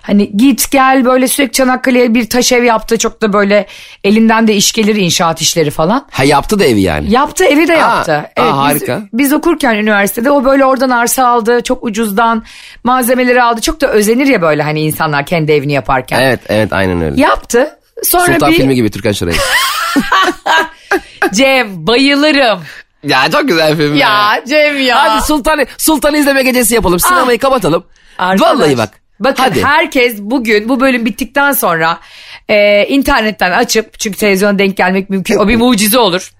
Hani 0.08 0.36
git 0.36 0.70
gel 0.70 1.04
böyle 1.04 1.28
sürekli 1.28 1.52
Çanakkale'ye 1.52 2.14
bir 2.14 2.28
taş 2.30 2.52
ev 2.52 2.62
yaptı. 2.64 2.98
Çok 2.98 3.22
da 3.22 3.32
böyle 3.32 3.66
elinden 4.04 4.48
de 4.48 4.54
iş 4.54 4.72
gelir 4.72 4.96
inşaat 4.96 5.40
işleri 5.40 5.70
falan. 5.70 6.06
Ha 6.10 6.24
yaptı 6.24 6.58
da 6.58 6.64
evi 6.64 6.80
yani. 6.80 7.10
Yaptı 7.12 7.44
evi 7.44 7.68
de 7.68 7.76
Aa, 7.76 7.78
yaptı. 7.96 8.12
aa, 8.12 8.24
biz- 8.36 8.52
harika. 8.52 9.02
Biz, 9.12 9.32
okurken 9.32 9.74
üniversitede 9.74 10.30
o 10.30 10.44
böyle 10.44 10.64
oradan 10.64 10.90
arsa 10.90 11.26
aldı. 11.28 11.62
Çok 11.62 11.84
ucuzdan 11.84 12.44
malzemeleri 12.84 13.42
aldı. 13.42 13.60
Çok 13.60 13.80
da 13.80 13.86
özenir 13.86 14.26
ya 14.26 14.42
böyle 14.42 14.62
hani 14.62 14.80
insanlar 14.80 15.26
kendi 15.26 15.52
evini 15.52 15.72
yaparken. 15.72 16.20
Evet 16.22 16.40
evet 16.48 16.72
aynen 16.72 17.02
öyle. 17.02 17.20
Yaptı. 17.20 17.78
Sonra 18.04 18.26
Sultan 18.32 18.50
bir 18.50 18.56
filmi 18.56 18.74
gibi 18.74 18.90
Türkan 18.90 19.12
Şoray. 19.12 19.34
Cem 21.34 21.86
bayılırım. 21.86 22.60
ya 23.04 23.30
çok 23.32 23.48
güzel 23.48 23.76
film. 23.76 23.94
Ya 23.96 24.42
Cem 24.48 24.80
ya. 24.80 24.96
Hadi 24.98 25.26
Sultan'ı 25.26 25.66
Sultan 25.78 26.14
izleme 26.14 26.42
gecesi 26.42 26.74
yapalım. 26.74 27.00
Sinemayı 27.00 27.38
kapatalım. 27.38 27.84
Arkadaş, 28.18 28.50
Vallahi 28.50 28.78
bak. 28.78 28.90
Bakın 29.20 29.42
Hadi. 29.42 29.64
herkes 29.64 30.18
bugün 30.20 30.68
bu 30.68 30.80
bölüm 30.80 31.04
bittikten 31.04 31.52
sonra 31.52 31.98
e, 32.48 32.86
internetten 32.86 33.52
açıp 33.52 33.98
çünkü 33.98 34.18
televizyona 34.18 34.58
denk 34.58 34.76
gelmek 34.76 35.10
mümkün. 35.10 35.36
O 35.36 35.48
bir 35.48 35.56
mucize 35.64 35.98
olur. 35.98 36.32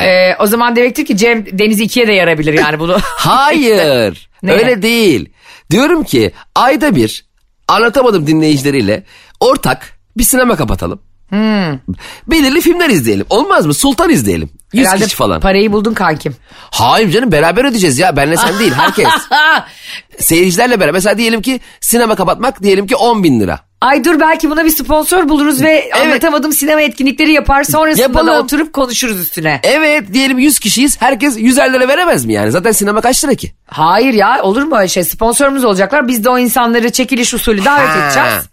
E, 0.00 0.36
o 0.38 0.46
zaman 0.46 0.76
demektir 0.76 1.06
ki 1.06 1.16
Cem 1.16 1.58
Deniz'i 1.58 1.84
ikiye 1.84 2.06
de 2.06 2.12
yarabilir 2.12 2.52
yani 2.52 2.78
bunu. 2.78 2.96
Hayır. 3.02 4.30
Öyle 4.48 4.82
değil. 4.82 5.28
Diyorum 5.70 6.04
ki 6.04 6.32
ayda 6.54 6.96
bir 6.96 7.26
anlatamadım 7.68 8.26
dinleyicileriyle 8.26 9.02
ortak 9.40 9.98
bir 10.16 10.24
sinema 10.24 10.56
kapatalım. 10.56 11.00
Hmm. 11.28 11.78
Belirli 12.26 12.60
filmler 12.60 12.90
izleyelim. 12.90 13.26
Olmaz 13.30 13.66
mı? 13.66 13.74
Sultan 13.74 14.10
izleyelim. 14.10 14.50
100 14.72 14.86
Herhalde 14.86 15.04
kişi 15.04 15.16
falan. 15.16 15.40
Parayı 15.40 15.72
buldun 15.72 15.94
kankim. 15.94 16.36
Hayır 16.70 17.10
canım 17.10 17.32
beraber 17.32 17.64
ödeyeceğiz 17.64 17.98
ya. 17.98 18.16
Benle 18.16 18.36
sen 18.36 18.58
değil 18.58 18.72
herkes. 18.72 19.08
Seyircilerle 20.18 20.80
beraber. 20.80 20.92
Mesela 20.92 21.18
diyelim 21.18 21.42
ki 21.42 21.60
sinema 21.80 22.14
kapatmak 22.14 22.62
diyelim 22.62 22.86
ki 22.86 22.96
10 22.96 23.24
bin 23.24 23.40
lira. 23.40 23.60
Ay 23.80 24.04
dur 24.04 24.20
belki 24.20 24.50
buna 24.50 24.64
bir 24.64 24.70
sponsor 24.70 25.28
buluruz 25.28 25.62
ve 25.62 25.90
anlatamadım 26.02 26.52
sinema 26.52 26.80
etkinlikleri 26.80 27.32
yapar. 27.32 27.64
Sonrasında 27.64 28.14
da 28.14 28.18
Yapalım. 28.18 28.44
oturup 28.44 28.72
konuşuruz 28.72 29.20
üstüne. 29.20 29.60
Evet 29.62 30.12
diyelim 30.12 30.38
100 30.38 30.58
kişiyiz. 30.58 31.00
Herkes 31.00 31.36
100'er 31.38 31.72
lira 31.72 31.88
veremez 31.88 32.24
mi 32.24 32.32
yani? 32.32 32.50
Zaten 32.50 32.72
sinema 32.72 33.00
kaç 33.00 33.24
lira 33.24 33.34
ki? 33.34 33.52
Hayır 33.66 34.14
ya 34.14 34.42
olur 34.42 34.62
mu 34.62 34.76
öyle 34.76 34.88
şey? 34.88 35.04
Sponsorumuz 35.04 35.64
olacaklar. 35.64 36.08
Biz 36.08 36.24
de 36.24 36.28
o 36.28 36.38
insanları 36.38 36.90
çekiliş 36.92 37.34
usulü 37.34 37.64
davet 37.64 37.88
Ha. 37.88 38.06
edeceğiz. 38.06 38.44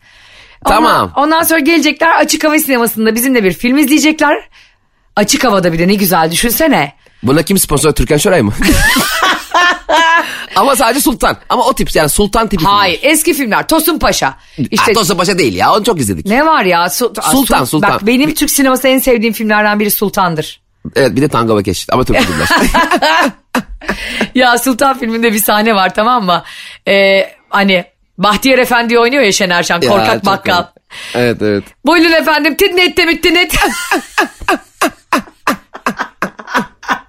Tamam. 0.65 1.01
Ondan, 1.01 1.23
ondan 1.23 1.43
sonra 1.43 1.59
gelecekler 1.59 2.15
açık 2.19 2.43
hava 2.43 2.59
sinemasında 2.59 3.15
bizimle 3.15 3.43
bir 3.43 3.53
film 3.53 3.77
izleyecekler. 3.77 4.48
Açık 5.15 5.43
havada 5.43 5.73
bir 5.73 5.79
de 5.79 5.87
ne 5.87 5.93
güzel 5.93 6.31
düşünsene. 6.31 6.93
Buna 7.23 7.43
kim 7.43 7.57
sponsor? 7.59 7.91
Türkan 7.91 8.17
Şoray 8.17 8.41
mı? 8.41 8.53
Ama 10.55 10.75
sadece 10.75 10.99
Sultan. 11.01 11.37
Ama 11.49 11.63
o 11.65 11.73
tip 11.73 11.95
yani 11.95 12.09
Sultan 12.09 12.47
tipi. 12.47 12.65
Hayır 12.65 12.99
eski 13.03 13.33
filmler 13.33 13.67
Tosun 13.67 13.99
Paşa. 13.99 14.37
İşte, 14.57 14.67
İşte 14.71 14.93
Tosun 14.93 15.17
Paşa 15.17 15.37
değil 15.37 15.55
ya 15.55 15.73
onu 15.73 15.83
çok 15.83 15.99
izledik. 15.99 16.25
ne 16.25 16.45
var 16.45 16.63
ya? 16.63 16.89
Sul- 16.89 17.13
Sultan, 17.31 17.59
Sul- 17.59 17.65
Sultan. 17.65 17.91
Bak 17.91 18.07
benim 18.07 18.33
Türk 18.33 18.49
sineması 18.51 18.87
en 18.87 18.99
sevdiğim 18.99 19.33
filmlerden 19.33 19.79
biri 19.79 19.91
Sultan'dır. 19.91 20.61
Evet 20.95 21.15
bir 21.15 21.21
de 21.21 21.27
Tango 21.27 21.57
ve 21.57 21.63
ama 21.91 22.03
Türk 22.03 22.17
filmler. 22.21 22.47
Ya 24.35 24.57
Sultan 24.57 24.99
filminde 24.99 25.33
bir 25.33 25.39
sahne 25.39 25.75
var 25.75 25.93
tamam 25.95 26.25
mı? 26.25 26.43
Ee, 26.87 27.29
hani 27.49 27.85
Bahtiyar 28.17 28.57
Efendi 28.59 28.99
oynuyor 28.99 29.23
ya 29.23 29.31
Şener 29.31 29.63
Şen 29.63 29.81
Ya, 29.81 29.89
korkak 29.89 30.13
çok 30.13 30.25
bakkal. 30.25 30.53
komik. 30.55 30.69
Evet 31.15 31.41
evet. 31.41 31.63
Buyurun 31.85 32.11
efendim 32.11 32.55
tinnet 32.55 32.97
de 32.97 33.05
mittinnet. 33.05 33.55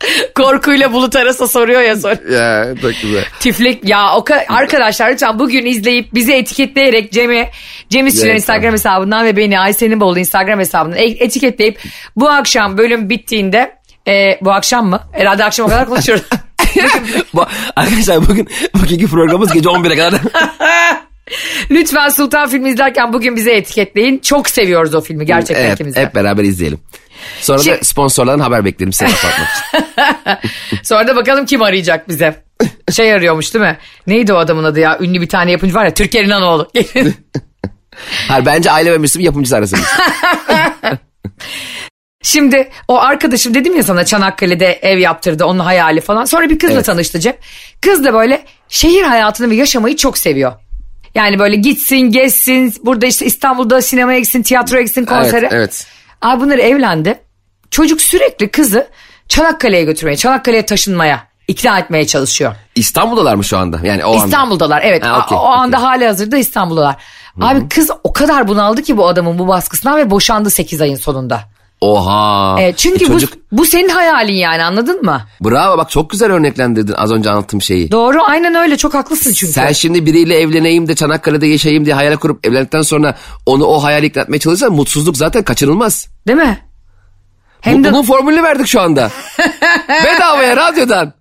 Korkuyla 0.35 0.93
bulut 0.93 1.17
arası 1.17 1.49
soruyor 1.49 1.81
ya 1.83 1.97
sor. 1.97 2.31
Ya 2.33 2.75
çok 2.83 2.93
güzel. 3.03 3.25
Tiflik 3.41 3.89
ya 3.89 4.17
o 4.17 4.21
ka- 4.21 4.47
arkadaşlar 4.49 5.13
lütfen 5.13 5.39
bugün 5.39 5.67
izleyip 5.67 6.15
bizi 6.15 6.33
etiketleyerek 6.33 7.13
Cem'i 7.13 7.49
Cem 7.89 8.07
İşçilerin 8.07 8.31
Evet, 8.31 8.41
Instagram 8.41 8.73
hesabından 8.73 9.25
ve 9.25 9.37
beni 9.37 9.61
Ayşe'nin 9.61 10.01
Bolu 10.01 10.19
Instagram 10.19 10.59
hesabından 10.59 10.99
e- 10.99 11.25
etiketleyip 11.25 11.79
bu 12.17 12.31
akşam 12.31 12.79
bölüm 12.79 13.11
bittiğinde 13.11 13.75
e, 14.09 14.39
bu 14.41 14.53
akşam 14.53 14.89
mı? 14.89 15.01
Herhalde 15.13 15.45
akşama 15.45 15.69
kadar 15.69 15.87
konuşuyoruz. 15.89 16.25
Arkadaşlar 17.77 18.29
bugün 18.29 18.49
bugünkü 18.83 19.07
programımız 19.09 19.53
gece 19.53 19.69
11'e 19.69 19.97
kadar. 19.97 20.21
Lütfen 21.71 22.09
Sultan 22.09 22.49
filmi 22.49 22.71
izlerken 22.71 23.13
bugün 23.13 23.37
bize 23.37 23.53
etiketleyin. 23.53 24.19
Çok 24.19 24.49
seviyoruz 24.49 24.95
o 24.95 25.01
filmi 25.01 25.27
gerçekten 25.27 25.65
evet, 25.65 25.75
ikimiz 25.75 25.95
de. 25.97 26.03
hep 26.03 26.15
beraber 26.15 26.45
izleyelim. 26.45 26.79
Sonra 27.41 27.63
Şey- 27.63 27.81
da 27.81 27.85
sponsorlardan 27.85 28.41
haber 28.43 28.65
beklerim 28.65 28.93
size 28.93 29.11
kapatmak 29.11 29.49
için. 29.49 30.79
Sonra 30.83 31.09
da 31.09 31.17
bakalım 31.17 31.47
kim 31.47 31.63
arayacak 31.63 32.09
bize. 32.09 32.43
Şey 32.93 33.13
arıyormuş 33.13 33.55
değil 33.55 33.65
mi? 33.65 33.79
Neydi 34.07 34.33
o 34.33 34.37
adamın 34.37 34.65
adı 34.65 34.81
ya? 34.81 34.99
Ünlü 35.01 35.21
bir 35.21 35.29
tane 35.29 35.51
yapımcı 35.51 35.75
var 35.75 35.85
ya. 35.85 35.95
Türker 35.95 36.25
İnanoğlu. 36.25 36.71
Hayır 38.29 38.47
bence 38.47 38.71
Aile 38.71 38.93
ve 38.93 38.99
Müslüm 38.99 39.23
yapımcısı 39.23 39.57
arasında. 39.57 39.81
Şimdi 42.23 42.71
o 42.89 42.99
arkadaşım 42.99 43.55
dedim 43.55 43.77
ya 43.77 43.83
sana 43.83 44.05
Çanakkale'de 44.05 44.73
ev 44.83 44.99
yaptırdı 44.99 45.45
onun 45.45 45.59
hayali 45.59 46.01
falan. 46.01 46.25
Sonra 46.25 46.51
bir 46.51 46.59
kızla 46.59 46.75
Evet. 46.75 46.87
tanıştı 46.87 47.21
Cem. 47.21 47.37
Kız 47.81 48.05
da 48.05 48.15
böyle 48.15 48.45
şehir 48.69 49.03
hayatını 49.03 49.51
ve 49.51 49.55
yaşamayı 49.55 49.97
çok 49.97 50.19
seviyor. 50.19 50.53
Yani 51.15 51.39
böyle 51.39 51.57
gitsin 51.57 51.97
gezsin 52.01 52.75
burada 52.85 53.07
işte 53.07 53.27
İstanbul'da 53.27 53.83
sinemaya 53.83 54.19
gitsin 54.19 54.43
tiyatroya 54.43 54.83
gitsin 54.83 55.05
konsere. 55.05 55.39
evet, 55.41 55.53
evet. 55.53 55.87
Abi 56.23 56.41
bunlar 56.45 56.59
evlendi. 56.59 57.21
Çocuk 57.71 58.01
sürekli 58.01 58.51
kızı 58.51 58.89
Çanakkale'ye 59.29 59.85
götürmeye 59.85 60.17
Çanakkale'ye 60.17 60.67
taşınmaya 60.67 61.27
ikna 61.49 61.79
etmeye 61.79 62.07
çalışıyor. 62.07 62.55
İstanbul'dalar 62.75 63.35
mı 63.35 63.45
şu 63.45 63.59
anda? 63.59 63.81
Yani 63.83 64.05
o 64.05 64.15
anda. 64.15 64.25
İstanbul'dalar 64.25 64.83
evet 64.85 65.05
Ha, 65.05 65.23
okey, 65.25 65.39
o, 65.39 65.41
anda 65.41 65.77
okey. 65.77 65.87
hali 65.89 66.07
hazırda 66.07 66.37
İstanbul'dalar. 66.39 66.97
Abi 67.41 67.69
kız 67.69 67.91
o 68.05 68.13
kadar 68.13 68.49
bunaldı 68.49 68.83
ki 68.83 68.97
bu 68.97 69.07
adamın 69.09 69.39
bu 69.39 69.49
baskısından 69.49 69.97
ve 69.97 70.11
boşandı 70.11 70.51
8 70.51 70.81
ayın 70.81 70.97
sonunda. 70.97 71.41
Oha. 71.81 72.57
E, 72.63 72.73
çünkü 72.77 73.05
E, 73.05 73.07
çocuk... 73.09 73.33
bu, 73.53 73.59
bu 73.59 73.65
senin 73.65 73.89
hayalin 73.89 74.33
yani 74.35 74.63
anladın 74.63 75.03
mı? 75.03 75.23
Bravo 75.45 75.79
bak 75.79 75.91
çok 75.91 76.11
güzel 76.11 76.33
örneklendirdin 76.33 76.93
az 76.93 77.13
önce 77.13 77.31
anlattığım 77.31 77.63
şeyi. 77.63 77.91
Doğru 77.91 78.19
aynen 78.27 78.55
öyle 78.55 78.77
çok 78.77 78.95
haklısın 78.95 79.33
çünkü. 79.33 79.53
Sen 79.53 79.73
şimdi 79.73 80.07
biriyle 80.07 80.39
evleneyim 80.41 80.89
de 80.89 80.95
Çanakkale'de 80.95 81.47
yaşayayım 81.47 81.85
diye 81.85 81.95
hayal 81.95 82.17
kurup 82.17 82.47
evlendikten 82.47 82.83
sonra 82.83 83.15
onu 83.47 83.65
o 83.65 83.83
hayal 83.83 84.03
ikna 84.05 84.23
etmeye 84.23 84.39
çalışırsan 84.39 84.73
mutsuzluk 84.73 85.17
zaten 85.17 85.43
kaçınılmaz. 85.43 86.09
Değil 86.27 86.39
mi? 86.39 86.59
Hem 87.61 87.85
de 87.85 87.93
Bunun 87.93 88.03
formülünü 88.03 88.43
verdik 88.43 88.67
şu 88.67 88.81
anda. 88.81 89.11
Bedavaya 90.05 90.57
radyodan. 90.57 91.13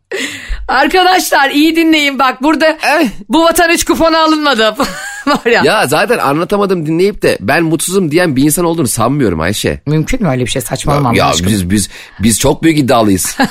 arkadaşlar 0.68 1.50
iyi 1.50 1.76
dinleyin 1.76 2.20
bak 2.20 2.44
burada 2.44 2.68
Eh. 2.70 3.08
bu 3.30 3.44
vatan 3.44 3.70
3 3.70 3.86
kuponu 3.86 4.18
alınmadı. 4.18 4.76
Var 5.30 5.52
ya. 5.52 5.62
Ya 5.66 5.88
zaten 5.88 6.18
anlatamadım 6.18 6.86
dinleyip 6.86 7.22
de 7.22 7.38
ben 7.42 7.64
mutsuzum 7.64 8.12
diyen 8.12 8.36
bir 8.36 8.44
insan 8.44 8.66
olduğunu 8.66 8.88
sanmıyorum 8.88 9.40
Ayşe. 9.40 9.82
Mümkün 9.86 10.22
mü 10.24 10.30
öyle 10.30 10.46
bir 10.46 10.50
şey 10.52 10.62
saçmalamam 10.62 11.16
ya 11.16 11.26
aşkım. 11.26 11.48
biz 11.48 11.70
biz 11.70 11.90
biz 12.20 12.40
çok 12.40 12.64
büyük 12.64 12.80
iddialıyız. 12.80 13.38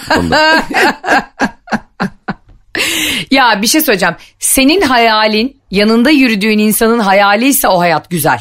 Ya 3.30 3.58
bir 3.62 3.66
şey 3.66 3.80
söyleyeceğim. 3.80 4.14
Senin 4.38 4.80
hayalin 4.80 5.60
yanında 5.70 6.10
yürüdüğün 6.10 6.58
insanın 6.58 6.98
hayaliyse 6.98 7.68
o 7.68 7.80
hayat 7.80 8.10
güzel. 8.10 8.40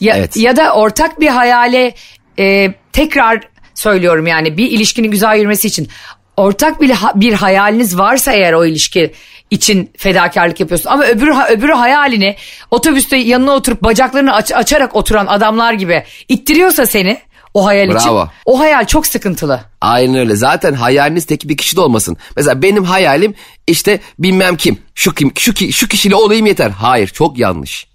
Ya, 0.00 0.16
Evet. 0.16 0.36
ya 0.36 0.56
da 0.56 0.72
ortak 0.74 1.20
bir 1.20 1.28
hayale 1.28 1.94
e, 2.38 2.74
tekrar 2.92 3.40
söylüyorum 3.74 4.26
yani 4.26 4.56
bir 4.56 4.70
ilişkinin 4.70 5.10
güzel 5.10 5.36
yürümesi 5.36 5.68
için 5.68 5.88
ortak 6.36 6.80
bir, 6.80 6.92
bir 7.14 7.32
hayaliniz 7.32 7.98
varsa 7.98 8.32
eğer 8.32 8.52
o 8.52 8.64
ilişki 8.64 9.12
için 9.50 9.90
fedakarlık 9.98 10.60
yapıyorsun. 10.60 10.90
Ama 10.90 11.04
öbürü, 11.04 11.32
ha- 11.32 11.48
öbürü 11.48 11.72
hayalini 11.72 12.36
otobüste 12.70 13.16
yanına 13.16 13.52
oturup 13.52 13.82
bacaklarını 13.82 14.34
aç- 14.34 14.52
açarak 14.52 14.96
oturan 14.96 15.26
adamlar 15.26 15.72
gibi 15.72 16.04
ittiriyorsa 16.28 16.86
seni 16.86 17.18
o 17.54 17.66
hayal 17.66 17.88
için. 17.88 18.08
Bravo. 18.08 18.28
O 18.44 18.58
hayal 18.60 18.84
çok 18.86 19.06
sıkıntılı. 19.06 19.60
Aynen 19.80 20.14
öyle. 20.14 20.36
Zaten 20.36 20.72
hayaliniz 20.74 21.24
tek 21.26 21.48
bir 21.48 21.56
kişi 21.56 21.76
de 21.76 21.80
olmasın. 21.80 22.16
Mesela 22.36 22.62
benim 22.62 22.84
hayalim 22.84 23.34
işte 23.66 24.00
bilmem 24.18 24.56
kim. 24.56 24.78
Şu 24.94 25.14
kim 25.14 25.32
şu 25.38 25.54
ki 25.54 25.72
şu 25.72 25.88
kişiyle 25.88 26.14
olayım 26.14 26.46
yeter. 26.46 26.70
Hayır, 26.70 27.08
çok 27.08 27.38
yanlış. 27.38 27.86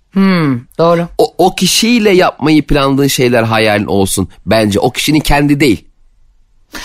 Doğru. 0.78 1.08
O, 1.18 1.34
o 1.38 1.56
kişiyle 1.56 2.10
yapmayı 2.12 2.68
planladığın 2.68 3.08
şeyler 3.08 3.44
hayalin 3.44 3.86
olsun 3.86 4.30
bence. 4.46 4.80
O 4.80 4.92
kişinin 4.92 5.20
kendi 5.20 5.60
değil. 5.60 5.86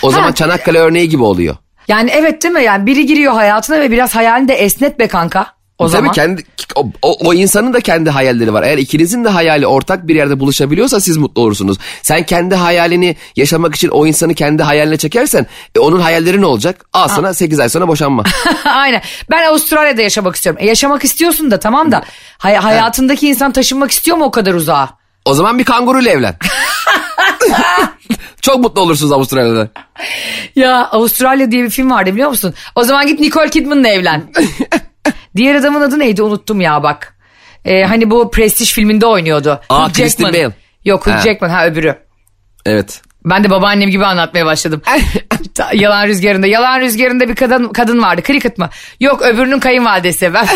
O 0.01 0.11
zaman 0.11 0.31
Çanakkale 0.31 0.79
örneği 0.79 1.09
gibi 1.09 1.23
oluyor. 1.23 1.55
Yani 1.87 2.09
evet 2.13 2.43
değil 2.43 2.53
mi? 2.53 2.63
Yani 2.63 2.85
biri 2.85 3.05
giriyor 3.05 3.33
hayatına 3.33 3.79
ve 3.79 3.91
biraz 3.91 4.15
hayalini 4.15 4.47
de 4.47 4.53
esnet 4.53 4.99
be 4.99 5.07
kanka. 5.07 5.45
O 5.77 5.83
Tabii 5.85 5.91
zaman. 5.91 6.11
kendi 6.11 6.43
o, 6.75 6.85
o, 7.01 7.17
o 7.27 7.33
insanın 7.33 7.73
da 7.73 7.79
kendi 7.79 8.09
hayalleri 8.09 8.53
var. 8.53 8.63
Eğer 8.63 8.77
ikinizin 8.77 9.23
de 9.25 9.29
hayali 9.29 9.67
ortak 9.67 10.07
bir 10.07 10.15
yerde 10.15 10.39
buluşabiliyorsa 10.39 10.99
siz 10.99 11.17
mutlu 11.17 11.41
olursunuz. 11.41 11.77
Sen 12.01 12.23
kendi 12.23 12.55
hayalini 12.55 13.15
yaşamak 13.35 13.75
için 13.75 13.89
o 13.89 14.07
insanı 14.07 14.33
kendi 14.33 14.63
hayaline 14.63 14.97
çekersen 14.97 15.45
e, 15.75 15.79
onun 15.79 15.99
hayalleri 15.99 16.41
ne 16.41 16.45
olacak? 16.45 16.85
Al 16.93 17.07
sana 17.07 17.33
8 17.33 17.59
ay 17.59 17.69
sonra 17.69 17.87
boşanma. 17.87 18.23
Aynen. 18.65 19.01
Ben 19.31 19.45
Avustralya'da 19.45 20.01
yaşamak 20.01 20.35
istiyorum. 20.35 20.61
E 20.63 20.67
yaşamak 20.67 21.03
istiyorsun 21.03 21.51
da 21.51 21.59
tamam 21.59 21.91
da 21.91 22.03
hay- 22.37 22.55
hayatındaki 22.55 23.27
insan 23.27 23.51
taşınmak 23.51 23.91
istiyor 23.91 24.17
mu 24.17 24.23
o 24.25 24.31
kadar 24.31 24.53
uzağa? 24.53 24.89
O 25.25 25.33
zaman 25.33 25.59
bir 25.59 25.63
kanguruyla 25.63 26.11
evlen. 26.11 26.35
Çok 28.41 28.59
mutlu 28.59 28.81
olursunuz 28.81 29.11
Avustralya'da. 29.11 29.67
Ya 30.55 30.87
Avustralya 30.87 31.51
diye 31.51 31.63
bir 31.63 31.69
film 31.69 31.91
vardı 31.91 32.13
biliyor 32.13 32.29
musun? 32.29 32.53
O 32.75 32.83
zaman 32.83 33.07
git 33.07 33.19
Nicole 33.19 33.49
Kidman'la 33.49 33.87
evlen. 33.87 34.31
Diğer 35.35 35.55
adamın 35.55 35.81
adı 35.81 35.99
neydi 35.99 36.23
unuttum 36.23 36.61
ya 36.61 36.83
bak. 36.83 37.15
Ee, 37.65 37.83
hani 37.83 38.11
bu 38.11 38.31
Prestige 38.31 38.71
filminde 38.71 39.05
oynuyordu. 39.05 39.61
Aa, 39.69 39.87
Hugh 39.87 39.93
Jackman. 39.93 40.33
Bale. 40.33 40.49
Yok 40.85 41.07
Hugh 41.07 41.13
Ha. 41.13 41.21
Jackman 41.21 41.49
ha 41.49 41.67
öbürü. 41.67 41.95
Evet. 42.65 43.01
Ben 43.25 43.43
de 43.43 43.49
babaannem 43.49 43.89
gibi 43.89 44.05
anlatmaya 44.05 44.45
başladım. 44.45 44.81
Yalan 45.73 46.07
rüzgarında. 46.07 46.47
Yalan 46.47 46.79
rüzgarında 46.79 47.29
bir 47.29 47.35
kadın 47.35 47.67
kadın 47.67 48.01
vardı. 48.01 48.21
Cricket 48.27 48.57
mı? 48.57 48.69
Yok 48.99 49.21
öbürünün 49.21 49.59
kayınvalidesi. 49.59 50.33
Ben... 50.33 50.47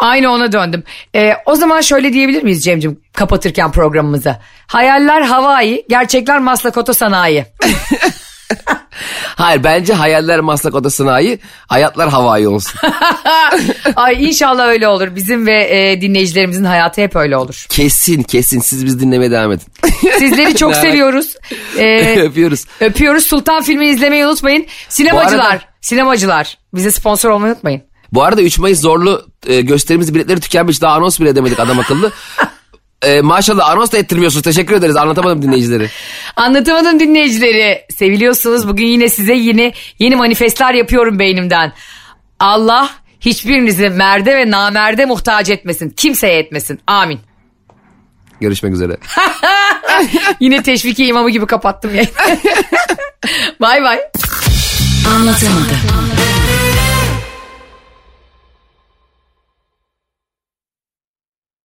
Aynı 0.00 0.32
ona 0.32 0.52
döndüm. 0.52 0.84
Ee, 1.14 1.32
o 1.46 1.54
zaman 1.54 1.80
şöyle 1.80 2.12
diyebilir 2.12 2.42
miyiz 2.42 2.64
Cem'cim 2.64 3.00
kapatırken 3.12 3.72
programımızı? 3.72 4.36
Hayaller 4.66 5.22
Hawaii, 5.22 5.84
gerçekler 5.88 6.38
Maslak 6.38 6.76
Oto 6.76 6.92
Sanayi. 6.92 7.46
Hayır 9.36 9.64
bence 9.64 9.92
hayaller 9.94 10.40
maslak 10.40 10.74
odasına 10.74 11.12
ait, 11.12 11.40
hayatlar 11.66 12.08
havai 12.08 12.48
olsun. 12.48 12.80
Ay 13.96 14.24
inşallah 14.28 14.66
öyle 14.68 14.88
olur. 14.88 15.14
Bizim 15.14 15.46
ve 15.46 15.68
e, 15.90 16.00
dinleyicilerimizin 16.00 16.64
hayatı 16.64 17.00
hep 17.00 17.16
öyle 17.16 17.36
olur. 17.36 17.66
kesin 17.68 18.22
kesin 18.22 18.60
siz 18.60 18.84
biz 18.86 19.00
dinlemeye 19.00 19.30
devam 19.30 19.52
edin. 19.52 19.66
Sizleri 20.18 20.54
çok 20.56 20.74
seviyoruz. 20.86 21.34
Ee, 21.78 22.20
Öpüyoruz. 22.20 22.64
öpüyoruz. 22.80 23.24
Sultan 23.26 23.62
filmini 23.62 23.88
izlemeyi 23.88 24.26
unutmayın. 24.26 24.66
Sinemacılar, 24.88 25.44
Bu 25.44 25.48
arada- 25.48 25.60
sinemacılar 25.80 26.58
bize 26.74 26.90
sponsor 26.90 27.30
olmayı 27.30 27.52
unutmayın. 27.52 27.82
Bu 28.12 28.22
arada 28.22 28.42
3 28.42 28.58
Mayıs 28.58 28.80
zorlu 28.80 29.26
e, 29.46 29.60
gösterimiz 29.60 30.14
biletleri 30.14 30.40
tükenmiş. 30.40 30.82
Daha 30.82 30.94
anons 30.94 31.20
bile 31.20 31.28
edemedik 31.28 31.60
adam 31.60 31.78
akıllı. 31.78 32.12
E, 33.02 33.20
maşallah 33.20 33.70
anons 33.70 33.92
da 33.92 33.98
ettirmiyorsunuz. 33.98 34.42
Teşekkür 34.44 34.74
ederiz. 34.74 34.96
Anlatamadım 34.96 35.42
dinleyicileri. 35.42 35.90
Anlatamadım 36.36 37.00
dinleyicileri. 37.00 37.84
Seviliyorsunuz. 37.96 38.68
Bugün 38.68 38.86
yine 38.86 39.08
size 39.08 39.34
yeni 39.34 39.72
yeni 39.98 40.16
manifestler 40.16 40.74
yapıyorum 40.74 41.18
beynimden. 41.18 41.72
Allah 42.40 42.90
hiçbirinizi 43.20 43.90
merde 43.90 44.36
ve 44.36 44.50
namerde 44.50 45.04
muhtaç 45.04 45.50
etmesin. 45.50 45.90
Kimseye 45.90 46.38
etmesin. 46.38 46.80
Amin. 46.86 47.20
Görüşmek 48.40 48.72
üzere. 48.72 48.96
Yine 50.40 50.62
teşviki 50.62 51.06
imamı 51.06 51.30
gibi 51.30 51.46
kapattım 51.46 51.94
ya. 51.94 52.04
bay 53.60 53.82
bay. 53.82 53.98
Anlatamadım. 55.16 55.89